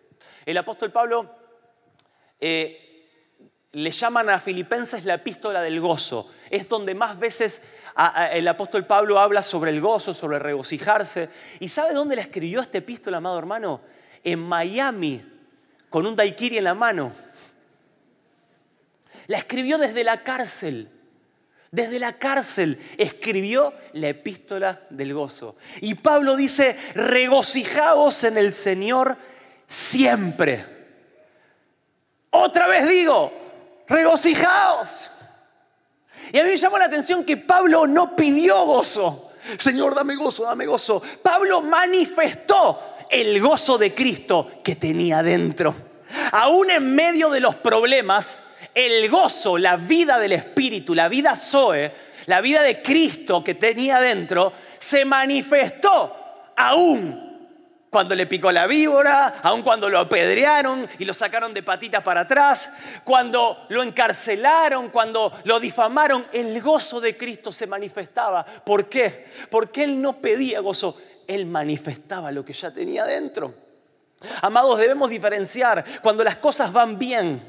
El 0.45 0.57
apóstol 0.57 0.91
Pablo 0.91 1.35
eh, 2.39 3.07
le 3.73 3.91
llaman 3.91 4.29
a 4.29 4.39
Filipenses 4.39 5.05
la 5.05 5.15
epístola 5.15 5.61
del 5.61 5.79
gozo. 5.79 6.31
Es 6.49 6.67
donde 6.67 6.95
más 6.95 7.19
veces 7.19 7.63
el 8.31 8.47
apóstol 8.47 8.85
Pablo 8.85 9.19
habla 9.19 9.43
sobre 9.43 9.71
el 9.71 9.81
gozo, 9.81 10.13
sobre 10.13 10.39
regocijarse. 10.39 11.29
¿Y 11.59 11.69
sabe 11.69 11.93
dónde 11.93 12.15
le 12.15 12.21
escribió 12.21 12.61
esta 12.61 12.77
epístola, 12.77 13.17
amado 13.17 13.37
hermano? 13.37 13.81
En 14.23 14.39
Miami, 14.39 15.23
con 15.89 16.05
un 16.05 16.15
daiquiri 16.15 16.57
en 16.57 16.63
la 16.63 16.73
mano. 16.73 17.11
La 19.27 19.37
escribió 19.37 19.77
desde 19.77 20.03
la 20.03 20.23
cárcel. 20.23 20.89
Desde 21.71 21.99
la 21.99 22.13
cárcel 22.17 22.81
escribió 22.97 23.73
la 23.93 24.09
epístola 24.09 24.81
del 24.89 25.13
gozo. 25.13 25.55
Y 25.79 25.95
Pablo 25.95 26.35
dice, 26.35 26.77
regocijaos 26.95 28.25
en 28.25 28.37
el 28.37 28.51
Señor 28.51 29.17
siempre. 29.67 30.65
Otra 32.29 32.67
vez 32.67 32.87
digo, 32.89 33.31
regocijaos. 33.87 35.10
Y 36.31 36.39
a 36.39 36.43
mí 36.43 36.49
me 36.49 36.57
llamó 36.57 36.77
la 36.77 36.85
atención 36.85 37.23
que 37.23 37.37
Pablo 37.37 37.87
no 37.87 38.15
pidió 38.15 38.65
gozo. 38.65 39.31
Señor, 39.57 39.95
dame 39.95 40.15
gozo, 40.15 40.43
dame 40.43 40.65
gozo. 40.65 41.01
Pablo 41.21 41.61
manifestó 41.61 42.79
el 43.09 43.41
gozo 43.41 43.77
de 43.77 43.93
Cristo 43.93 44.49
que 44.63 44.75
tenía 44.75 45.21
dentro. 45.21 45.75
Aún 46.31 46.69
en 46.69 46.93
medio 46.95 47.29
de 47.29 47.39
los 47.39 47.55
problemas, 47.55 48.41
el 48.73 49.09
gozo, 49.09 49.57
la 49.57 49.75
vida 49.75 50.19
del 50.19 50.33
Espíritu, 50.33 50.95
la 50.95 51.09
vida 51.09 51.35
Zoe, 51.35 51.91
la 52.27 52.41
vida 52.41 52.61
de 52.61 52.81
Cristo 52.81 53.43
que 53.43 53.55
tenía 53.55 53.99
dentro, 53.99 54.53
se 54.79 55.03
manifestó 55.05 56.15
aún 56.55 57.30
cuando 57.91 58.15
le 58.15 58.25
picó 58.25 58.53
la 58.53 58.67
víbora, 58.67 59.41
aun 59.43 59.63
cuando 59.63 59.89
lo 59.89 59.99
apedrearon 59.99 60.87
y 60.97 61.03
lo 61.03 61.13
sacaron 61.13 61.53
de 61.53 61.61
patitas 61.61 62.01
para 62.01 62.21
atrás, 62.21 62.71
cuando 63.03 63.65
lo 63.67 63.83
encarcelaron, 63.83 64.89
cuando 64.89 65.33
lo 65.43 65.59
difamaron, 65.59 66.25
el 66.31 66.61
gozo 66.61 67.01
de 67.01 67.17
Cristo 67.17 67.51
se 67.51 67.67
manifestaba. 67.67 68.45
¿Por 68.45 68.87
qué? 68.87 69.27
Porque 69.49 69.83
Él 69.83 70.01
no 70.01 70.21
pedía 70.21 70.61
gozo, 70.61 70.97
Él 71.27 71.45
manifestaba 71.45 72.31
lo 72.31 72.45
que 72.45 72.53
ya 72.53 72.71
tenía 72.71 73.03
dentro. 73.03 73.53
Amados, 74.41 74.79
debemos 74.79 75.09
diferenciar 75.09 75.83
cuando 76.01 76.23
las 76.23 76.37
cosas 76.37 76.71
van 76.71 76.97
bien. 76.97 77.43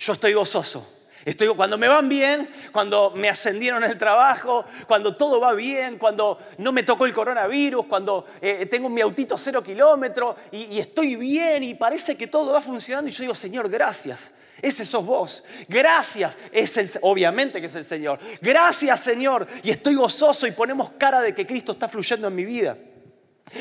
Yo 0.00 0.12
estoy 0.12 0.32
gozoso. 0.32 0.97
Estoy, 1.24 1.48
cuando 1.48 1.76
me 1.76 1.88
van 1.88 2.08
bien, 2.08 2.48
cuando 2.72 3.10
me 3.10 3.28
ascendieron 3.28 3.82
en 3.82 3.90
el 3.90 3.98
trabajo, 3.98 4.64
cuando 4.86 5.16
todo 5.16 5.40
va 5.40 5.52
bien, 5.52 5.98
cuando 5.98 6.38
no 6.58 6.72
me 6.72 6.82
tocó 6.82 7.06
el 7.06 7.12
coronavirus, 7.12 7.86
cuando 7.86 8.26
eh, 8.40 8.66
tengo 8.66 8.88
mi 8.88 9.00
autito 9.00 9.36
cero 9.36 9.62
kilómetros 9.62 10.36
y, 10.52 10.78
estoy 10.78 11.16
bien 11.16 11.64
y 11.64 11.74
parece 11.74 12.16
que 12.16 12.28
todo 12.28 12.52
va 12.52 12.62
funcionando 12.62 13.08
y 13.08 13.12
yo 13.12 13.22
digo, 13.22 13.34
Señor, 13.34 13.68
gracias. 13.68 14.34
Ese 14.60 14.84
sos 14.84 15.06
vos. 15.06 15.44
Gracias. 15.68 16.36
Es 16.50 16.76
el, 16.76 16.90
obviamente 17.02 17.60
que 17.60 17.68
es 17.68 17.74
el 17.74 17.84
Señor. 17.84 18.18
Gracias, 18.40 19.00
Señor. 19.00 19.46
Y 19.62 19.70
estoy 19.70 19.94
gozoso 19.94 20.46
y 20.46 20.52
ponemos 20.52 20.90
cara 20.98 21.20
de 21.20 21.32
que 21.32 21.46
Cristo 21.46 21.72
está 21.72 21.88
fluyendo 21.88 22.26
en 22.26 22.34
mi 22.34 22.44
vida. 22.44 22.76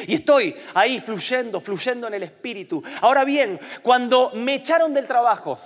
Y 0.08 0.16
estoy 0.16 0.56
ahí 0.74 1.00
fluyendo, 1.00 1.62
fluyendo 1.62 2.08
en 2.08 2.16
el 2.16 2.24
Espíritu. 2.24 2.84
Ahora 3.02 3.24
bien, 3.24 3.60
cuando 3.82 4.32
me 4.36 4.56
echaron 4.56 4.94
del 4.94 5.08
trabajo, 5.08 5.60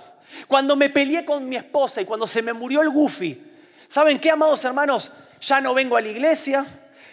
cuando 0.48 0.76
me 0.76 0.90
peleé 0.90 1.24
con 1.24 1.48
mi 1.48 1.56
esposa 1.56 2.00
y 2.00 2.04
cuando 2.04 2.26
se 2.26 2.42
me 2.42 2.52
murió 2.52 2.82
el 2.82 2.90
Goofy, 2.90 3.40
¿saben 3.88 4.18
qué, 4.18 4.30
amados 4.30 4.64
hermanos? 4.64 5.12
Ya 5.40 5.60
no 5.60 5.74
vengo 5.74 5.96
a 5.96 6.00
la 6.00 6.08
iglesia, 6.08 6.66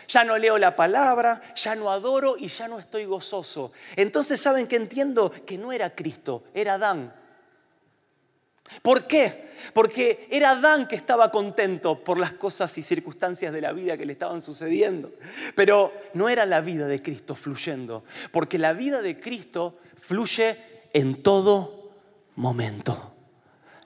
ya 0.07 0.23
no 0.23 0.37
leo 0.37 0.57
la 0.57 0.75
palabra, 0.75 1.41
ya 1.55 1.75
no 1.75 1.91
adoro 1.91 2.35
y 2.37 2.47
ya 2.47 2.67
no 2.67 2.79
estoy 2.79 3.05
gozoso. 3.05 3.71
Entonces, 3.95 4.41
¿saben 4.41 4.67
qué 4.67 4.75
entiendo? 4.75 5.31
Que 5.45 5.57
no 5.57 5.71
era 5.71 5.91
Cristo, 5.91 6.43
era 6.53 6.73
Adán. 6.73 7.13
¿Por 8.81 9.07
qué? 9.07 9.49
Porque 9.73 10.27
era 10.29 10.51
Adán 10.51 10.87
que 10.87 10.95
estaba 10.95 11.31
contento 11.31 12.03
por 12.03 12.19
las 12.19 12.33
cosas 12.33 12.75
y 12.77 12.83
circunstancias 12.83 13.53
de 13.53 13.61
la 13.61 13.71
vida 13.71 13.97
que 13.97 14.05
le 14.05 14.13
estaban 14.13 14.41
sucediendo. 14.41 15.11
Pero 15.55 15.93
no 16.13 16.29
era 16.29 16.45
la 16.45 16.61
vida 16.61 16.87
de 16.87 17.01
Cristo 17.01 17.35
fluyendo, 17.35 18.03
porque 18.31 18.57
la 18.57 18.73
vida 18.73 19.01
de 19.01 19.19
Cristo 19.19 19.77
fluye 19.99 20.57
en 20.93 21.21
todo 21.21 21.91
momento 22.35 23.08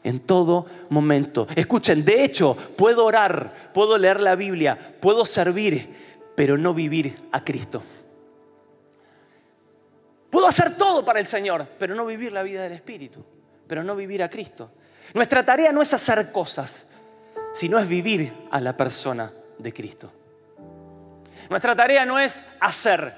en 0.04 0.20
todo 0.20 0.66
momento. 0.90 1.48
Escuchen, 1.56 2.04
de 2.04 2.24
hecho, 2.24 2.56
puedo 2.78 3.06
orar, 3.06 3.72
puedo 3.74 3.98
leer 3.98 4.22
la 4.22 4.36
Biblia, 4.36 4.96
puedo 5.00 5.26
servir, 5.26 6.22
pero 6.36 6.58
no 6.58 6.74
vivir 6.74 7.16
a 7.32 7.44
Cristo. 7.44 7.82
Puedo 10.30 10.48
hacer 10.48 10.76
todo 10.78 11.06
para 11.06 11.20
el 11.20 11.28
Señor, 11.28 11.68
pero 11.78 11.96
no 11.96 12.06
vivir 12.06 12.32
la 12.32 12.44
vida 12.44 12.64
del 12.64 12.74
Espíritu, 12.74 13.24
pero 13.68 13.84
no 13.84 13.96
vivir 13.96 14.24
a 14.24 14.30
Cristo. 14.30 14.72
Nuestra 15.14 15.46
tarea 15.46 15.72
no 15.72 15.82
es 15.82 15.94
hacer 15.94 16.32
cosas, 16.32 16.90
sino 17.54 17.78
es 17.78 17.88
vivir 17.88 18.34
a 18.50 18.60
la 18.60 18.76
persona 18.76 19.32
de 19.60 19.72
Cristo. 19.72 20.12
Nuestra 21.50 21.76
tarea 21.76 22.06
no 22.06 22.18
es 22.18 22.46
hacer, 22.60 23.14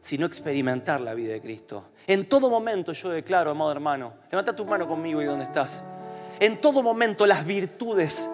sino 0.00 0.26
experimentar 0.26 1.00
la 1.00 1.14
vida 1.14 1.32
de 1.32 1.40
Cristo. 1.40 1.88
En 2.06 2.28
todo 2.28 2.50
momento 2.50 2.92
yo 2.92 3.08
declaro, 3.08 3.50
amado 3.50 3.72
hermano, 3.72 4.12
levanta 4.30 4.54
tu 4.54 4.64
mano 4.66 4.86
conmigo 4.86 5.22
y 5.22 5.24
donde 5.24 5.46
estás. 5.46 5.82
En 6.40 6.60
todo 6.60 6.82
momento 6.82 7.26
las 7.26 7.46
virtudes 7.46 8.28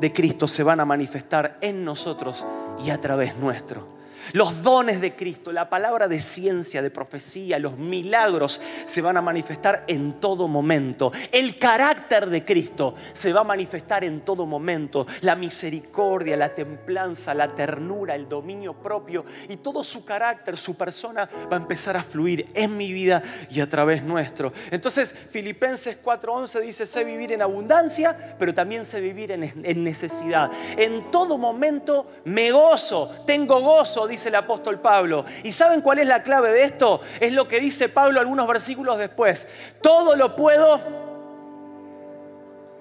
de 0.00 0.12
Cristo 0.12 0.46
se 0.46 0.62
van 0.62 0.80
a 0.80 0.84
manifestar 0.84 1.56
en 1.60 1.84
nosotros 1.84 2.44
y 2.84 2.90
a 2.90 3.00
través 3.00 3.36
nuestro. 3.36 3.95
Los 4.32 4.62
dones 4.62 5.00
de 5.00 5.14
Cristo, 5.14 5.52
la 5.52 5.68
palabra 5.68 6.08
de 6.08 6.20
ciencia, 6.20 6.82
de 6.82 6.90
profecía, 6.90 7.58
los 7.58 7.78
milagros 7.78 8.60
se 8.84 9.02
van 9.02 9.16
a 9.16 9.22
manifestar 9.22 9.84
en 9.86 10.14
todo 10.20 10.48
momento. 10.48 11.12
El 11.32 11.58
carácter 11.58 12.28
de 12.28 12.44
Cristo 12.44 12.94
se 13.12 13.32
va 13.32 13.40
a 13.40 13.44
manifestar 13.44 14.04
en 14.04 14.20
todo 14.20 14.46
momento. 14.46 15.06
La 15.22 15.36
misericordia, 15.36 16.36
la 16.36 16.54
templanza, 16.54 17.34
la 17.34 17.48
ternura, 17.48 18.14
el 18.14 18.28
dominio 18.28 18.74
propio 18.74 19.24
y 19.48 19.56
todo 19.56 19.84
su 19.84 20.04
carácter, 20.04 20.56
su 20.56 20.76
persona 20.76 21.28
va 21.50 21.56
a 21.56 21.60
empezar 21.60 21.96
a 21.96 22.02
fluir 22.02 22.48
en 22.54 22.76
mi 22.76 22.92
vida 22.92 23.22
y 23.50 23.60
a 23.60 23.68
través 23.68 24.02
nuestro. 24.02 24.52
Entonces 24.70 25.14
Filipenses 25.30 25.98
4:11 26.02 26.60
dice, 26.60 26.86
sé 26.86 27.04
vivir 27.04 27.32
en 27.32 27.42
abundancia, 27.42 28.36
pero 28.38 28.52
también 28.54 28.84
sé 28.84 29.00
vivir 29.00 29.32
en, 29.32 29.84
necesidad. 29.84 30.50
En 30.76 31.10
todo 31.10 31.38
momento 31.38 32.10
me 32.24 32.50
gozo, 32.50 33.10
tengo 33.26 33.60
gozo, 33.60 34.05
dice 34.06 34.28
el 34.28 34.34
apóstol 34.34 34.80
Pablo. 34.80 35.24
¿Y 35.42 35.52
saben 35.52 35.80
cuál 35.80 35.98
es 35.98 36.06
la 36.06 36.22
clave 36.22 36.50
de 36.50 36.64
esto? 36.64 37.00
Es 37.20 37.32
lo 37.32 37.46
que 37.48 37.60
dice 37.60 37.88
Pablo 37.88 38.20
algunos 38.20 38.46
versículos 38.46 38.98
después. 38.98 39.48
Todo 39.80 40.16
lo 40.16 40.36
puedo 40.36 40.80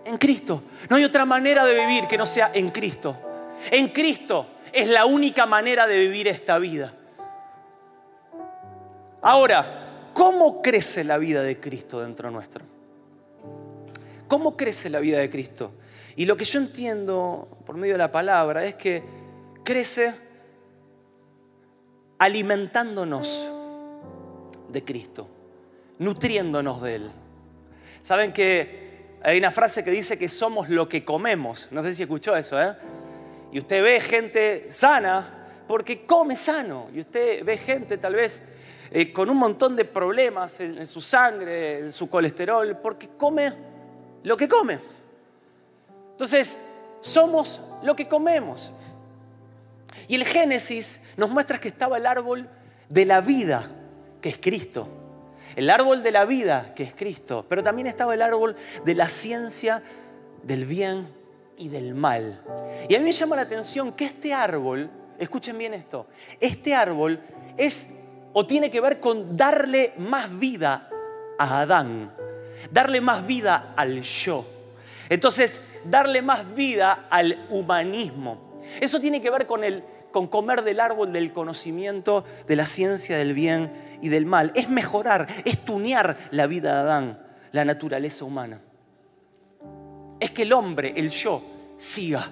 en 0.05 0.17
Cristo. 0.17 0.63
No 0.89 0.95
hay 0.95 1.03
otra 1.03 1.25
manera 1.25 1.65
de 1.65 1.73
vivir 1.73 2.07
que 2.07 2.17
no 2.17 2.25
sea 2.25 2.51
en 2.53 2.69
Cristo. 2.69 3.17
En 3.71 3.89
Cristo 3.89 4.47
es 4.71 4.87
la 4.87 5.05
única 5.05 5.45
manera 5.45 5.87
de 5.87 5.97
vivir 5.97 6.27
esta 6.27 6.57
vida. 6.59 6.93
Ahora, 9.21 10.11
¿cómo 10.13 10.61
crece 10.61 11.03
la 11.03 11.17
vida 11.17 11.41
de 11.41 11.59
Cristo 11.59 12.01
dentro 12.01 12.29
nuestro? 12.29 12.63
¿Cómo 14.27 14.55
crece 14.55 14.89
la 14.89 14.99
vida 14.99 15.19
de 15.19 15.29
Cristo? 15.29 15.71
Y 16.15 16.25
lo 16.25 16.37
que 16.37 16.45
yo 16.45 16.59
entiendo 16.59 17.47
por 17.65 17.75
medio 17.75 17.95
de 17.95 17.99
la 17.99 18.11
palabra 18.11 18.65
es 18.65 18.75
que 18.75 19.03
crece 19.63 20.13
alimentándonos 22.17 23.49
de 24.69 24.83
Cristo, 24.83 25.27
nutriéndonos 25.99 26.81
de 26.81 26.95
Él. 26.95 27.11
Saben 28.01 28.33
que 28.33 29.17
hay 29.23 29.37
una 29.37 29.51
frase 29.51 29.83
que 29.83 29.91
dice 29.91 30.17
que 30.17 30.29
somos 30.29 30.69
lo 30.69 30.87
que 30.87 31.03
comemos. 31.03 31.69
No 31.71 31.81
sé 31.81 31.93
si 31.93 32.03
escuchó 32.03 32.35
eso, 32.35 32.61
¿eh? 32.61 32.75
Y 33.51 33.59
usted 33.59 33.81
ve 33.81 33.99
gente 33.99 34.67
sana 34.69 35.63
porque 35.67 36.05
come 36.05 36.35
sano. 36.35 36.89
Y 36.93 36.99
usted 36.99 37.43
ve 37.43 37.57
gente 37.57 37.97
tal 37.97 38.15
vez 38.15 38.43
eh, 38.91 39.11
con 39.11 39.29
un 39.29 39.37
montón 39.37 39.75
de 39.75 39.85
problemas 39.85 40.59
en 40.59 40.85
su 40.85 41.01
sangre, 41.01 41.79
en 41.79 41.91
su 41.91 42.09
colesterol, 42.09 42.77
porque 42.81 43.09
come 43.17 43.51
lo 44.23 44.37
que 44.37 44.47
come. 44.47 44.79
Entonces, 46.11 46.57
somos 47.01 47.61
lo 47.83 47.95
que 47.95 48.07
comemos. 48.07 48.71
Y 50.07 50.15
el 50.15 50.25
Génesis 50.25 51.01
nos 51.17 51.29
muestra 51.29 51.59
que 51.59 51.67
estaba 51.67 51.97
el 51.97 52.05
árbol 52.05 52.49
de 52.89 53.05
la 53.05 53.21
vida, 53.21 53.69
que 54.21 54.29
es 54.29 54.37
Cristo. 54.37 54.87
El 55.55 55.69
árbol 55.69 56.03
de 56.03 56.11
la 56.11 56.25
vida, 56.25 56.73
que 56.75 56.83
es 56.83 56.93
Cristo. 56.93 57.45
Pero 57.47 57.63
también 57.63 57.87
estaba 57.87 58.13
el 58.13 58.21
árbol 58.21 58.55
de 58.83 58.95
la 58.95 59.07
ciencia 59.07 59.81
del 60.43 60.65
bien 60.65 61.07
y 61.57 61.69
del 61.69 61.95
mal. 61.95 62.41
Y 62.89 62.95
a 62.95 62.99
mí 62.99 63.05
me 63.05 63.11
llama 63.11 63.35
la 63.35 63.43
atención 63.43 63.93
que 63.93 64.05
este 64.05 64.33
árbol, 64.33 64.89
escuchen 65.17 65.57
bien 65.57 65.73
esto, 65.73 66.07
este 66.39 66.73
árbol 66.73 67.19
es 67.57 67.87
o 68.33 68.45
tiene 68.45 68.69
que 68.69 68.81
ver 68.81 68.99
con 68.99 69.37
darle 69.37 69.93
más 69.97 70.37
vida 70.37 70.89
a 71.37 71.61
Adán, 71.61 72.11
darle 72.69 72.99
más 72.99 73.25
vida 73.25 73.73
al 73.77 74.01
yo. 74.01 74.45
Entonces, 75.07 75.61
darle 75.85 76.21
más 76.21 76.53
vida 76.53 77.05
al 77.09 77.45
humanismo. 77.49 78.61
Eso 78.81 78.99
tiene 78.99 79.21
que 79.21 79.29
ver 79.29 79.45
con 79.45 79.63
el 79.63 79.83
con 80.15 80.27
comer 80.27 80.63
del 80.63 80.79
árbol 80.79 81.11
del 81.11 81.33
conocimiento, 81.33 82.23
de 82.47 82.55
la 82.55 82.65
ciencia 82.65 83.17
del 83.17 83.33
bien 83.33 83.97
y 84.01 84.07
del 84.07 84.25
mal. 84.25 84.53
Es 84.55 84.69
mejorar, 84.69 85.27
es 85.43 85.65
tunear 85.65 86.15
la 86.31 86.47
vida 86.47 86.71
de 86.71 86.79
Adán, 86.79 87.19
la 87.51 87.65
naturaleza 87.65 88.23
humana. 88.23 88.61
Es 90.17 90.31
que 90.31 90.43
el 90.43 90.53
hombre, 90.53 90.93
el 90.95 91.09
yo, 91.09 91.43
siga 91.75 92.29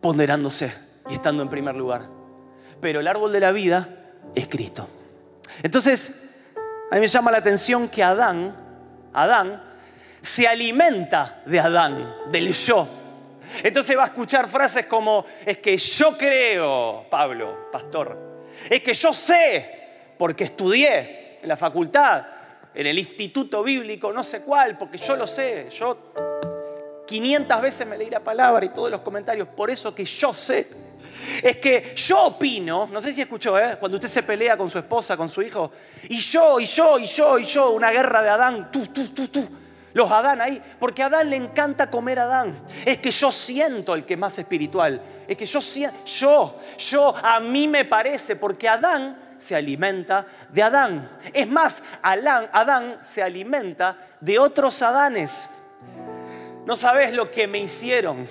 ponderándose 0.00 0.72
y 1.08 1.14
estando 1.14 1.42
en 1.42 1.48
primer 1.48 1.74
lugar. 1.74 2.06
Pero 2.80 3.00
el 3.00 3.08
árbol 3.08 3.32
de 3.32 3.40
la 3.40 3.50
vida 3.50 3.88
es 4.36 4.46
Cristo. 4.46 4.86
Entonces, 5.64 6.22
a 6.88 6.94
mí 6.94 7.00
me 7.00 7.08
llama 7.08 7.32
la 7.32 7.38
atención 7.38 7.88
que 7.88 8.04
Adán, 8.04 8.54
Adán, 9.12 9.60
se 10.22 10.46
alimenta 10.46 11.42
de 11.46 11.58
Adán, 11.58 12.14
del 12.30 12.52
yo, 12.52 12.86
entonces 13.62 13.96
va 13.96 14.04
a 14.04 14.06
escuchar 14.06 14.48
frases 14.48 14.86
como, 14.86 15.24
es 15.44 15.58
que 15.58 15.76
yo 15.76 16.16
creo, 16.16 17.06
Pablo, 17.10 17.68
pastor, 17.70 18.16
es 18.68 18.82
que 18.82 18.94
yo 18.94 19.12
sé, 19.12 20.14
porque 20.18 20.44
estudié 20.44 21.38
en 21.42 21.48
la 21.48 21.56
facultad, 21.56 22.26
en 22.74 22.86
el 22.86 22.98
instituto 22.98 23.62
bíblico, 23.62 24.12
no 24.12 24.22
sé 24.22 24.42
cuál, 24.42 24.78
porque 24.78 24.98
yo 24.98 25.16
lo 25.16 25.26
sé, 25.26 25.68
yo 25.70 26.12
500 27.06 27.60
veces 27.60 27.86
me 27.86 27.98
leí 27.98 28.08
la 28.08 28.20
palabra 28.20 28.64
y 28.64 28.68
todos 28.68 28.90
los 28.90 29.00
comentarios, 29.00 29.48
por 29.48 29.70
eso 29.70 29.94
que 29.94 30.04
yo 30.04 30.32
sé. 30.32 30.68
Es 31.42 31.56
que 31.56 31.92
yo 31.96 32.26
opino, 32.26 32.88
no 32.90 33.00
sé 33.00 33.12
si 33.12 33.20
escuchó, 33.20 33.58
¿eh? 33.58 33.76
cuando 33.78 33.96
usted 33.96 34.08
se 34.08 34.22
pelea 34.22 34.56
con 34.56 34.70
su 34.70 34.78
esposa, 34.78 35.16
con 35.16 35.28
su 35.28 35.42
hijo, 35.42 35.70
y 36.08 36.20
yo, 36.20 36.60
y 36.60 36.66
yo, 36.66 36.98
y 36.98 37.06
yo, 37.06 37.38
y 37.38 37.44
yo, 37.44 37.70
una 37.70 37.90
guerra 37.90 38.22
de 38.22 38.28
Adán, 38.28 38.70
tú, 38.70 38.86
tú, 38.86 39.08
tú, 39.08 39.28
tú. 39.28 39.59
Los 39.92 40.10
Adán 40.10 40.40
ahí, 40.40 40.62
porque 40.78 41.02
a 41.02 41.06
Adán 41.06 41.30
le 41.30 41.36
encanta 41.36 41.90
comer 41.90 42.18
Adán. 42.20 42.62
Es 42.84 42.98
que 42.98 43.10
yo 43.10 43.32
siento 43.32 43.94
el 43.94 44.04
que 44.04 44.16
más 44.16 44.38
espiritual. 44.38 45.02
Es 45.26 45.36
que 45.36 45.46
yo 45.46 45.60
siento, 45.60 46.04
yo, 46.04 46.60
yo, 46.78 47.14
a 47.16 47.40
mí 47.40 47.66
me 47.66 47.84
parece, 47.84 48.36
porque 48.36 48.68
Adán 48.68 49.34
se 49.38 49.56
alimenta 49.56 50.26
de 50.50 50.62
Adán. 50.62 51.18
Es 51.32 51.48
más, 51.48 51.82
Adán, 52.02 52.48
Adán 52.52 52.98
se 53.00 53.22
alimenta 53.22 53.96
de 54.20 54.38
otros 54.38 54.80
Adanes. 54.82 55.48
No 56.66 56.76
sabes 56.76 57.12
lo 57.12 57.30
que 57.30 57.46
me 57.48 57.58
hicieron. 57.58 58.28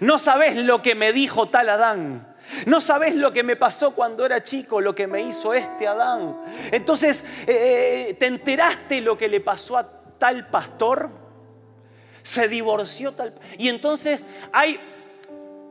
No 0.00 0.18
sabes 0.18 0.56
lo 0.56 0.82
que 0.82 0.94
me 0.94 1.12
dijo 1.12 1.48
tal 1.48 1.68
Adán. 1.68 2.34
No 2.64 2.80
sabes 2.80 3.14
lo 3.14 3.32
que 3.32 3.42
me 3.42 3.56
pasó 3.56 3.94
cuando 3.94 4.24
era 4.24 4.42
chico, 4.42 4.80
lo 4.80 4.94
que 4.94 5.06
me 5.06 5.22
hizo 5.22 5.52
este 5.52 5.86
Adán. 5.86 6.36
Entonces, 6.70 7.24
eh, 7.46 8.06
eh, 8.08 8.14
¿te 8.14 8.26
enteraste 8.26 9.00
lo 9.00 9.18
que 9.18 9.28
le 9.28 9.40
pasó 9.40 9.76
a 9.76 9.88
tal 10.18 10.48
pastor, 10.48 11.10
se 12.22 12.48
divorció 12.48 13.12
tal... 13.12 13.34
Y 13.58 13.68
entonces 13.68 14.22
hay 14.52 14.80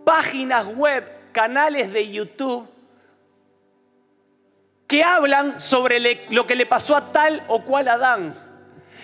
páginas 0.05 0.67
web, 0.67 1.31
canales 1.31 1.91
de 1.91 2.09
YouTube 2.09 2.69
que 4.87 5.03
hablan 5.03 5.59
sobre 5.59 6.27
lo 6.29 6.45
que 6.45 6.55
le 6.55 6.65
pasó 6.65 6.95
a 6.95 7.11
tal 7.11 7.43
o 7.47 7.63
cual 7.63 7.87
Adán. 7.87 8.35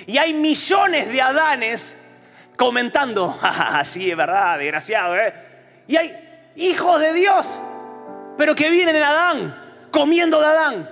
Y 0.06 0.18
hay 0.18 0.34
millones 0.34 1.12
de 1.12 1.22
Adanes 1.22 1.98
comentando, 2.58 3.38
así 3.42 4.12
es 4.12 4.18
verdad, 4.18 4.60
desgraciado, 4.60 5.16
¿eh? 5.18 5.34
Y 5.88 5.98
hay 5.98 6.52
hijos 6.56 7.00
de 7.00 7.14
Dios, 7.14 7.48
pero 8.38 8.56
que 8.56 8.70
vienen 8.70 8.96
en 8.96 9.04
Adán, 9.04 9.88
comiendo 9.92 10.40
de 10.40 10.46
Adán. 10.46 10.90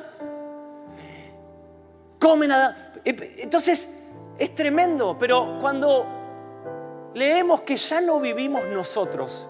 Comen 2.20 2.52
Adán. 2.52 2.76
Entonces, 3.06 3.88
es 4.40 4.56
tremendo, 4.56 5.18
pero 5.20 5.58
cuando 5.60 6.06
leemos 7.14 7.62
que 7.62 7.78
ya 7.78 8.02
no 8.02 8.20
vivimos 8.20 8.66
nosotros, 8.68 9.48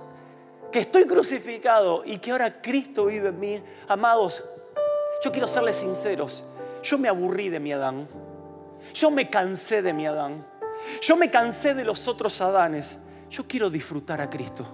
que 0.71 0.79
estoy 0.79 1.05
crucificado 1.05 2.03
y 2.05 2.17
que 2.17 2.31
ahora 2.31 2.61
Cristo 2.61 3.05
vive 3.05 3.29
en 3.29 3.39
mí, 3.39 3.63
amados, 3.87 4.43
yo 5.23 5.31
quiero 5.31 5.47
serles 5.47 5.77
sinceros, 5.77 6.43
yo 6.83 6.97
me 6.97 7.07
aburrí 7.07 7.49
de 7.49 7.59
mi 7.59 7.71
Adán, 7.71 8.07
yo 8.93 9.11
me 9.11 9.29
cansé 9.29 9.81
de 9.81 9.93
mi 9.93 10.07
Adán, 10.07 10.45
yo 11.01 11.15
me 11.15 11.29
cansé 11.29 11.73
de 11.73 11.83
los 11.83 12.07
otros 12.07 12.39
Adanes, 12.41 12.97
yo 13.29 13.45
quiero 13.47 13.69
disfrutar 13.69 14.21
a 14.21 14.29
Cristo, 14.29 14.65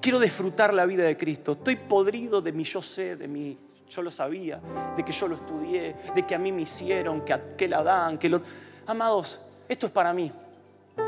quiero 0.00 0.18
disfrutar 0.18 0.74
la 0.74 0.84
vida 0.84 1.04
de 1.04 1.16
Cristo, 1.16 1.52
estoy 1.52 1.76
podrido 1.76 2.42
de 2.42 2.52
mi 2.52 2.64
yo 2.64 2.82
sé, 2.82 3.16
de 3.16 3.28
mi 3.28 3.58
yo 3.88 4.02
lo 4.02 4.10
sabía, 4.10 4.60
de 4.96 5.04
que 5.04 5.12
yo 5.12 5.28
lo 5.28 5.36
estudié, 5.36 5.94
de 6.14 6.26
que 6.26 6.34
a 6.34 6.38
mí 6.38 6.50
me 6.50 6.62
hicieron, 6.62 7.20
que 7.20 7.32
aquel 7.32 7.72
Adán, 7.72 8.18
que 8.18 8.28
lo... 8.28 8.42
Amados, 8.86 9.40
esto 9.68 9.86
es 9.86 9.92
para 9.92 10.12
mí. 10.12 10.32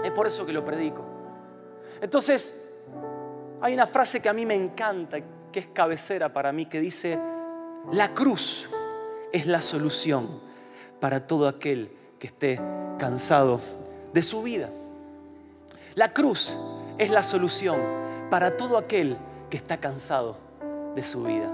Es 0.04 0.10
por 0.10 0.26
eso 0.26 0.44
que 0.44 0.52
lo 0.52 0.64
predico. 0.64 1.04
Entonces, 2.00 2.54
hay 3.60 3.74
una 3.74 3.86
frase 3.86 4.20
que 4.20 4.28
a 4.28 4.32
mí 4.32 4.46
me 4.46 4.54
encanta, 4.54 5.18
que 5.50 5.60
es 5.60 5.66
cabecera 5.68 6.32
para 6.32 6.52
mí, 6.52 6.66
que 6.66 6.80
dice, 6.80 7.18
la 7.92 8.14
cruz 8.14 8.68
es 9.32 9.46
la 9.46 9.62
solución 9.62 10.28
para 11.00 11.26
todo 11.26 11.48
aquel 11.48 11.90
que 12.18 12.28
esté 12.28 12.60
cansado 12.98 13.60
de 14.12 14.22
su 14.22 14.42
vida. 14.42 14.68
La 15.94 16.12
cruz 16.12 16.56
es 16.98 17.10
la 17.10 17.22
solución 17.22 17.80
para 18.30 18.56
todo 18.56 18.78
aquel 18.78 19.16
que 19.50 19.56
está 19.56 19.78
cansado 19.78 20.36
de 20.94 21.02
su 21.02 21.22
vida. 21.24 21.50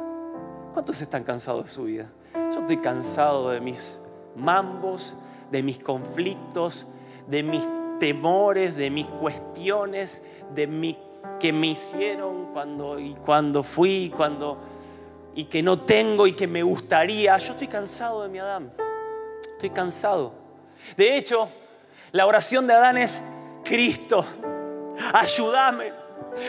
¿Cuántos 0.72 1.00
están 1.00 1.22
cansados 1.22 1.64
de 1.64 1.70
su 1.70 1.84
vida? 1.84 2.06
Yo 2.34 2.60
estoy 2.60 2.78
cansado 2.78 3.50
de 3.50 3.60
mis 3.60 4.00
mambos, 4.36 5.14
de 5.50 5.62
mis 5.62 5.78
conflictos, 5.78 6.86
de 7.26 7.42
mis 7.42 7.64
temores, 7.98 8.76
de 8.76 8.90
mis 8.90 9.06
cuestiones, 9.06 10.22
de 10.54 10.66
mi, 10.66 10.98
que 11.40 11.52
me 11.52 11.68
hicieron 11.68 12.52
cuando, 12.52 12.98
y 12.98 13.14
cuando 13.14 13.62
fui, 13.62 14.12
cuando... 14.14 14.58
y 15.34 15.44
que 15.44 15.62
no 15.62 15.80
tengo 15.80 16.26
y 16.26 16.32
que 16.32 16.46
me 16.46 16.62
gustaría. 16.62 17.37
Yo 17.38 17.52
estoy 17.52 17.68
cansado 17.68 18.22
de 18.22 18.28
mi 18.28 18.38
Adán. 18.38 18.72
Estoy 19.52 19.70
cansado. 19.70 20.32
De 20.96 21.16
hecho, 21.16 21.48
la 22.12 22.26
oración 22.26 22.66
de 22.66 22.74
Adán 22.74 22.98
es, 22.98 23.24
Cristo, 23.64 24.24
ayúdame, 25.12 25.92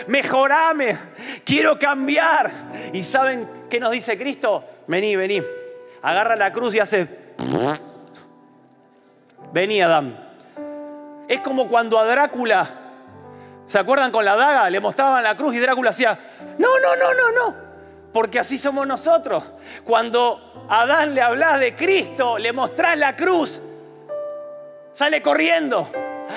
mejorame, 0.07 0.97
quiero 1.43 1.79
cambiar. 1.79 2.51
¿Y 2.93 3.03
saben 3.03 3.47
qué 3.69 3.79
nos 3.79 3.91
dice 3.91 4.17
Cristo? 4.17 4.63
Vení, 4.87 5.15
vení. 5.15 5.41
Agarra 6.01 6.35
la 6.35 6.51
cruz 6.51 6.75
y 6.75 6.79
hace... 6.79 7.07
Vení, 9.53 9.81
Adán. 9.81 10.34
Es 11.27 11.39
como 11.41 11.67
cuando 11.67 11.97
a 11.97 12.05
Drácula, 12.05 12.69
¿se 13.65 13.79
acuerdan 13.79 14.11
con 14.11 14.23
la 14.23 14.35
daga? 14.35 14.69
Le 14.69 14.79
mostraban 14.79 15.23
la 15.23 15.35
cruz 15.35 15.55
y 15.55 15.59
Drácula 15.59 15.89
hacía, 15.89 16.17
no, 16.57 16.79
no, 16.79 16.95
no, 16.95 17.13
no, 17.13 17.31
no. 17.31 17.55
Porque 18.13 18.39
así 18.39 18.57
somos 18.57 18.87
nosotros. 18.87 19.43
Cuando 19.83 20.67
a 20.69 20.81
Adán 20.81 21.15
le 21.15 21.21
hablas 21.21 21.59
de 21.59 21.75
Cristo, 21.75 22.37
le 22.37 22.53
mostrás 22.53 22.97
la 22.97 23.15
cruz, 23.15 23.61
sale 24.91 25.21
corriendo. 25.21 25.91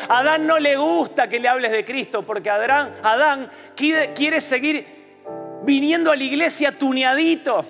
A 0.09 0.19
Adán 0.19 0.47
no 0.47 0.59
le 0.59 0.77
gusta 0.77 1.29
que 1.29 1.39
le 1.39 1.49
hables 1.49 1.71
de 1.71 1.85
Cristo 1.85 2.25
porque 2.25 2.51
Adán, 2.51 2.95
Adán 3.03 3.51
quiere 3.75 4.41
seguir 4.41 4.99
viniendo 5.63 6.11
a 6.11 6.17
la 6.17 6.25
iglesia 6.25 6.77
tuneadito. 6.77 7.65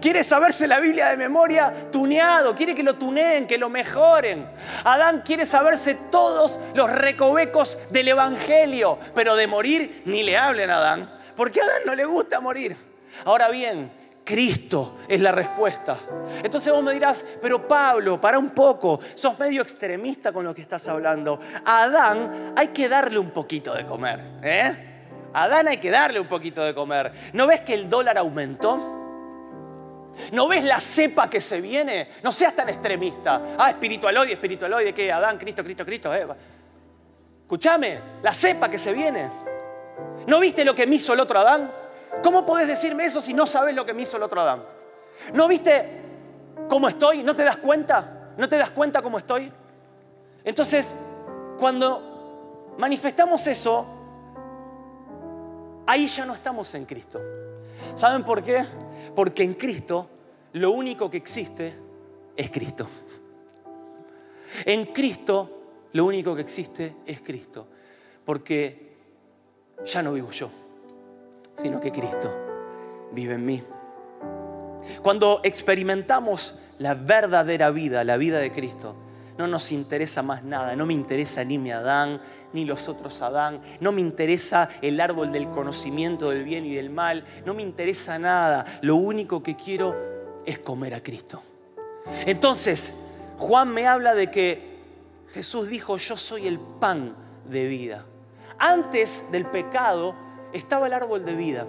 Quiere 0.00 0.24
saberse 0.24 0.66
la 0.66 0.78
Biblia 0.80 1.08
de 1.08 1.16
memoria 1.16 1.90
tuneado, 1.90 2.54
quiere 2.54 2.74
que 2.74 2.82
lo 2.82 2.96
tuneen, 2.96 3.46
que 3.46 3.58
lo 3.58 3.68
mejoren. 3.68 4.46
Adán 4.84 5.22
quiere 5.24 5.44
saberse 5.44 5.96
todos 6.10 6.60
los 6.74 6.90
recovecos 6.90 7.78
del 7.90 8.08
Evangelio, 8.08 8.98
pero 9.14 9.36
de 9.36 9.46
morir 9.46 10.02
ni 10.06 10.22
le 10.22 10.36
hablen 10.36 10.70
a 10.70 10.76
Adán, 10.76 11.10
porque 11.36 11.60
a 11.60 11.64
Adán 11.64 11.82
no 11.86 11.94
le 11.94 12.04
gusta 12.04 12.40
morir. 12.40 12.76
Ahora 13.24 13.48
bien, 13.48 13.90
Cristo 14.24 14.98
es 15.08 15.20
la 15.20 15.32
respuesta. 15.32 15.96
Entonces 16.42 16.72
vos 16.72 16.82
me 16.82 16.92
dirás, 16.92 17.24
pero 17.42 17.66
Pablo, 17.66 18.20
para 18.20 18.38
un 18.38 18.50
poco, 18.50 19.00
sos 19.14 19.38
medio 19.38 19.62
extremista 19.62 20.32
con 20.32 20.44
lo 20.44 20.54
que 20.54 20.62
estás 20.62 20.86
hablando. 20.88 21.40
Adán 21.64 22.54
hay 22.56 22.68
que 22.68 22.88
darle 22.88 23.18
un 23.18 23.30
poquito 23.30 23.74
de 23.74 23.84
comer. 23.84 24.20
¿eh? 24.42 24.90
Adán 25.32 25.68
hay 25.68 25.78
que 25.78 25.90
darle 25.90 26.20
un 26.20 26.28
poquito 26.28 26.62
de 26.62 26.74
comer. 26.74 27.12
¿No 27.32 27.46
ves 27.46 27.62
que 27.62 27.74
el 27.74 27.88
dólar 27.88 28.18
aumentó? 28.18 28.99
¿No 30.32 30.48
ves 30.48 30.64
la 30.64 30.80
cepa 30.80 31.28
que 31.28 31.40
se 31.40 31.60
viene? 31.60 32.08
No 32.22 32.32
seas 32.32 32.54
tan 32.54 32.68
extremista. 32.68 33.54
Ah, 33.58 33.70
espiritualoide, 33.70 34.34
espiritualoide, 34.34 34.92
¿qué? 34.92 35.10
Adán, 35.10 35.38
Cristo, 35.38 35.64
Cristo, 35.64 35.84
Cristo. 35.84 36.14
Eh. 36.14 36.26
Escúchame, 37.42 37.98
la 38.22 38.32
cepa 38.32 38.68
que 38.68 38.78
se 38.78 38.92
viene. 38.92 39.30
¿No 40.26 40.38
viste 40.40 40.64
lo 40.64 40.74
que 40.74 40.86
me 40.86 40.96
hizo 40.96 41.12
el 41.12 41.20
otro 41.20 41.40
Adán? 41.40 41.70
¿Cómo 42.22 42.44
podés 42.44 42.68
decirme 42.68 43.04
eso 43.04 43.20
si 43.20 43.34
no 43.34 43.46
sabes 43.46 43.74
lo 43.74 43.84
que 43.86 43.92
me 43.92 44.02
hizo 44.02 44.16
el 44.16 44.22
otro 44.22 44.40
Adán? 44.40 44.62
¿No 45.32 45.48
viste 45.48 46.02
cómo 46.68 46.88
estoy? 46.88 47.22
¿No 47.22 47.34
te 47.34 47.42
das 47.42 47.56
cuenta? 47.56 48.32
¿No 48.36 48.48
te 48.48 48.56
das 48.56 48.70
cuenta 48.70 49.02
cómo 49.02 49.18
estoy? 49.18 49.52
Entonces, 50.44 50.94
cuando 51.58 52.74
manifestamos 52.78 53.46
eso, 53.46 53.86
ahí 55.86 56.06
ya 56.06 56.24
no 56.24 56.34
estamos 56.34 56.74
en 56.74 56.84
Cristo. 56.84 57.20
¿Saben 57.94 58.24
por 58.24 58.42
qué? 58.42 58.64
Porque 59.14 59.42
en 59.42 59.54
Cristo 59.54 60.08
lo 60.52 60.72
único 60.72 61.10
que 61.10 61.16
existe 61.16 61.74
es 62.36 62.50
Cristo. 62.50 62.88
En 64.64 64.86
Cristo 64.86 65.88
lo 65.92 66.04
único 66.04 66.34
que 66.34 66.42
existe 66.42 66.96
es 67.06 67.20
Cristo. 67.20 67.66
Porque 68.24 68.90
ya 69.84 70.02
no 70.02 70.12
vivo 70.12 70.30
yo, 70.30 70.50
sino 71.56 71.80
que 71.80 71.90
Cristo 71.90 72.32
vive 73.12 73.34
en 73.34 73.46
mí. 73.46 73.62
Cuando 75.02 75.40
experimentamos 75.44 76.58
la 76.78 76.94
verdadera 76.94 77.70
vida, 77.70 78.04
la 78.04 78.16
vida 78.16 78.38
de 78.38 78.52
Cristo, 78.52 78.94
no 79.40 79.46
nos 79.46 79.72
interesa 79.72 80.22
más 80.22 80.44
nada, 80.44 80.76
no 80.76 80.84
me 80.84 80.92
interesa 80.92 81.42
ni 81.42 81.56
mi 81.56 81.70
Adán, 81.72 82.20
ni 82.52 82.66
los 82.66 82.90
otros 82.90 83.22
Adán, 83.22 83.62
no 83.80 83.90
me 83.90 84.02
interesa 84.02 84.68
el 84.82 85.00
árbol 85.00 85.32
del 85.32 85.48
conocimiento 85.48 86.28
del 86.28 86.44
bien 86.44 86.66
y 86.66 86.74
del 86.74 86.90
mal, 86.90 87.24
no 87.46 87.54
me 87.54 87.62
interesa 87.62 88.18
nada, 88.18 88.66
lo 88.82 88.96
único 88.96 89.42
que 89.42 89.56
quiero 89.56 89.96
es 90.44 90.58
comer 90.58 90.92
a 90.92 91.02
Cristo. 91.02 91.42
Entonces, 92.26 92.94
Juan 93.38 93.70
me 93.70 93.86
habla 93.86 94.14
de 94.14 94.30
que 94.30 94.78
Jesús 95.32 95.68
dijo, 95.68 95.96
yo 95.96 96.18
soy 96.18 96.46
el 96.46 96.58
pan 96.58 97.16
de 97.48 97.66
vida. 97.66 98.04
Antes 98.58 99.24
del 99.32 99.46
pecado 99.46 100.14
estaba 100.52 100.86
el 100.86 100.92
árbol 100.92 101.24
de 101.24 101.34
vida. 101.34 101.66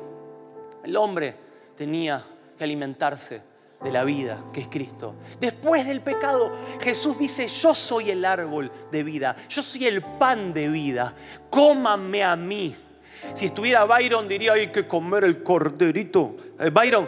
El 0.84 0.98
hombre 0.98 1.36
tenía 1.78 2.26
que 2.58 2.66
alimentarse 2.66 3.42
de 3.84 3.92
la 3.92 4.04
vida, 4.04 4.38
que 4.54 4.62
es 4.62 4.68
Cristo. 4.68 5.16
Después 5.40 5.86
del 5.86 6.02
pecado, 6.02 6.52
Jesús 6.80 7.18
dice, 7.18 7.48
yo 7.48 7.74
soy 7.74 8.12
el 8.12 8.24
árbol 8.26 8.72
de 8.92 9.04
vida, 9.04 9.36
yo 9.50 9.62
soy 9.62 9.88
el 9.88 10.02
pan 10.02 10.54
de 10.54 10.70
vida, 10.70 11.14
cómanme 11.50 12.24
a 12.24 12.36
mí. 12.36 12.76
Si 13.34 13.48
estuviera 13.48 13.86
Byron 13.86 14.28
diría, 14.28 14.54
hay 14.54 14.72
que 14.72 14.88
comer 14.88 15.24
el 15.26 15.44
corderito. 15.44 16.36
Eh, 16.60 16.70
Byron, 16.70 17.08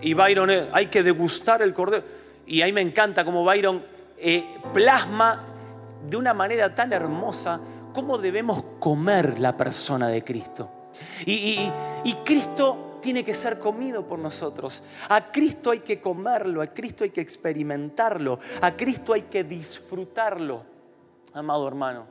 y 0.00 0.14
Byron, 0.14 0.50
eh, 0.50 0.68
hay 0.72 0.86
que 0.86 1.02
degustar 1.02 1.62
el 1.62 1.72
cordero. 1.72 2.04
Y 2.46 2.62
ahí 2.62 2.72
me 2.72 2.80
encanta 2.80 3.24
como 3.24 3.44
Byron 3.44 3.82
eh, 4.18 4.44
plasma 4.72 5.44
de 6.08 6.16
una 6.16 6.34
manera 6.34 6.74
tan 6.74 6.92
hermosa 6.92 7.60
cómo 7.92 8.18
debemos 8.18 8.64
comer 8.78 9.38
la 9.38 9.56
persona 9.56 10.08
de 10.08 10.22
Cristo. 10.24 10.70
y 11.24 11.70
Cristo 12.24 12.91
tiene 13.02 13.24
que 13.24 13.34
ser 13.34 13.58
comido 13.58 14.06
por 14.06 14.18
nosotros. 14.18 14.82
A 15.10 15.30
Cristo 15.30 15.72
hay 15.72 15.80
que 15.80 16.00
comerlo, 16.00 16.62
a 16.62 16.68
Cristo 16.68 17.04
hay 17.04 17.10
que 17.10 17.20
experimentarlo, 17.20 18.38
a 18.62 18.74
Cristo 18.74 19.12
hay 19.12 19.22
que 19.22 19.44
disfrutarlo, 19.44 20.62
amado 21.34 21.68
hermano. 21.68 22.06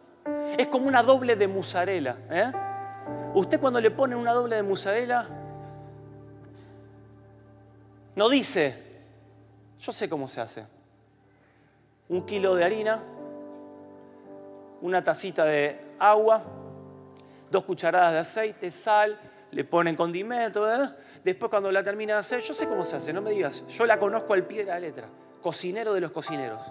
Es 0.58 0.68
como 0.68 0.88
una 0.88 1.02
doble 1.02 1.36
de 1.36 1.48
musarela. 1.48 2.18
¿eh? 2.30 2.52
Usted 3.34 3.60
cuando 3.60 3.82
le 3.82 3.90
pone 3.90 4.16
una 4.16 4.34
doble 4.34 4.58
de 4.58 4.64
musarela, 4.64 5.28
no 8.16 8.30
dice, 8.30 8.76
yo 9.80 9.92
sé 9.92 10.10
cómo 10.10 10.28
se 10.28 10.42
hace. 10.42 10.66
Un 12.10 12.26
kilo 12.26 12.56
de 12.56 12.66
harina, 12.66 13.02
una 14.82 15.02
tacita 15.02 15.46
de 15.46 15.80
agua, 15.98 16.44
dos 17.50 17.64
cucharadas 17.64 18.12
de 18.12 18.20
aceite, 18.20 18.70
sal, 18.70 19.18
le 19.52 19.64
ponen 19.64 19.96
condimento, 19.96 20.66
después 21.24 21.50
cuando 21.50 21.72
la 21.72 21.84
termina 21.84 22.14
de 22.14 22.20
hacer, 22.20 22.40
yo 22.40 22.54
sé 22.54 22.68
cómo 22.68 22.86
se 22.86 22.96
hace, 22.96 23.14
no 23.14 23.22
me 23.22 23.32
digas, 23.32 23.66
yo 23.68 23.86
la 23.86 24.00
conozco 24.00 24.34
al 24.34 24.46
pie 24.46 24.66
de 24.66 24.72
la 24.72 24.80
letra, 24.80 25.08
cocinero 25.42 25.94
de 25.94 26.02
los 26.02 26.12
cocineros. 26.12 26.64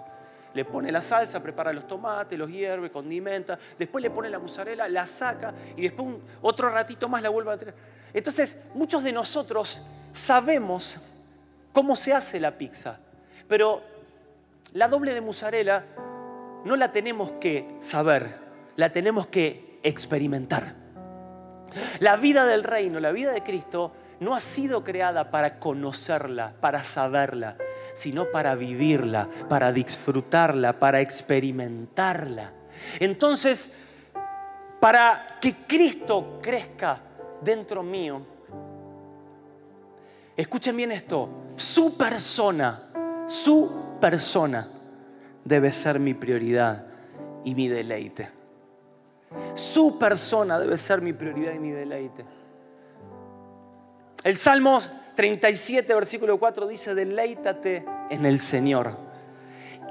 Le 0.53 0.65
pone 0.65 0.91
la 0.91 1.01
salsa, 1.01 1.41
prepara 1.41 1.71
los 1.71 1.87
tomates, 1.87 2.37
los 2.37 2.49
hierve, 2.49 2.91
condimenta, 2.91 3.57
después 3.79 4.01
le 4.01 4.09
pone 4.09 4.29
la 4.29 4.37
mozzarella, 4.37 4.87
la 4.89 5.07
saca 5.07 5.53
y 5.77 5.83
después 5.83 6.15
otro 6.41 6.69
ratito 6.69 7.07
más 7.07 7.21
la 7.21 7.29
vuelve 7.29 7.53
a 7.53 7.57
tener. 7.57 7.73
Entonces, 8.13 8.61
muchos 8.73 9.01
de 9.03 9.13
nosotros 9.13 9.79
sabemos 10.11 10.99
cómo 11.71 11.95
se 11.95 12.13
hace 12.13 12.39
la 12.39 12.51
pizza, 12.51 12.99
pero 13.47 13.81
la 14.73 14.89
doble 14.89 15.13
de 15.13 15.21
mozzarella 15.21 15.85
no 16.65 16.75
la 16.75 16.91
tenemos 16.91 17.31
que 17.33 17.77
saber, 17.79 18.35
la 18.75 18.91
tenemos 18.91 19.27
que 19.27 19.79
experimentar. 19.83 20.80
La 21.99 22.15
vida 22.17 22.45
del 22.45 22.63
reino, 22.63 22.99
la 22.99 23.11
vida 23.11 23.31
de 23.31 23.43
Cristo, 23.43 23.91
no 24.19 24.35
ha 24.35 24.39
sido 24.39 24.83
creada 24.83 25.31
para 25.31 25.59
conocerla, 25.59 26.53
para 26.61 26.83
saberla, 26.83 27.57
sino 27.93 28.25
para 28.25 28.55
vivirla, 28.55 29.27
para 29.49 29.71
disfrutarla, 29.71 30.79
para 30.79 31.01
experimentarla. 31.01 32.51
Entonces, 32.99 33.71
para 34.79 35.37
que 35.41 35.55
Cristo 35.67 36.39
crezca 36.41 36.99
dentro 37.41 37.81
mío, 37.81 38.21
escuchen 40.37 40.77
bien 40.77 40.91
esto, 40.91 41.29
su 41.55 41.97
persona, 41.97 42.79
su 43.27 43.97
persona 43.99 44.67
debe 45.43 45.71
ser 45.71 45.99
mi 45.99 46.13
prioridad 46.13 46.85
y 47.43 47.55
mi 47.55 47.67
deleite. 47.67 48.40
Su 49.53 49.97
persona 49.97 50.59
debe 50.59 50.77
ser 50.77 51.01
mi 51.01 51.13
prioridad 51.13 51.53
y 51.53 51.59
mi 51.59 51.71
deleite. 51.71 52.25
El 54.23 54.37
Salmo 54.37 54.81
37, 55.15 55.93
versículo 55.93 56.37
4 56.37 56.67
dice, 56.67 56.93
deleítate 56.93 57.85
en 58.09 58.25
el 58.25 58.39
Señor 58.39 58.97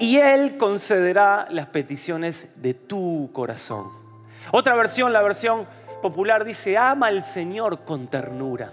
y 0.00 0.16
Él 0.16 0.56
concederá 0.56 1.46
las 1.50 1.66
peticiones 1.66 2.62
de 2.62 2.74
tu 2.74 3.30
corazón. 3.32 3.90
Otra 4.50 4.74
versión, 4.74 5.12
la 5.12 5.20
versión 5.20 5.66
popular, 6.00 6.44
dice, 6.44 6.78
ama 6.78 7.08
al 7.08 7.22
Señor 7.22 7.84
con 7.84 8.08
ternura. 8.08 8.72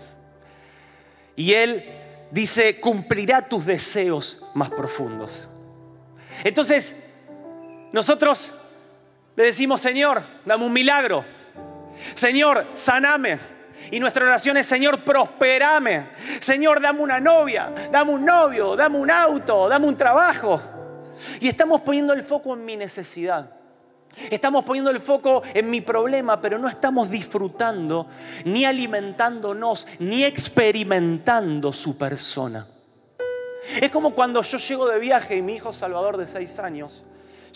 Y 1.36 1.54
Él 1.54 1.84
dice, 2.32 2.80
cumplirá 2.80 3.42
tus 3.42 3.66
deseos 3.66 4.46
más 4.54 4.70
profundos. 4.70 5.50
Entonces, 6.46 6.96
nosotros 7.92 8.52
le 9.38 9.44
decimos, 9.44 9.80
Señor, 9.80 10.24
dame 10.46 10.66
un 10.66 10.74
milagro. 10.74 11.24
Señor, 12.16 12.66
saname. 12.74 13.40
Y 13.92 14.00
nuestra 14.00 14.26
oración 14.26 14.58
es, 14.58 14.66
Señor, 14.66 15.04
prosperame. 15.04 16.08
Señor, 16.40 16.82
dame 16.82 17.02
una 17.02 17.20
novia, 17.20 17.72
dame 17.92 18.14
un 18.14 18.26
novio, 18.26 18.76
dame 18.76 18.98
un 18.98 19.12
auto, 19.12 19.70
dame 19.70 19.86
un 19.86 19.96
trabajo. 19.96 20.60
Y 21.40 21.48
estamos 21.48 21.82
poniendo 21.82 22.14
el 22.14 22.24
foco 22.24 22.56
en 22.56 22.66
mi 22.66 22.76
necesidad. 22.76 23.52
Estamos 24.32 24.66
poniendo 24.66 24.90
el 24.90 25.00
foco 25.00 25.44
en 25.54 25.70
mi 25.70 25.82
problema, 25.82 26.42
pero 26.42 26.58
no 26.58 26.68
estamos 26.68 27.12
disfrutando, 27.12 28.08
ni 28.44 28.66
alimentándonos, 28.66 29.88
ni 30.00 30.24
experimentando 30.24 31.72
su 31.72 31.96
persona. 31.96 32.66
Es 33.80 33.92
como 33.92 34.16
cuando 34.16 34.42
yo 34.42 34.58
llego 34.58 34.88
de 34.88 34.98
viaje 34.98 35.38
y 35.38 35.44
mi 35.44 35.54
hijo 35.58 35.72
Salvador 35.72 36.18
de 36.18 36.26
seis 36.26 36.58
años, 36.58 37.04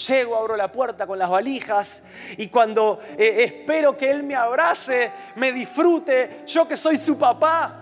llego, 0.08 0.36
abro 0.36 0.56
la 0.56 0.72
puerta 0.72 1.06
con 1.06 1.18
las 1.18 1.30
valijas 1.30 2.04
y 2.38 2.48
cuando 2.48 3.00
eh, 3.18 3.44
espero 3.44 3.96
que 3.96 4.10
él 4.10 4.24
me 4.24 4.36
abrace, 4.36 5.12
me 5.36 5.52
disfrute, 5.52 6.44
yo 6.48 6.68
que 6.68 6.76
soy 6.76 6.98
su 6.98 7.18
papá, 7.18 7.78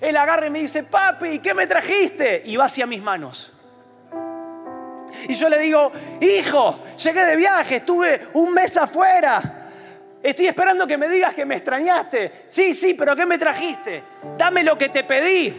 él 0.00 0.16
agarra 0.16 0.46
y 0.46 0.50
me 0.50 0.60
dice, 0.60 0.82
papi, 0.82 1.38
¿qué 1.38 1.54
me 1.54 1.66
trajiste? 1.66 2.42
Y 2.44 2.56
va 2.56 2.66
hacia 2.66 2.86
mis 2.86 3.02
manos. 3.02 3.52
Y 5.28 5.34
yo 5.34 5.48
le 5.48 5.58
digo, 5.58 5.90
hijo, 6.20 6.80
llegué 7.02 7.24
de 7.24 7.36
viaje, 7.36 7.76
estuve 7.76 8.28
un 8.34 8.52
mes 8.52 8.76
afuera. 8.76 9.70
Estoy 10.22 10.48
esperando 10.48 10.86
que 10.86 10.98
me 10.98 11.08
digas 11.08 11.34
que 11.34 11.46
me 11.46 11.56
extrañaste. 11.56 12.46
Sí, 12.48 12.74
sí, 12.74 12.94
pero 12.94 13.16
¿qué 13.16 13.24
me 13.24 13.38
trajiste? 13.38 14.02
Dame 14.36 14.62
lo 14.62 14.76
que 14.76 14.88
te 14.88 15.04
pedí. 15.04 15.54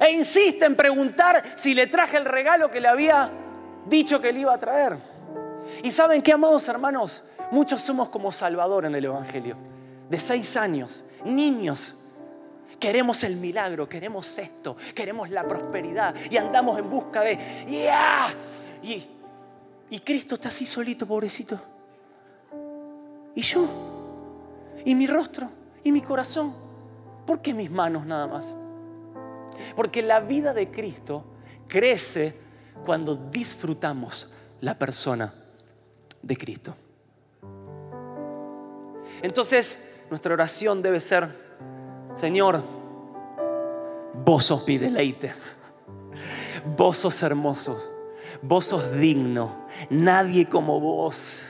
E 0.00 0.10
insiste 0.10 0.64
en 0.64 0.76
preguntar 0.76 1.42
si 1.54 1.74
le 1.74 1.86
traje 1.86 2.16
el 2.16 2.24
regalo 2.24 2.70
que 2.70 2.80
le 2.80 2.88
había 2.88 3.30
dicho 3.88 4.20
que 4.20 4.32
le 4.32 4.40
iba 4.40 4.54
a 4.54 4.58
traer. 4.58 4.96
Y 5.82 5.90
saben 5.90 6.22
qué, 6.22 6.32
amados 6.32 6.68
hermanos, 6.68 7.24
muchos 7.50 7.80
somos 7.80 8.08
como 8.08 8.32
Salvador 8.32 8.84
en 8.84 8.94
el 8.94 9.04
Evangelio. 9.04 9.56
De 10.08 10.18
seis 10.18 10.56
años, 10.56 11.04
niños 11.24 11.94
Queremos 12.78 13.24
el 13.24 13.36
milagro, 13.36 13.88
queremos 13.88 14.38
esto, 14.38 14.76
queremos 14.94 15.30
la 15.30 15.46
prosperidad 15.48 16.14
y 16.30 16.36
andamos 16.36 16.78
en 16.78 16.88
busca 16.88 17.22
de, 17.22 17.66
¡ya! 17.68 18.28
Y, 18.84 19.04
y 19.90 19.98
Cristo 20.00 20.36
está 20.36 20.48
así 20.48 20.64
solito, 20.64 21.04
pobrecito. 21.04 21.58
Y 23.34 23.42
yo, 23.42 23.66
y 24.84 24.94
mi 24.94 25.08
rostro, 25.08 25.50
y 25.82 25.90
mi 25.90 26.02
corazón. 26.02 26.54
¿Por 27.26 27.42
qué 27.42 27.52
mis 27.52 27.70
manos 27.70 28.06
nada 28.06 28.28
más? 28.28 28.54
Porque 29.74 30.00
la 30.00 30.20
vida 30.20 30.54
de 30.54 30.70
Cristo 30.70 31.24
crece 31.66 32.34
cuando 32.84 33.16
disfrutamos 33.16 34.28
la 34.60 34.78
persona 34.78 35.32
de 36.22 36.36
Cristo. 36.36 36.74
Entonces, 39.22 39.78
nuestra 40.10 40.32
oración 40.32 40.82
debe 40.82 41.00
ser 41.00 41.48
Señor, 42.18 42.60
vos 44.24 44.46
sos 44.46 44.66
mi 44.66 44.76
deleite. 44.76 45.34
Vos 46.76 46.98
sos 46.98 47.22
hermoso. 47.22 47.80
Vos 48.42 48.66
sos 48.66 48.92
digno. 48.98 49.68
Nadie 49.88 50.46
como 50.46 50.80
vos. 50.80 51.42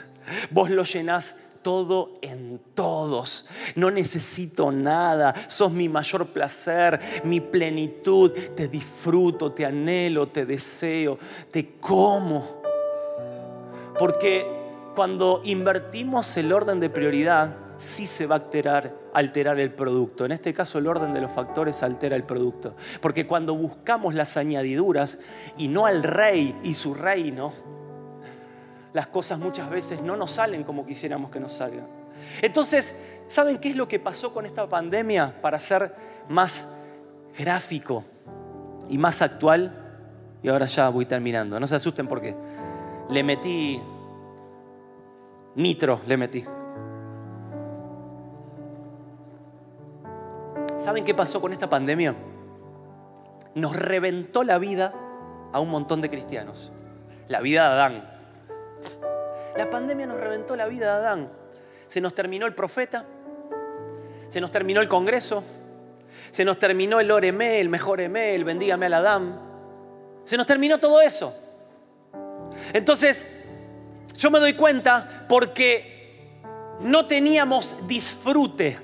Vos 0.50 0.68
lo 0.68 0.84
llenás 0.84 1.36
todo 1.62 2.18
en 2.22 2.61
todos. 2.74 3.46
No 3.74 3.90
necesito 3.90 4.70
nada. 4.70 5.34
Sos 5.48 5.72
mi 5.72 5.88
mayor 5.88 6.26
placer, 6.28 7.00
mi 7.24 7.40
plenitud. 7.40 8.32
Te 8.54 8.68
disfruto, 8.68 9.52
te 9.52 9.64
anhelo, 9.66 10.28
te 10.28 10.46
deseo, 10.46 11.18
te 11.50 11.76
como. 11.80 12.62
Porque 13.98 14.46
cuando 14.94 15.42
invertimos 15.44 16.36
el 16.36 16.52
orden 16.52 16.80
de 16.80 16.90
prioridad, 16.90 17.56
sí 17.78 18.06
se 18.06 18.26
va 18.26 18.36
a 18.36 18.38
alterar, 18.38 18.92
alterar 19.14 19.59
el 19.59 19.72
producto. 19.72 20.24
En 20.24 20.32
este 20.32 20.52
caso 20.52 20.78
el 20.78 20.86
orden 20.86 21.14
de 21.14 21.20
los 21.20 21.32
factores 21.32 21.82
altera 21.82 22.16
el 22.16 22.24
producto. 22.24 22.74
Porque 23.00 23.26
cuando 23.26 23.54
buscamos 23.54 24.14
las 24.14 24.36
añadiduras 24.36 25.18
y 25.56 25.68
no 25.68 25.86
al 25.86 26.02
rey 26.02 26.54
y 26.62 26.74
su 26.74 26.94
reino, 26.94 27.52
las 28.93 29.07
cosas 29.09 29.39
muchas 29.39 29.68
veces 29.70 30.03
no 30.03 30.16
nos 30.16 30.32
salen 30.32 30.64
como 30.64 30.86
quisiéramos 30.86 31.30
que 31.30 31.41
nos 31.41 31.53
salgan. 31.53 31.86
Entonces, 32.43 32.97
¿saben 33.26 33.59
qué 33.59 33.70
es 33.70 33.76
lo 33.76 33.89
que 33.89 33.99
pasó 33.99 34.32
con 34.32 34.47
esta 34.47 34.68
pandemia 34.68 35.41
para 35.41 35.61
ser 35.61 35.95
más 36.28 36.68
gráfico 37.39 38.05
y 38.89 38.99
más 38.99 39.22
actual? 39.22 39.72
Y 40.43 40.49
ahora 40.49 40.66
ya 40.66 40.89
voy 40.89 41.07
terminando. 41.07 41.59
No 41.59 41.66
se 41.66 41.76
asusten 41.76 42.07
porque 42.07 42.34
le 43.11 43.22
metí 43.22 43.80
nitro, 45.55 46.01
le 46.07 46.16
metí. 46.16 46.45
¿Saben 50.78 51.05
qué 51.05 51.12
pasó 51.14 51.41
con 51.41 51.53
esta 51.53 51.68
pandemia? 51.68 52.14
Nos 53.55 53.76
reventó 53.76 54.45
la 54.45 54.59
vida 54.59 54.95
a 55.53 55.61
un 55.61 55.70
montón 55.70 56.01
de 56.01 56.09
cristianos. 56.09 56.72
La 57.26 57.41
vida 57.41 57.68
de 57.68 57.74
Adán. 57.74 58.17
La 59.59 59.68
pandemia 59.68 60.06
nos 60.06 60.20
reventó 60.20 60.54
la 60.54 60.68
vida 60.68 60.86
de 60.86 60.92
Adán. 60.92 61.32
Se 61.88 62.00
nos 62.00 62.14
terminó 62.14 62.46
el 62.46 62.54
profeta, 62.54 63.04
se 64.28 64.40
nos 64.40 64.52
terminó 64.52 64.80
el 64.80 64.86
congreso, 64.86 65.42
se 66.30 66.44
nos 66.44 66.61
terminó 66.61 67.00
el 67.00 67.11
oreme, 67.11 67.61
el 67.61 67.68
mejor 67.68 68.00
eme, 68.00 68.36
el 68.36 68.44
bendígame 68.44 68.86
al 68.86 68.94
Adán. 68.94 69.40
Se 70.24 70.36
nos 70.36 70.46
terminó 70.46 70.78
todo 70.78 71.00
eso. 71.00 71.34
Entonces, 72.72 73.26
yo 74.16 74.30
me 74.30 74.38
doy 74.38 74.54
cuenta 74.54 75.26
porque 75.28 76.38
no 76.78 77.09
teníamos 77.09 77.88
disfrute 77.88 78.78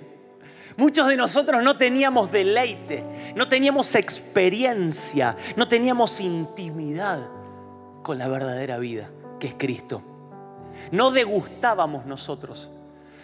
Muchos 0.76 1.06
de 1.06 1.16
nosotros 1.16 1.62
no 1.62 1.76
teníamos 1.76 2.32
deleite, 2.32 3.04
no 3.36 3.48
teníamos 3.48 3.94
experiencia, 3.94 5.36
no 5.54 5.68
teníamos 5.68 6.18
intimidad 6.18 7.20
con 8.02 8.18
la 8.18 8.26
verdadera 8.26 8.78
vida, 8.78 9.08
que 9.38 9.46
es 9.46 9.54
Cristo. 9.56 10.13
No 10.94 11.10
degustábamos 11.10 12.06
nosotros, 12.06 12.70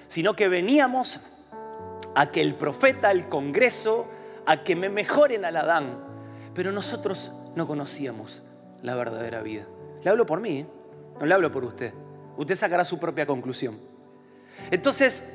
sino 0.08 0.34
que 0.34 0.48
veníamos 0.48 1.20
a 2.16 2.32
que 2.32 2.40
el 2.40 2.56
profeta, 2.56 3.12
el 3.12 3.28
congreso, 3.28 4.10
a 4.44 4.64
que 4.64 4.74
me 4.74 4.88
mejoren 4.88 5.44
al 5.44 5.56
Adán. 5.56 5.96
Pero 6.52 6.72
nosotros 6.72 7.30
no 7.54 7.68
conocíamos 7.68 8.42
la 8.82 8.96
verdadera 8.96 9.40
vida. 9.40 9.66
Le 10.02 10.10
hablo 10.10 10.26
por 10.26 10.40
mí, 10.40 10.58
¿eh? 10.58 10.66
no 11.20 11.26
le 11.26 11.32
hablo 11.32 11.52
por 11.52 11.62
usted. 11.64 11.94
Usted 12.36 12.56
sacará 12.56 12.84
su 12.84 12.98
propia 12.98 13.24
conclusión. 13.24 13.78
Entonces, 14.72 15.32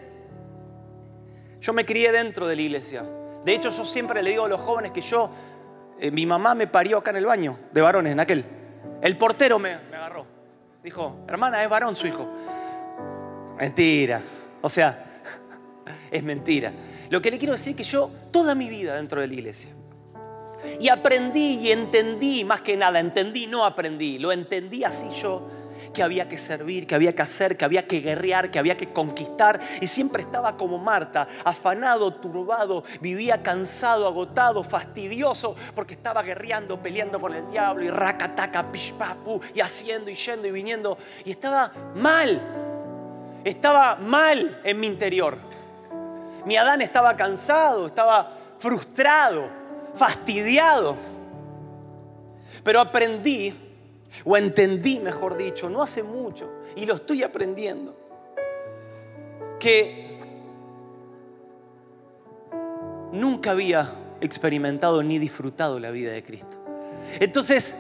yo 1.62 1.72
me 1.72 1.86
crié 1.86 2.12
dentro 2.12 2.48
de 2.48 2.58
la 2.58 2.62
iglesia. 2.64 3.06
De 3.46 3.54
hecho, 3.54 3.70
yo 3.70 3.86
siempre 3.86 4.22
le 4.22 4.32
digo 4.32 4.44
a 4.44 4.50
los 4.50 4.60
jóvenes 4.60 4.92
que 4.92 5.00
yo, 5.00 5.30
eh, 6.02 6.12
mi 6.12 6.26
mamá 6.26 6.54
me 6.54 6.68
parió 6.68 6.98
acá 6.98 7.12
en 7.12 7.18
el 7.18 7.26
baño 7.28 7.58
de 7.72 7.80
varones, 7.80 8.12
en 8.12 8.20
aquel. 8.20 8.44
El 9.02 9.18
portero 9.18 9.58
me. 9.58 9.85
Dijo, 10.86 11.16
hermana, 11.28 11.64
es 11.64 11.68
varón 11.68 11.96
su 11.96 12.06
hijo. 12.06 12.28
Mentira. 13.58 14.22
O 14.62 14.70
sea, 14.70 15.24
es 16.12 16.24
mentira. 16.24 16.72
Lo 17.10 17.20
que 17.24 17.32
le 17.32 17.40
quiero 17.40 17.54
decir 17.54 17.72
es 17.72 17.78
que 17.78 17.84
yo 17.84 18.12
toda 18.30 18.54
mi 18.54 18.70
vida 18.70 18.94
dentro 18.94 19.20
de 19.20 19.28
la 19.28 19.34
iglesia. 19.34 19.72
Y 20.80 20.90
aprendí 20.90 21.56
y 21.56 21.72
entendí, 21.72 22.44
más 22.44 22.62
que 22.62 22.78
nada, 22.78 23.00
entendí, 23.00 23.48
no 23.48 23.66
aprendí, 23.66 24.20
lo 24.20 24.32
entendí 24.32 24.84
así 24.84 25.10
yo 25.20 25.48
que 25.94 26.04
había 26.04 26.28
que 26.28 26.38
servir, 26.38 26.88
que 26.88 26.96
había 26.96 27.14
que 27.14 27.22
hacer, 27.22 27.58
que 27.58 27.66
había 27.66 27.88
que 27.88 28.00
guerrear, 28.00 28.52
que 28.52 28.60
había 28.60 28.78
que 28.78 28.92
conquistar. 28.92 29.60
Y 29.82 29.88
siempre 29.88 30.24
estaba 30.24 30.58
como 30.58 30.78
Marta, 30.78 31.28
afanado, 31.44 32.12
turbado, 32.12 32.84
vivía 33.02 33.42
cansado, 33.42 34.08
agotado, 34.08 34.64
fastidioso, 34.64 35.56
porque 35.74 35.94
estaba 35.94 36.22
guerreando, 36.24 36.82
peleando 36.82 37.20
con 37.20 37.34
el 37.34 37.50
diablo 37.50 37.84
y 37.84 37.90
racataca, 37.90 38.72
pishpapu, 38.72 39.42
y 39.54 39.62
haciendo 39.62 40.10
y 40.10 40.16
yendo 40.16 40.48
y 40.48 40.52
viniendo. 40.52 40.98
Y 41.24 41.32
estaba 41.32 41.72
mal, 41.96 42.42
estaba 43.44 43.96
mal 43.96 44.62
en 44.64 44.80
mi 44.80 44.88
interior. 44.88 45.38
Mi 46.46 46.58
Adán 46.58 46.82
estaba 46.82 47.16
cansado, 47.16 47.88
estaba 47.88 48.32
frustrado, 48.60 49.48
fastidiado. 49.96 50.96
Pero 52.64 52.80
aprendí 52.80 53.54
o 54.24 54.38
entendí, 54.38 55.00
mejor 55.00 55.38
dicho, 55.38 55.70
no 55.70 55.82
hace 55.82 56.04
mucho, 56.04 56.50
y 56.76 56.86
lo 56.86 56.96
estoy 56.96 57.24
aprendiendo, 57.24 57.96
que 59.60 60.20
nunca 63.12 63.52
había 63.52 63.96
experimentado 64.22 65.04
ni 65.04 65.20
disfrutado 65.20 65.80
la 65.80 65.92
vida 65.92 66.12
de 66.12 66.24
Cristo. 66.24 66.58
Entonces, 67.20 67.76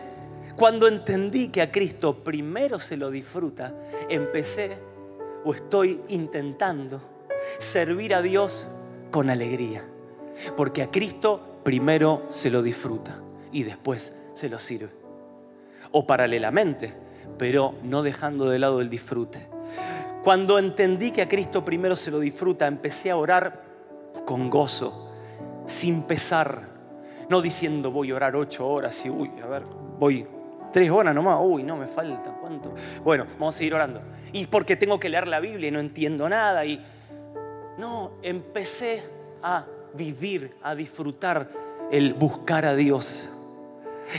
cuando 0.55 0.87
entendí 0.87 1.49
que 1.49 1.61
a 1.61 1.71
Cristo 1.71 2.23
primero 2.23 2.79
se 2.79 2.97
lo 2.97 3.11
disfruta, 3.11 3.73
empecé 4.09 4.77
o 5.43 5.53
estoy 5.53 6.01
intentando 6.07 7.01
servir 7.59 8.13
a 8.13 8.21
Dios 8.21 8.67
con 9.11 9.29
alegría. 9.29 9.83
Porque 10.55 10.83
a 10.83 10.91
Cristo 10.91 11.59
primero 11.63 12.23
se 12.29 12.49
lo 12.49 12.61
disfruta 12.61 13.21
y 13.51 13.63
después 13.63 14.13
se 14.33 14.49
lo 14.49 14.59
sirve 14.59 15.04
o 15.97 16.05
paralelamente, 16.05 16.93
pero 17.37 17.75
no 17.83 18.03
dejando 18.03 18.49
de 18.49 18.59
lado 18.59 18.81
el 18.81 18.89
disfrute. 18.89 19.47
Cuando 20.25 20.59
entendí 20.59 21.11
que 21.11 21.21
a 21.21 21.29
Cristo 21.29 21.63
primero 21.63 21.95
se 21.95 22.11
lo 22.11 22.19
disfruta, 22.19 22.67
empecé 22.67 23.11
a 23.11 23.15
orar 23.15 23.63
con 24.25 24.49
gozo, 24.49 25.09
sin 25.65 26.05
pesar, 26.05 26.63
no 27.29 27.41
diciendo 27.41 27.91
voy 27.91 28.11
a 28.11 28.15
orar 28.15 28.35
ocho 28.35 28.67
horas 28.67 29.05
y 29.05 29.09
uy, 29.09 29.31
a 29.41 29.47
ver, 29.47 29.63
voy 29.97 30.27
tres 30.73 30.91
horas 30.91 31.15
nomás, 31.15 31.39
uy, 31.41 31.63
no 31.63 31.77
me 31.77 31.87
falta, 31.87 32.29
¿cuánto? 32.41 32.73
Bueno, 33.01 33.25
vamos 33.39 33.55
a 33.55 33.57
seguir 33.57 33.75
orando. 33.75 34.01
Y 34.33 34.47
porque 34.47 34.75
tengo 34.75 34.99
que 34.99 35.07
leer 35.07 35.29
la 35.29 35.39
Biblia 35.39 35.69
y 35.69 35.71
no 35.71 35.79
entiendo 35.79 36.27
nada 36.27 36.65
y 36.65 36.85
no, 37.77 38.11
empecé 38.21 39.01
a 39.41 39.65
vivir, 39.93 40.57
a 40.61 40.75
disfrutar 40.75 41.49
el 41.89 42.15
buscar 42.15 42.65
a 42.65 42.75
Dios, 42.75 43.29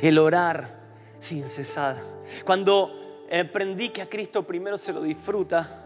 el 0.00 0.18
orar 0.18 0.85
sin 1.18 1.48
cesar. 1.48 1.96
Cuando 2.44 3.24
aprendí 3.32 3.90
que 3.90 4.02
a 4.02 4.08
Cristo 4.08 4.46
primero 4.46 4.76
se 4.76 4.92
lo 4.92 5.02
disfruta, 5.02 5.84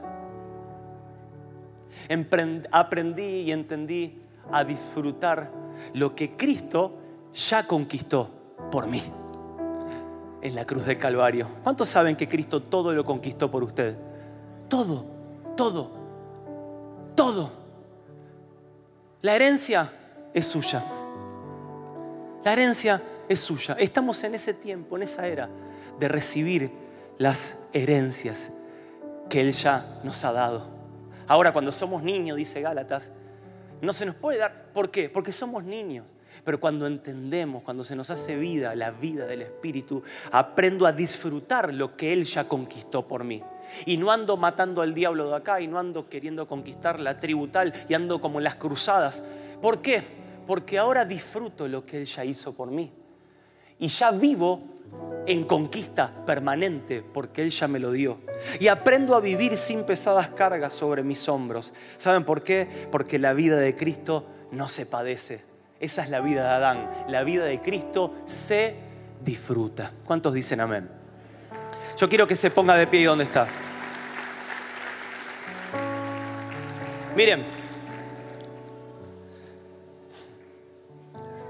aprendí 2.70 3.42
y 3.42 3.52
entendí 3.52 4.20
a 4.50 4.64
disfrutar 4.64 5.50
lo 5.94 6.14
que 6.14 6.32
Cristo 6.32 6.98
ya 7.34 7.66
conquistó 7.66 8.30
por 8.70 8.86
mí 8.86 9.02
en 10.42 10.54
la 10.54 10.64
cruz 10.64 10.84
del 10.86 10.98
Calvario. 10.98 11.48
¿Cuántos 11.62 11.88
saben 11.88 12.16
que 12.16 12.28
Cristo 12.28 12.62
todo 12.62 12.92
lo 12.92 13.04
conquistó 13.04 13.50
por 13.50 13.62
usted? 13.62 13.96
Todo, 14.68 15.04
todo, 15.56 15.90
todo. 17.14 17.50
La 19.22 19.36
herencia 19.36 19.90
es 20.32 20.46
suya. 20.46 20.82
La 22.44 22.52
herencia 22.54 23.02
es 23.30 23.38
suya. 23.38 23.76
Estamos 23.78 24.24
en 24.24 24.34
ese 24.34 24.52
tiempo, 24.54 24.96
en 24.96 25.04
esa 25.04 25.28
era 25.28 25.48
de 26.00 26.08
recibir 26.08 26.68
las 27.16 27.68
herencias 27.72 28.52
que 29.28 29.40
Él 29.40 29.52
ya 29.52 30.00
nos 30.02 30.24
ha 30.24 30.32
dado. 30.32 30.68
Ahora, 31.28 31.52
cuando 31.52 31.70
somos 31.70 32.02
niños, 32.02 32.36
dice 32.36 32.60
Gálatas, 32.60 33.12
no 33.80 33.92
se 33.92 34.04
nos 34.04 34.16
puede 34.16 34.38
dar. 34.38 34.72
¿Por 34.74 34.90
qué? 34.90 35.08
Porque 35.08 35.30
somos 35.30 35.62
niños. 35.62 36.06
Pero 36.42 36.58
cuando 36.58 36.88
entendemos, 36.88 37.62
cuando 37.62 37.84
se 37.84 37.94
nos 37.94 38.10
hace 38.10 38.34
vida, 38.34 38.74
la 38.74 38.90
vida 38.90 39.26
del 39.26 39.42
Espíritu, 39.42 40.02
aprendo 40.32 40.84
a 40.84 40.92
disfrutar 40.92 41.72
lo 41.72 41.96
que 41.96 42.12
Él 42.12 42.24
ya 42.24 42.48
conquistó 42.48 43.06
por 43.06 43.22
mí. 43.22 43.44
Y 43.86 43.96
no 43.96 44.10
ando 44.10 44.36
matando 44.38 44.82
al 44.82 44.92
diablo 44.92 45.28
de 45.28 45.36
acá 45.36 45.60
y 45.60 45.68
no 45.68 45.78
ando 45.78 46.08
queriendo 46.08 46.48
conquistar 46.48 46.98
la 46.98 47.20
tribu 47.20 47.46
tal 47.46 47.74
y 47.88 47.94
ando 47.94 48.20
como 48.20 48.38
en 48.40 48.44
las 48.44 48.56
cruzadas. 48.56 49.22
¿Por 49.62 49.82
qué? 49.82 50.02
Porque 50.48 50.78
ahora 50.78 51.04
disfruto 51.04 51.68
lo 51.68 51.86
que 51.86 51.98
Él 51.98 52.06
ya 52.06 52.24
hizo 52.24 52.52
por 52.54 52.72
mí. 52.72 52.90
Y 53.80 53.88
ya 53.88 54.12
vivo 54.12 54.62
en 55.26 55.44
conquista 55.44 56.12
permanente 56.24 57.02
porque 57.02 57.42
Él 57.42 57.50
ya 57.50 57.66
me 57.66 57.78
lo 57.78 57.92
dio. 57.92 58.18
Y 58.58 58.68
aprendo 58.68 59.14
a 59.16 59.20
vivir 59.20 59.56
sin 59.56 59.84
pesadas 59.84 60.28
cargas 60.28 60.72
sobre 60.72 61.02
mis 61.02 61.28
hombros. 61.28 61.72
¿Saben 61.96 62.24
por 62.24 62.42
qué? 62.42 62.68
Porque 62.92 63.18
la 63.18 63.32
vida 63.32 63.58
de 63.58 63.74
Cristo 63.74 64.26
no 64.52 64.68
se 64.68 64.86
padece. 64.86 65.42
Esa 65.78 66.02
es 66.02 66.10
la 66.10 66.20
vida 66.20 66.42
de 66.42 66.48
Adán. 66.48 66.90
La 67.08 67.24
vida 67.24 67.44
de 67.44 67.60
Cristo 67.60 68.14
se 68.26 68.74
disfruta. 69.24 69.92
¿Cuántos 70.04 70.34
dicen 70.34 70.60
amén? 70.60 70.88
Yo 71.96 72.08
quiero 72.08 72.26
que 72.26 72.36
se 72.36 72.50
ponga 72.50 72.76
de 72.76 72.86
pie 72.86 73.00
y 73.00 73.04
donde 73.04 73.24
está. 73.24 73.46
Miren, 77.16 77.59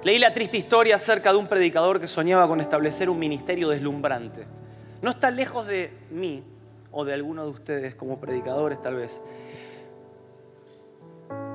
Leí 0.02 0.18
la 0.18 0.32
triste 0.32 0.56
historia 0.56 0.96
acerca 0.96 1.30
de 1.30 1.38
un 1.38 1.46
predicador 1.46 2.00
que 2.00 2.06
soñaba 2.06 2.48
con 2.48 2.60
establecer 2.60 3.10
un 3.10 3.18
ministerio 3.18 3.68
deslumbrante. 3.68 4.46
No 5.02 5.10
está 5.10 5.30
lejos 5.30 5.66
de 5.66 5.92
mí 6.10 6.42
o 6.90 7.04
de 7.04 7.12
alguno 7.12 7.44
de 7.44 7.50
ustedes 7.50 7.94
como 7.94 8.18
predicadores 8.18 8.80
tal 8.80 8.96
vez. 8.96 9.20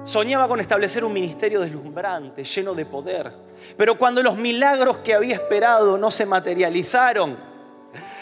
Soñaba 0.03 0.47
con 0.47 0.59
establecer 0.59 1.03
un 1.03 1.13
ministerio 1.13 1.59
deslumbrante, 1.59 2.43
lleno 2.43 2.75
de 2.75 2.85
poder. 2.85 3.31
Pero 3.75 3.97
cuando 3.97 4.21
los 4.21 4.37
milagros 4.37 4.99
que 4.99 5.15
había 5.15 5.33
esperado 5.33 5.97
no 5.97 6.11
se 6.11 6.27
materializaron, 6.27 7.37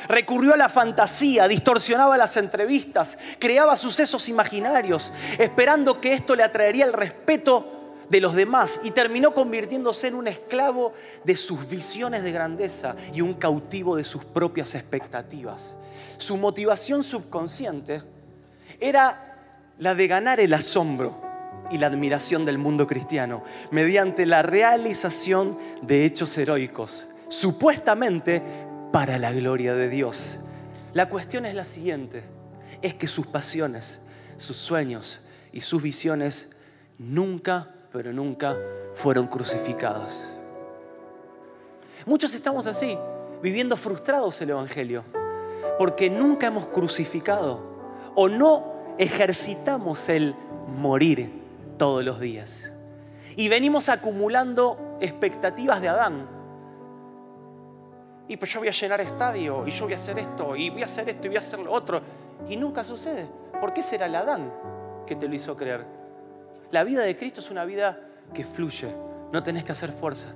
recurrió 0.07 0.53
a 0.53 0.57
la 0.57 0.69
fantasía, 0.69 1.49
distorsionaba 1.49 2.17
las 2.17 2.37
entrevistas, 2.37 3.17
creaba 3.39 3.75
sucesos 3.75 4.29
imaginarios, 4.29 5.11
esperando 5.37 5.99
que 5.99 6.13
esto 6.13 6.33
le 6.33 6.43
atraería 6.43 6.85
el 6.85 6.93
respeto 6.93 7.72
de 8.09 8.21
los 8.21 8.35
demás 8.35 8.79
y 8.83 8.91
terminó 8.91 9.33
convirtiéndose 9.33 10.07
en 10.07 10.15
un 10.15 10.27
esclavo 10.27 10.93
de 11.23 11.35
sus 11.35 11.67
visiones 11.67 12.23
de 12.23 12.31
grandeza 12.31 12.95
y 13.13 13.21
un 13.21 13.33
cautivo 13.33 13.95
de 13.95 14.03
sus 14.03 14.23
propias 14.25 14.75
expectativas. 14.75 15.77
Su 16.17 16.37
motivación 16.37 17.03
subconsciente 17.03 18.01
era 18.79 19.37
la 19.79 19.95
de 19.95 20.07
ganar 20.07 20.39
el 20.39 20.53
asombro 20.53 21.21
y 21.71 21.77
la 21.77 21.87
admiración 21.87 22.45
del 22.45 22.57
mundo 22.57 22.87
cristiano 22.87 23.43
mediante 23.71 24.25
la 24.25 24.41
realización 24.41 25.57
de 25.81 26.05
hechos 26.05 26.37
heroicos, 26.37 27.07
supuestamente 27.29 28.41
para 28.91 29.17
la 29.17 29.31
gloria 29.31 29.73
de 29.73 29.89
Dios. 29.89 30.39
La 30.93 31.09
cuestión 31.09 31.45
es 31.45 31.55
la 31.55 31.63
siguiente, 31.63 32.23
es 32.81 32.93
que 32.93 33.07
sus 33.07 33.25
pasiones, 33.25 33.99
sus 34.37 34.57
sueños 34.57 35.21
y 35.51 35.61
sus 35.61 35.81
visiones 35.81 36.51
nunca 36.99 37.69
pero 37.93 38.11
nunca 38.11 38.57
fueron 38.95 39.27
crucificados. 39.27 40.33
Muchos 42.07 42.33
estamos 42.33 42.65
así, 42.65 42.97
viviendo 43.41 43.77
frustrados 43.77 44.41
el 44.41 44.49
Evangelio, 44.49 45.03
porque 45.77 46.09
nunca 46.09 46.47
hemos 46.47 46.65
crucificado 46.65 47.61
o 48.15 48.27
no 48.27 48.73
ejercitamos 48.97 50.09
el 50.09 50.35
morir 50.67 51.31
todos 51.77 52.03
los 52.03 52.19
días. 52.19 52.71
Y 53.35 53.47
venimos 53.47 53.87
acumulando 53.89 54.97
expectativas 54.99 55.79
de 55.79 55.89
Adán. 55.89 56.27
Y 58.27 58.37
pues 58.37 58.51
yo 58.51 58.59
voy 58.59 58.69
a 58.69 58.71
llenar 58.71 59.01
estadio, 59.01 59.67
y 59.67 59.71
yo 59.71 59.85
voy 59.85 59.93
a 59.93 59.97
hacer 59.97 60.17
esto, 60.17 60.55
y 60.55 60.71
voy 60.71 60.81
a 60.81 60.85
hacer 60.85 61.09
esto, 61.09 61.27
y 61.27 61.29
voy 61.29 61.37
a 61.37 61.39
hacer 61.39 61.59
lo 61.59 61.71
otro. 61.71 62.01
Y 62.49 62.57
nunca 62.57 62.83
sucede. 62.83 63.27
¿Por 63.59 63.71
qué 63.71 63.83
será 63.83 64.07
el 64.07 64.15
Adán 64.15 64.51
que 65.05 65.15
te 65.15 65.27
lo 65.27 65.35
hizo 65.35 65.55
creer? 65.55 66.02
La 66.73 66.83
vida 66.83 67.03
de 67.03 67.15
Cristo 67.15 67.39
es 67.39 67.51
una 67.51 67.65
vida 67.65 67.99
que 68.33 68.43
fluye, 68.43 68.91
no 69.31 69.43
tenés 69.43 69.63
que 69.63 69.73
hacer 69.73 69.91
fuerza. 69.91 70.29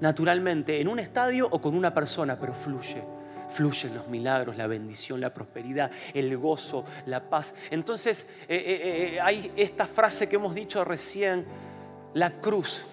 Naturalmente, 0.00 0.80
en 0.80 0.88
un 0.88 0.98
estadio 0.98 1.46
o 1.48 1.60
con 1.60 1.76
una 1.76 1.94
persona, 1.94 2.36
pero 2.36 2.52
fluye. 2.52 3.00
Fluyen 3.50 3.94
los 3.94 4.08
milagros, 4.08 4.56
la 4.56 4.66
bendición, 4.66 5.20
la 5.20 5.32
prosperidad, 5.32 5.92
el 6.14 6.36
gozo, 6.36 6.84
la 7.04 7.30
paz. 7.30 7.54
Entonces, 7.70 8.28
eh, 8.48 8.56
eh, 8.56 9.14
eh, 9.14 9.20
hay 9.20 9.52
esta 9.54 9.86
frase 9.86 10.28
que 10.28 10.34
hemos 10.34 10.52
dicho 10.52 10.82
recién, 10.82 11.46
la 12.12 12.40
cruz 12.40 12.84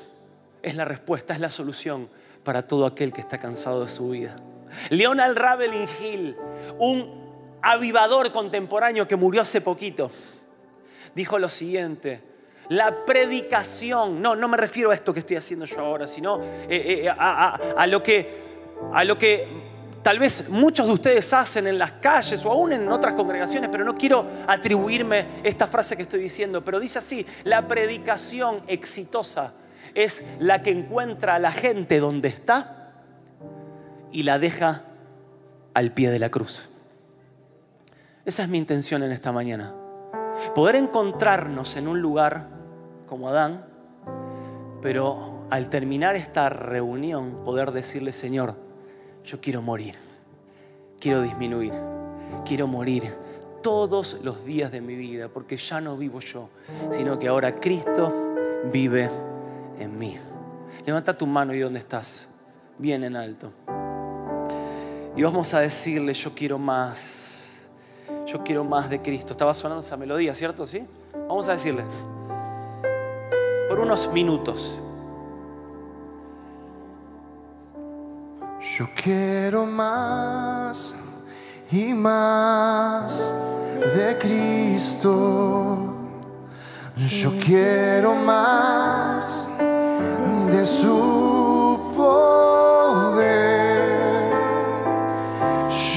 es 0.61 0.75
la 0.75 0.85
respuesta, 0.85 1.33
es 1.33 1.39
la 1.39 1.49
solución 1.49 2.07
para 2.43 2.67
todo 2.67 2.85
aquel 2.85 3.11
que 3.11 3.21
está 3.21 3.39
cansado 3.39 3.81
de 3.81 3.87
su 3.87 4.11
vida. 4.11 4.35
Leonard 4.91 5.35
Ravelin 5.35 5.87
Hill, 5.99 6.35
un 6.77 7.57
avivador 7.63 8.31
contemporáneo 8.31 9.07
que 9.07 9.15
murió 9.15 9.41
hace 9.41 9.59
poquito, 9.59 10.11
dijo 11.15 11.39
lo 11.39 11.49
siguiente, 11.49 12.31
la 12.69 13.05
predicación, 13.05 14.21
no, 14.21 14.35
no 14.35 14.47
me 14.47 14.57
refiero 14.57 14.91
a 14.91 14.93
esto 14.93 15.13
que 15.13 15.19
estoy 15.19 15.37
haciendo 15.37 15.65
yo 15.65 15.79
ahora, 15.79 16.07
sino 16.07 16.41
eh, 16.41 17.05
eh, 17.05 17.09
a, 17.09 17.87
lo 17.87 18.01
que, 18.01 18.43
a 18.93 19.03
lo 19.03 19.17
que 19.17 19.47
tal 20.01 20.19
vez 20.19 20.49
muchos 20.49 20.87
de 20.87 20.93
ustedes 20.93 21.33
hacen 21.33 21.67
en 21.67 21.77
las 21.77 21.93
calles 21.93 22.45
o 22.45 22.51
aún 22.51 22.73
en 22.73 22.91
otras 22.91 23.13
congregaciones, 23.13 23.69
pero 23.69 23.83
no 23.83 23.95
quiero 23.95 24.25
atribuirme 24.47 25.27
esta 25.43 25.67
frase 25.67 25.95
que 25.95 26.03
estoy 26.03 26.21
diciendo, 26.21 26.63
pero 26.63 26.79
dice 26.79 26.99
así, 26.99 27.25
la 27.43 27.67
predicación 27.67 28.61
exitosa 28.67 29.53
es 29.93 30.23
la 30.39 30.61
que 30.61 30.71
encuentra 30.71 31.35
a 31.35 31.39
la 31.39 31.51
gente 31.51 31.99
donde 31.99 32.29
está 32.29 32.91
y 34.11 34.23
la 34.23 34.39
deja 34.39 34.83
al 35.73 35.91
pie 35.91 36.11
de 36.11 36.19
la 36.19 36.29
cruz. 36.29 36.69
Esa 38.25 38.43
es 38.43 38.49
mi 38.49 38.57
intención 38.57 39.03
en 39.03 39.11
esta 39.11 39.31
mañana. 39.31 39.73
Poder 40.55 40.75
encontrarnos 40.75 41.75
en 41.75 41.87
un 41.87 42.01
lugar 42.01 42.47
como 43.13 43.29
Adán, 43.29 43.63
pero 44.81 45.45
al 45.51 45.69
terminar 45.69 46.15
esta 46.15 46.49
reunión 46.49 47.43
poder 47.45 47.71
decirle, 47.71 48.11
Señor, 48.11 48.55
yo 49.23 49.39
quiero 49.39 49.61
morir, 49.61 49.93
quiero 50.99 51.21
disminuir, 51.21 51.73
quiero 52.43 52.65
morir 52.65 53.13
todos 53.61 54.17
los 54.23 54.43
días 54.45 54.71
de 54.71 54.81
mi 54.81 54.95
vida, 54.95 55.29
porque 55.29 55.57
ya 55.57 55.79
no 55.79 55.95
vivo 55.95 56.21
yo, 56.21 56.49
sino 56.89 57.19
que 57.19 57.27
ahora 57.27 57.59
Cristo 57.59 58.11
vive 58.71 59.11
en 59.77 59.95
mí. 59.95 60.17
Levanta 60.83 61.15
tu 61.15 61.27
mano 61.27 61.53
y 61.53 61.59
donde 61.59 61.77
estás, 61.77 62.27
bien 62.79 63.03
en 63.03 63.15
alto. 63.15 63.51
Y 65.15 65.21
vamos 65.21 65.53
a 65.53 65.59
decirle, 65.59 66.15
yo 66.15 66.33
quiero 66.33 66.57
más 66.57 67.29
yo 68.25 68.43
quiero 68.43 68.63
más 68.63 68.89
de 68.89 68.99
Cristo. 68.99 69.33
Estaba 69.33 69.53
sonando 69.53 69.85
esa 69.85 69.97
melodía, 69.97 70.33
¿cierto? 70.33 70.65
¿Sí? 70.65 70.83
Vamos 71.27 71.47
a 71.47 71.51
decirle. 71.51 71.83
Por 73.73 73.81
unos 73.81 74.07
minutos. 74.13 74.79
Yo 78.77 78.87
quiero 78.93 79.65
más 79.65 80.93
y 81.71 81.91
más 81.91 83.33
de 83.95 84.15
Cristo. 84.19 85.91
Yo 86.95 87.31
quiero 87.43 88.13
más 88.13 89.49
de 90.51 90.65
su 90.67 91.91
poder. 91.97 92.29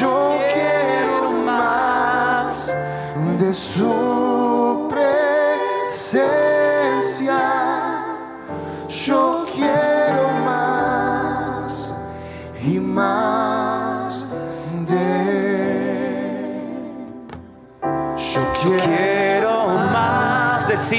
Yo 0.00 0.38
quiero 0.50 1.30
más 1.44 2.72
de 3.38 3.52
su 3.52 4.05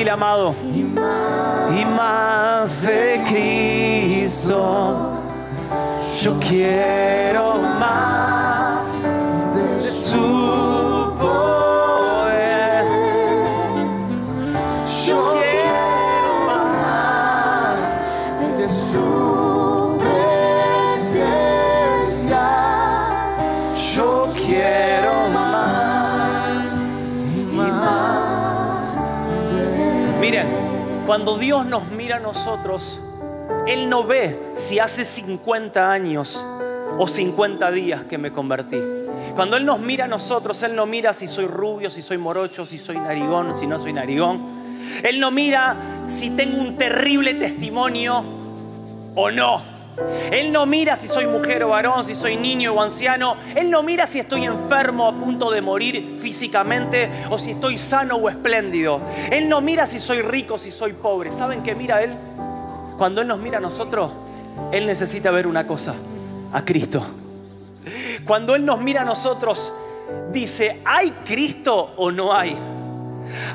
amado, 0.10 0.54
y 0.74 1.86
más. 1.86 2.38
de 2.82 3.24
Cristo. 3.30 5.14
Yo 6.22 6.38
quiero 6.40 7.56
más 7.80 9.00
de 9.56 9.82
su 9.82 10.67
cuando 31.08 31.38
Dios 31.38 31.66
nos 31.66 31.90
mira 31.90 32.18
a 32.18 32.20
nosotros, 32.20 33.00
Él 33.66 33.90
no 33.90 34.04
ve 34.04 34.52
si 34.54 34.78
hace 34.78 35.06
50 35.06 35.90
años 35.90 36.46
o 36.98 37.08
50 37.08 37.72
días 37.72 38.04
que 38.04 38.18
me 38.18 38.34
convertí. 38.34 38.78
Cuando 39.34 39.56
Él 39.56 39.66
nos 39.66 39.80
mira 39.80 40.04
a 40.04 40.08
nosotros, 40.10 40.62
Él 40.64 40.76
no 40.76 40.86
mira 40.86 41.14
si 41.14 41.28
soy 41.28 41.46
rubio, 41.46 41.90
si 41.90 42.02
soy 42.02 42.18
morocho, 42.18 42.66
si 42.66 42.78
soy 42.78 42.98
narigón, 42.98 43.58
si 43.58 43.66
no 43.66 43.80
soy 43.80 43.94
narigón. 43.94 44.68
Él 45.02 45.22
no 45.22 45.32
mira 45.32 45.78
si 46.08 46.32
tengo 46.32 46.60
un 46.60 46.76
terrible 46.76 47.36
testimonio 47.36 48.22
o 49.16 49.32
no. 49.32 49.77
Él 50.32 50.52
no 50.52 50.66
mira 50.66 50.96
si 50.96 51.08
soy 51.08 51.26
mujer 51.26 51.64
o 51.64 51.70
varón, 51.70 52.06
si 52.06 52.14
soy 52.14 52.38
niño 52.38 52.74
o 52.74 52.82
anciano. 52.82 53.36
Él 53.56 53.72
no 53.72 53.82
mira 53.84 54.06
si 54.06 54.20
estoy 54.20 54.46
enfermo 54.46 55.08
a 55.08 55.14
punto 55.14 55.50
de 55.50 55.62
morir 55.62 56.18
físicamente 56.20 57.10
o 57.30 57.38
si 57.38 57.52
estoy 57.52 57.78
sano 57.78 58.16
o 58.18 58.30
espléndido. 58.30 59.02
Él 59.32 59.50
no 59.50 59.62
mira 59.62 59.88
si 59.88 60.00
soy 60.00 60.22
rico, 60.22 60.58
si 60.58 60.72
soy 60.72 60.94
pobre. 60.94 61.32
¿Saben 61.32 61.64
qué 61.64 61.74
mira 61.74 62.04
Él? 62.04 62.14
Cuando 62.98 63.22
Él 63.22 63.28
nos 63.28 63.40
mira 63.40 63.58
a 63.58 63.62
nosotros, 63.62 64.12
Él 64.72 64.86
necesita 64.86 65.32
ver 65.32 65.48
una 65.48 65.66
cosa, 65.66 65.96
a 66.54 66.64
Cristo. 66.64 67.04
Cuando 68.26 68.56
Él 68.56 68.66
nos 68.66 68.80
mira 68.80 69.02
a 69.02 69.06
nosotros, 69.06 69.74
dice, 70.32 70.82
¿hay 70.86 71.12
Cristo 71.26 71.94
o 71.98 72.12
no 72.12 72.34
hay? 72.34 72.56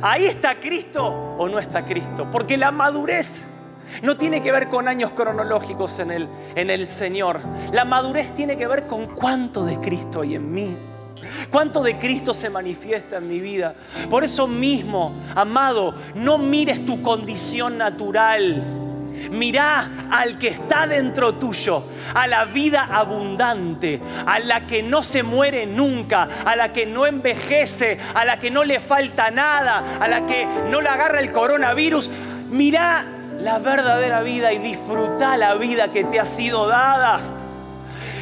¿Ahí 0.00 0.26
está 0.26 0.58
Cristo 0.58 1.04
o 1.06 1.48
no 1.48 1.58
está 1.58 1.84
Cristo? 1.84 2.28
Porque 2.30 2.56
la 2.56 2.70
madurez 2.70 3.46
no 4.00 4.16
tiene 4.16 4.40
que 4.40 4.52
ver 4.52 4.68
con 4.68 4.88
años 4.88 5.10
cronológicos 5.12 5.98
en 5.98 6.10
el, 6.10 6.28
en 6.54 6.70
el 6.70 6.88
Señor. 6.88 7.40
La 7.72 7.84
madurez 7.84 8.34
tiene 8.34 8.56
que 8.56 8.66
ver 8.66 8.86
con 8.86 9.06
cuánto 9.06 9.64
de 9.64 9.78
Cristo 9.78 10.22
hay 10.22 10.34
en 10.36 10.52
mí. 10.52 10.76
Cuánto 11.50 11.82
de 11.82 11.98
Cristo 11.98 12.34
se 12.34 12.50
manifiesta 12.50 13.18
en 13.18 13.28
mi 13.28 13.38
vida. 13.38 13.74
Por 14.08 14.24
eso 14.24 14.48
mismo, 14.48 15.12
amado, 15.34 15.94
no 16.14 16.38
mires 16.38 16.84
tu 16.84 17.02
condición 17.02 17.78
natural. 17.78 18.62
Mirá 19.30 20.08
al 20.10 20.38
que 20.38 20.48
está 20.48 20.86
dentro 20.86 21.34
tuyo, 21.34 21.84
a 22.14 22.26
la 22.26 22.46
vida 22.46 22.88
abundante, 22.90 24.00
a 24.26 24.40
la 24.40 24.66
que 24.66 24.82
no 24.82 25.02
se 25.02 25.22
muere 25.22 25.66
nunca, 25.66 26.28
a 26.44 26.56
la 26.56 26.72
que 26.72 26.86
no 26.86 27.06
envejece, 27.06 27.98
a 28.14 28.24
la 28.24 28.38
que 28.38 28.50
no 28.50 28.64
le 28.64 28.80
falta 28.80 29.30
nada, 29.30 29.98
a 30.00 30.08
la 30.08 30.26
que 30.26 30.46
no 30.70 30.80
le 30.80 30.88
agarra 30.88 31.20
el 31.20 31.30
coronavirus. 31.30 32.10
Mirá 32.50 33.21
la 33.42 33.58
verdadera 33.58 34.22
vida 34.22 34.52
y 34.52 34.58
disfruta 34.58 35.36
la 35.36 35.54
vida 35.54 35.90
que 35.90 36.04
te 36.04 36.20
ha 36.20 36.24
sido 36.24 36.66
dada. 36.68 37.20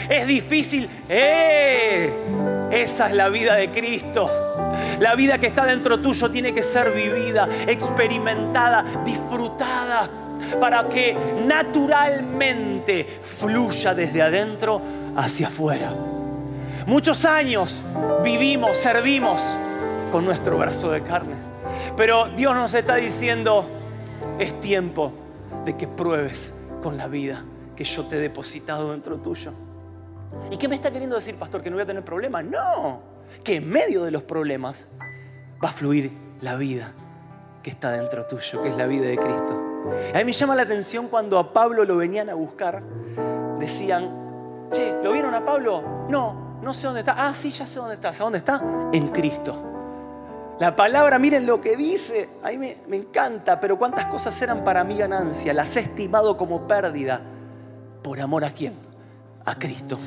Es 0.08 0.26
difícil. 0.26 0.88
¡Eh! 1.08 2.10
Esa 2.70 3.08
es 3.08 3.14
la 3.14 3.28
vida 3.28 3.54
de 3.54 3.70
Cristo. 3.70 4.30
La 4.98 5.14
vida 5.14 5.38
que 5.38 5.48
está 5.48 5.64
dentro 5.64 6.00
tuyo 6.00 6.30
tiene 6.30 6.54
que 6.54 6.62
ser 6.62 6.92
vivida, 6.92 7.48
experimentada, 7.66 8.84
disfrutada, 9.04 10.08
para 10.58 10.88
que 10.88 11.16
naturalmente 11.44 13.20
fluya 13.20 13.94
desde 13.94 14.22
adentro 14.22 14.80
hacia 15.16 15.48
afuera. 15.48 15.92
Muchos 16.86 17.24
años 17.26 17.82
vivimos, 18.24 18.78
servimos 18.78 19.56
con 20.10 20.24
nuestro 20.24 20.56
brazo 20.56 20.90
de 20.90 21.02
carne. 21.02 21.34
Pero 21.96 22.26
Dios 22.36 22.54
nos 22.54 22.72
está 22.74 22.96
diciendo, 22.96 23.79
es 24.41 24.59
tiempo 24.61 25.12
de 25.64 25.76
que 25.76 25.86
pruebes 25.86 26.55
con 26.82 26.97
la 26.97 27.07
vida 27.09 27.45
que 27.76 27.84
yo 27.84 28.07
te 28.07 28.16
he 28.16 28.20
depositado 28.20 28.93
dentro 28.93 29.18
tuyo. 29.18 29.53
¿Y 30.51 30.57
qué 30.57 30.66
me 30.66 30.76
está 30.76 30.91
queriendo 30.91 31.16
decir, 31.16 31.36
pastor? 31.36 31.61
¿Que 31.61 31.70
no 31.70 31.76
voy 31.76 31.82
a 31.82 31.86
tener 31.86 32.05
problemas? 32.05 32.45
No, 32.45 33.03
que 33.45 33.57
en 33.57 33.68
medio 33.68 34.03
de 34.03 34.11
los 34.11 34.22
problemas 34.22 34.88
va 35.62 35.68
a 35.68 35.72
fluir 35.72 36.11
la 36.41 36.57
vida 36.57 36.93
que 37.62 37.70
está 37.70 37.91
dentro 37.93 38.24
tuyo, 38.26 38.62
que 38.62 38.70
es 38.70 38.76
la 38.76 38.86
vida 38.86 39.07
de 39.07 39.16
Cristo. 39.16 39.82
A 40.14 40.18
mí 40.18 40.24
me 40.24 40.32
llama 40.32 40.57
la 40.57 40.62
atención 40.62 41.09
cuando 41.09 41.38
a 41.38 41.53
Pablo 41.53 41.84
lo 41.84 41.99
venían 41.99 42.30
a 42.30 42.34
buscar, 42.34 42.82
decían, 43.59 44.68
che, 44.72 45.03
¿lo 45.03 45.12
vieron 45.12 45.34
a 45.34 45.45
Pablo? 45.45 46.07
No, 46.09 46.59
no 46.62 46.72
sé 46.72 46.86
dónde 46.86 47.01
está. 47.01 47.14
Ah, 47.18 47.34
sí, 47.34 47.51
ya 47.51 47.66
sé 47.66 47.78
dónde 47.78 47.97
está. 47.97 48.09
¿Sabes 48.14 48.20
dónde 48.20 48.38
está? 48.38 48.62
En 48.93 49.09
Cristo. 49.09 49.70
La 50.61 50.76
palabra, 50.76 51.18
miren 51.18 51.46
lo 51.46 51.58
que 51.58 51.74
dice, 51.74 52.28
a 52.42 52.50
mí 52.50 52.58
me, 52.58 52.76
me 52.86 52.98
encanta, 52.98 53.58
pero 53.58 53.78
cuántas 53.78 54.04
cosas 54.06 54.40
eran 54.42 54.62
para 54.62 54.84
mi 54.84 54.98
ganancia, 54.98 55.54
las 55.54 55.74
he 55.78 55.80
estimado 55.80 56.36
como 56.36 56.68
pérdida. 56.68 57.22
¿Por 58.02 58.20
amor 58.20 58.44
a 58.44 58.52
quién? 58.52 58.74
A 59.46 59.58
Cristo. 59.58 59.98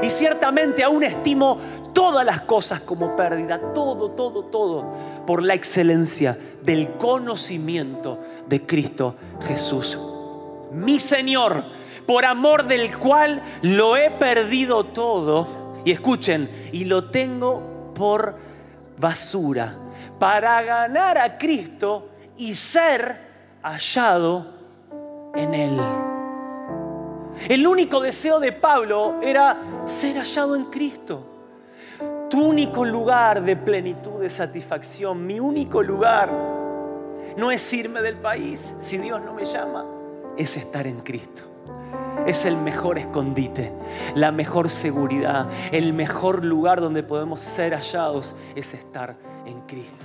Y 0.00 0.08
ciertamente 0.10 0.84
aún 0.84 1.02
estimo 1.02 1.58
todas 1.92 2.24
las 2.24 2.42
cosas 2.42 2.80
como 2.80 3.16
pérdida, 3.16 3.72
todo, 3.72 4.12
todo, 4.12 4.44
todo, 4.44 4.92
por 5.26 5.42
la 5.42 5.54
excelencia 5.54 6.38
del 6.62 6.92
conocimiento 6.92 8.20
de 8.46 8.62
Cristo 8.62 9.16
Jesús. 9.42 9.98
Mi 10.70 11.00
Señor, 11.00 11.64
por 12.06 12.24
amor 12.24 12.68
del 12.68 12.96
cual 12.96 13.42
lo 13.62 13.96
he 13.96 14.12
perdido 14.12 14.84
todo, 14.84 15.48
y 15.84 15.90
escuchen, 15.90 16.48
y 16.70 16.84
lo 16.84 17.10
tengo 17.10 17.92
por 17.94 18.53
basura, 18.98 19.74
para 20.18 20.62
ganar 20.62 21.18
a 21.18 21.38
Cristo 21.38 22.08
y 22.36 22.54
ser 22.54 23.18
hallado 23.62 24.46
en 25.34 25.54
Él. 25.54 25.80
El 27.48 27.66
único 27.66 28.00
deseo 28.00 28.38
de 28.40 28.52
Pablo 28.52 29.20
era 29.22 29.56
ser 29.86 30.16
hallado 30.16 30.56
en 30.56 30.64
Cristo. 30.66 31.30
Tu 32.30 32.42
único 32.42 32.84
lugar 32.84 33.42
de 33.42 33.56
plenitud, 33.56 34.20
de 34.20 34.30
satisfacción, 34.30 35.26
mi 35.26 35.40
único 35.40 35.82
lugar 35.82 36.30
no 37.36 37.50
es 37.50 37.72
irme 37.72 38.00
del 38.00 38.16
país 38.16 38.74
si 38.78 38.98
Dios 38.98 39.20
no 39.20 39.34
me 39.34 39.44
llama, 39.44 39.84
es 40.36 40.56
estar 40.56 40.86
en 40.86 41.00
Cristo. 41.00 41.53
Es 42.26 42.44
el 42.46 42.56
mejor 42.56 42.98
escondite, 42.98 43.72
la 44.14 44.32
mejor 44.32 44.70
seguridad, 44.70 45.48
el 45.72 45.92
mejor 45.92 46.44
lugar 46.44 46.80
donde 46.80 47.02
podemos 47.02 47.40
ser 47.40 47.74
hallados 47.74 48.34
es 48.54 48.72
estar 48.74 49.16
en 49.46 49.60
Cristo. 49.62 50.04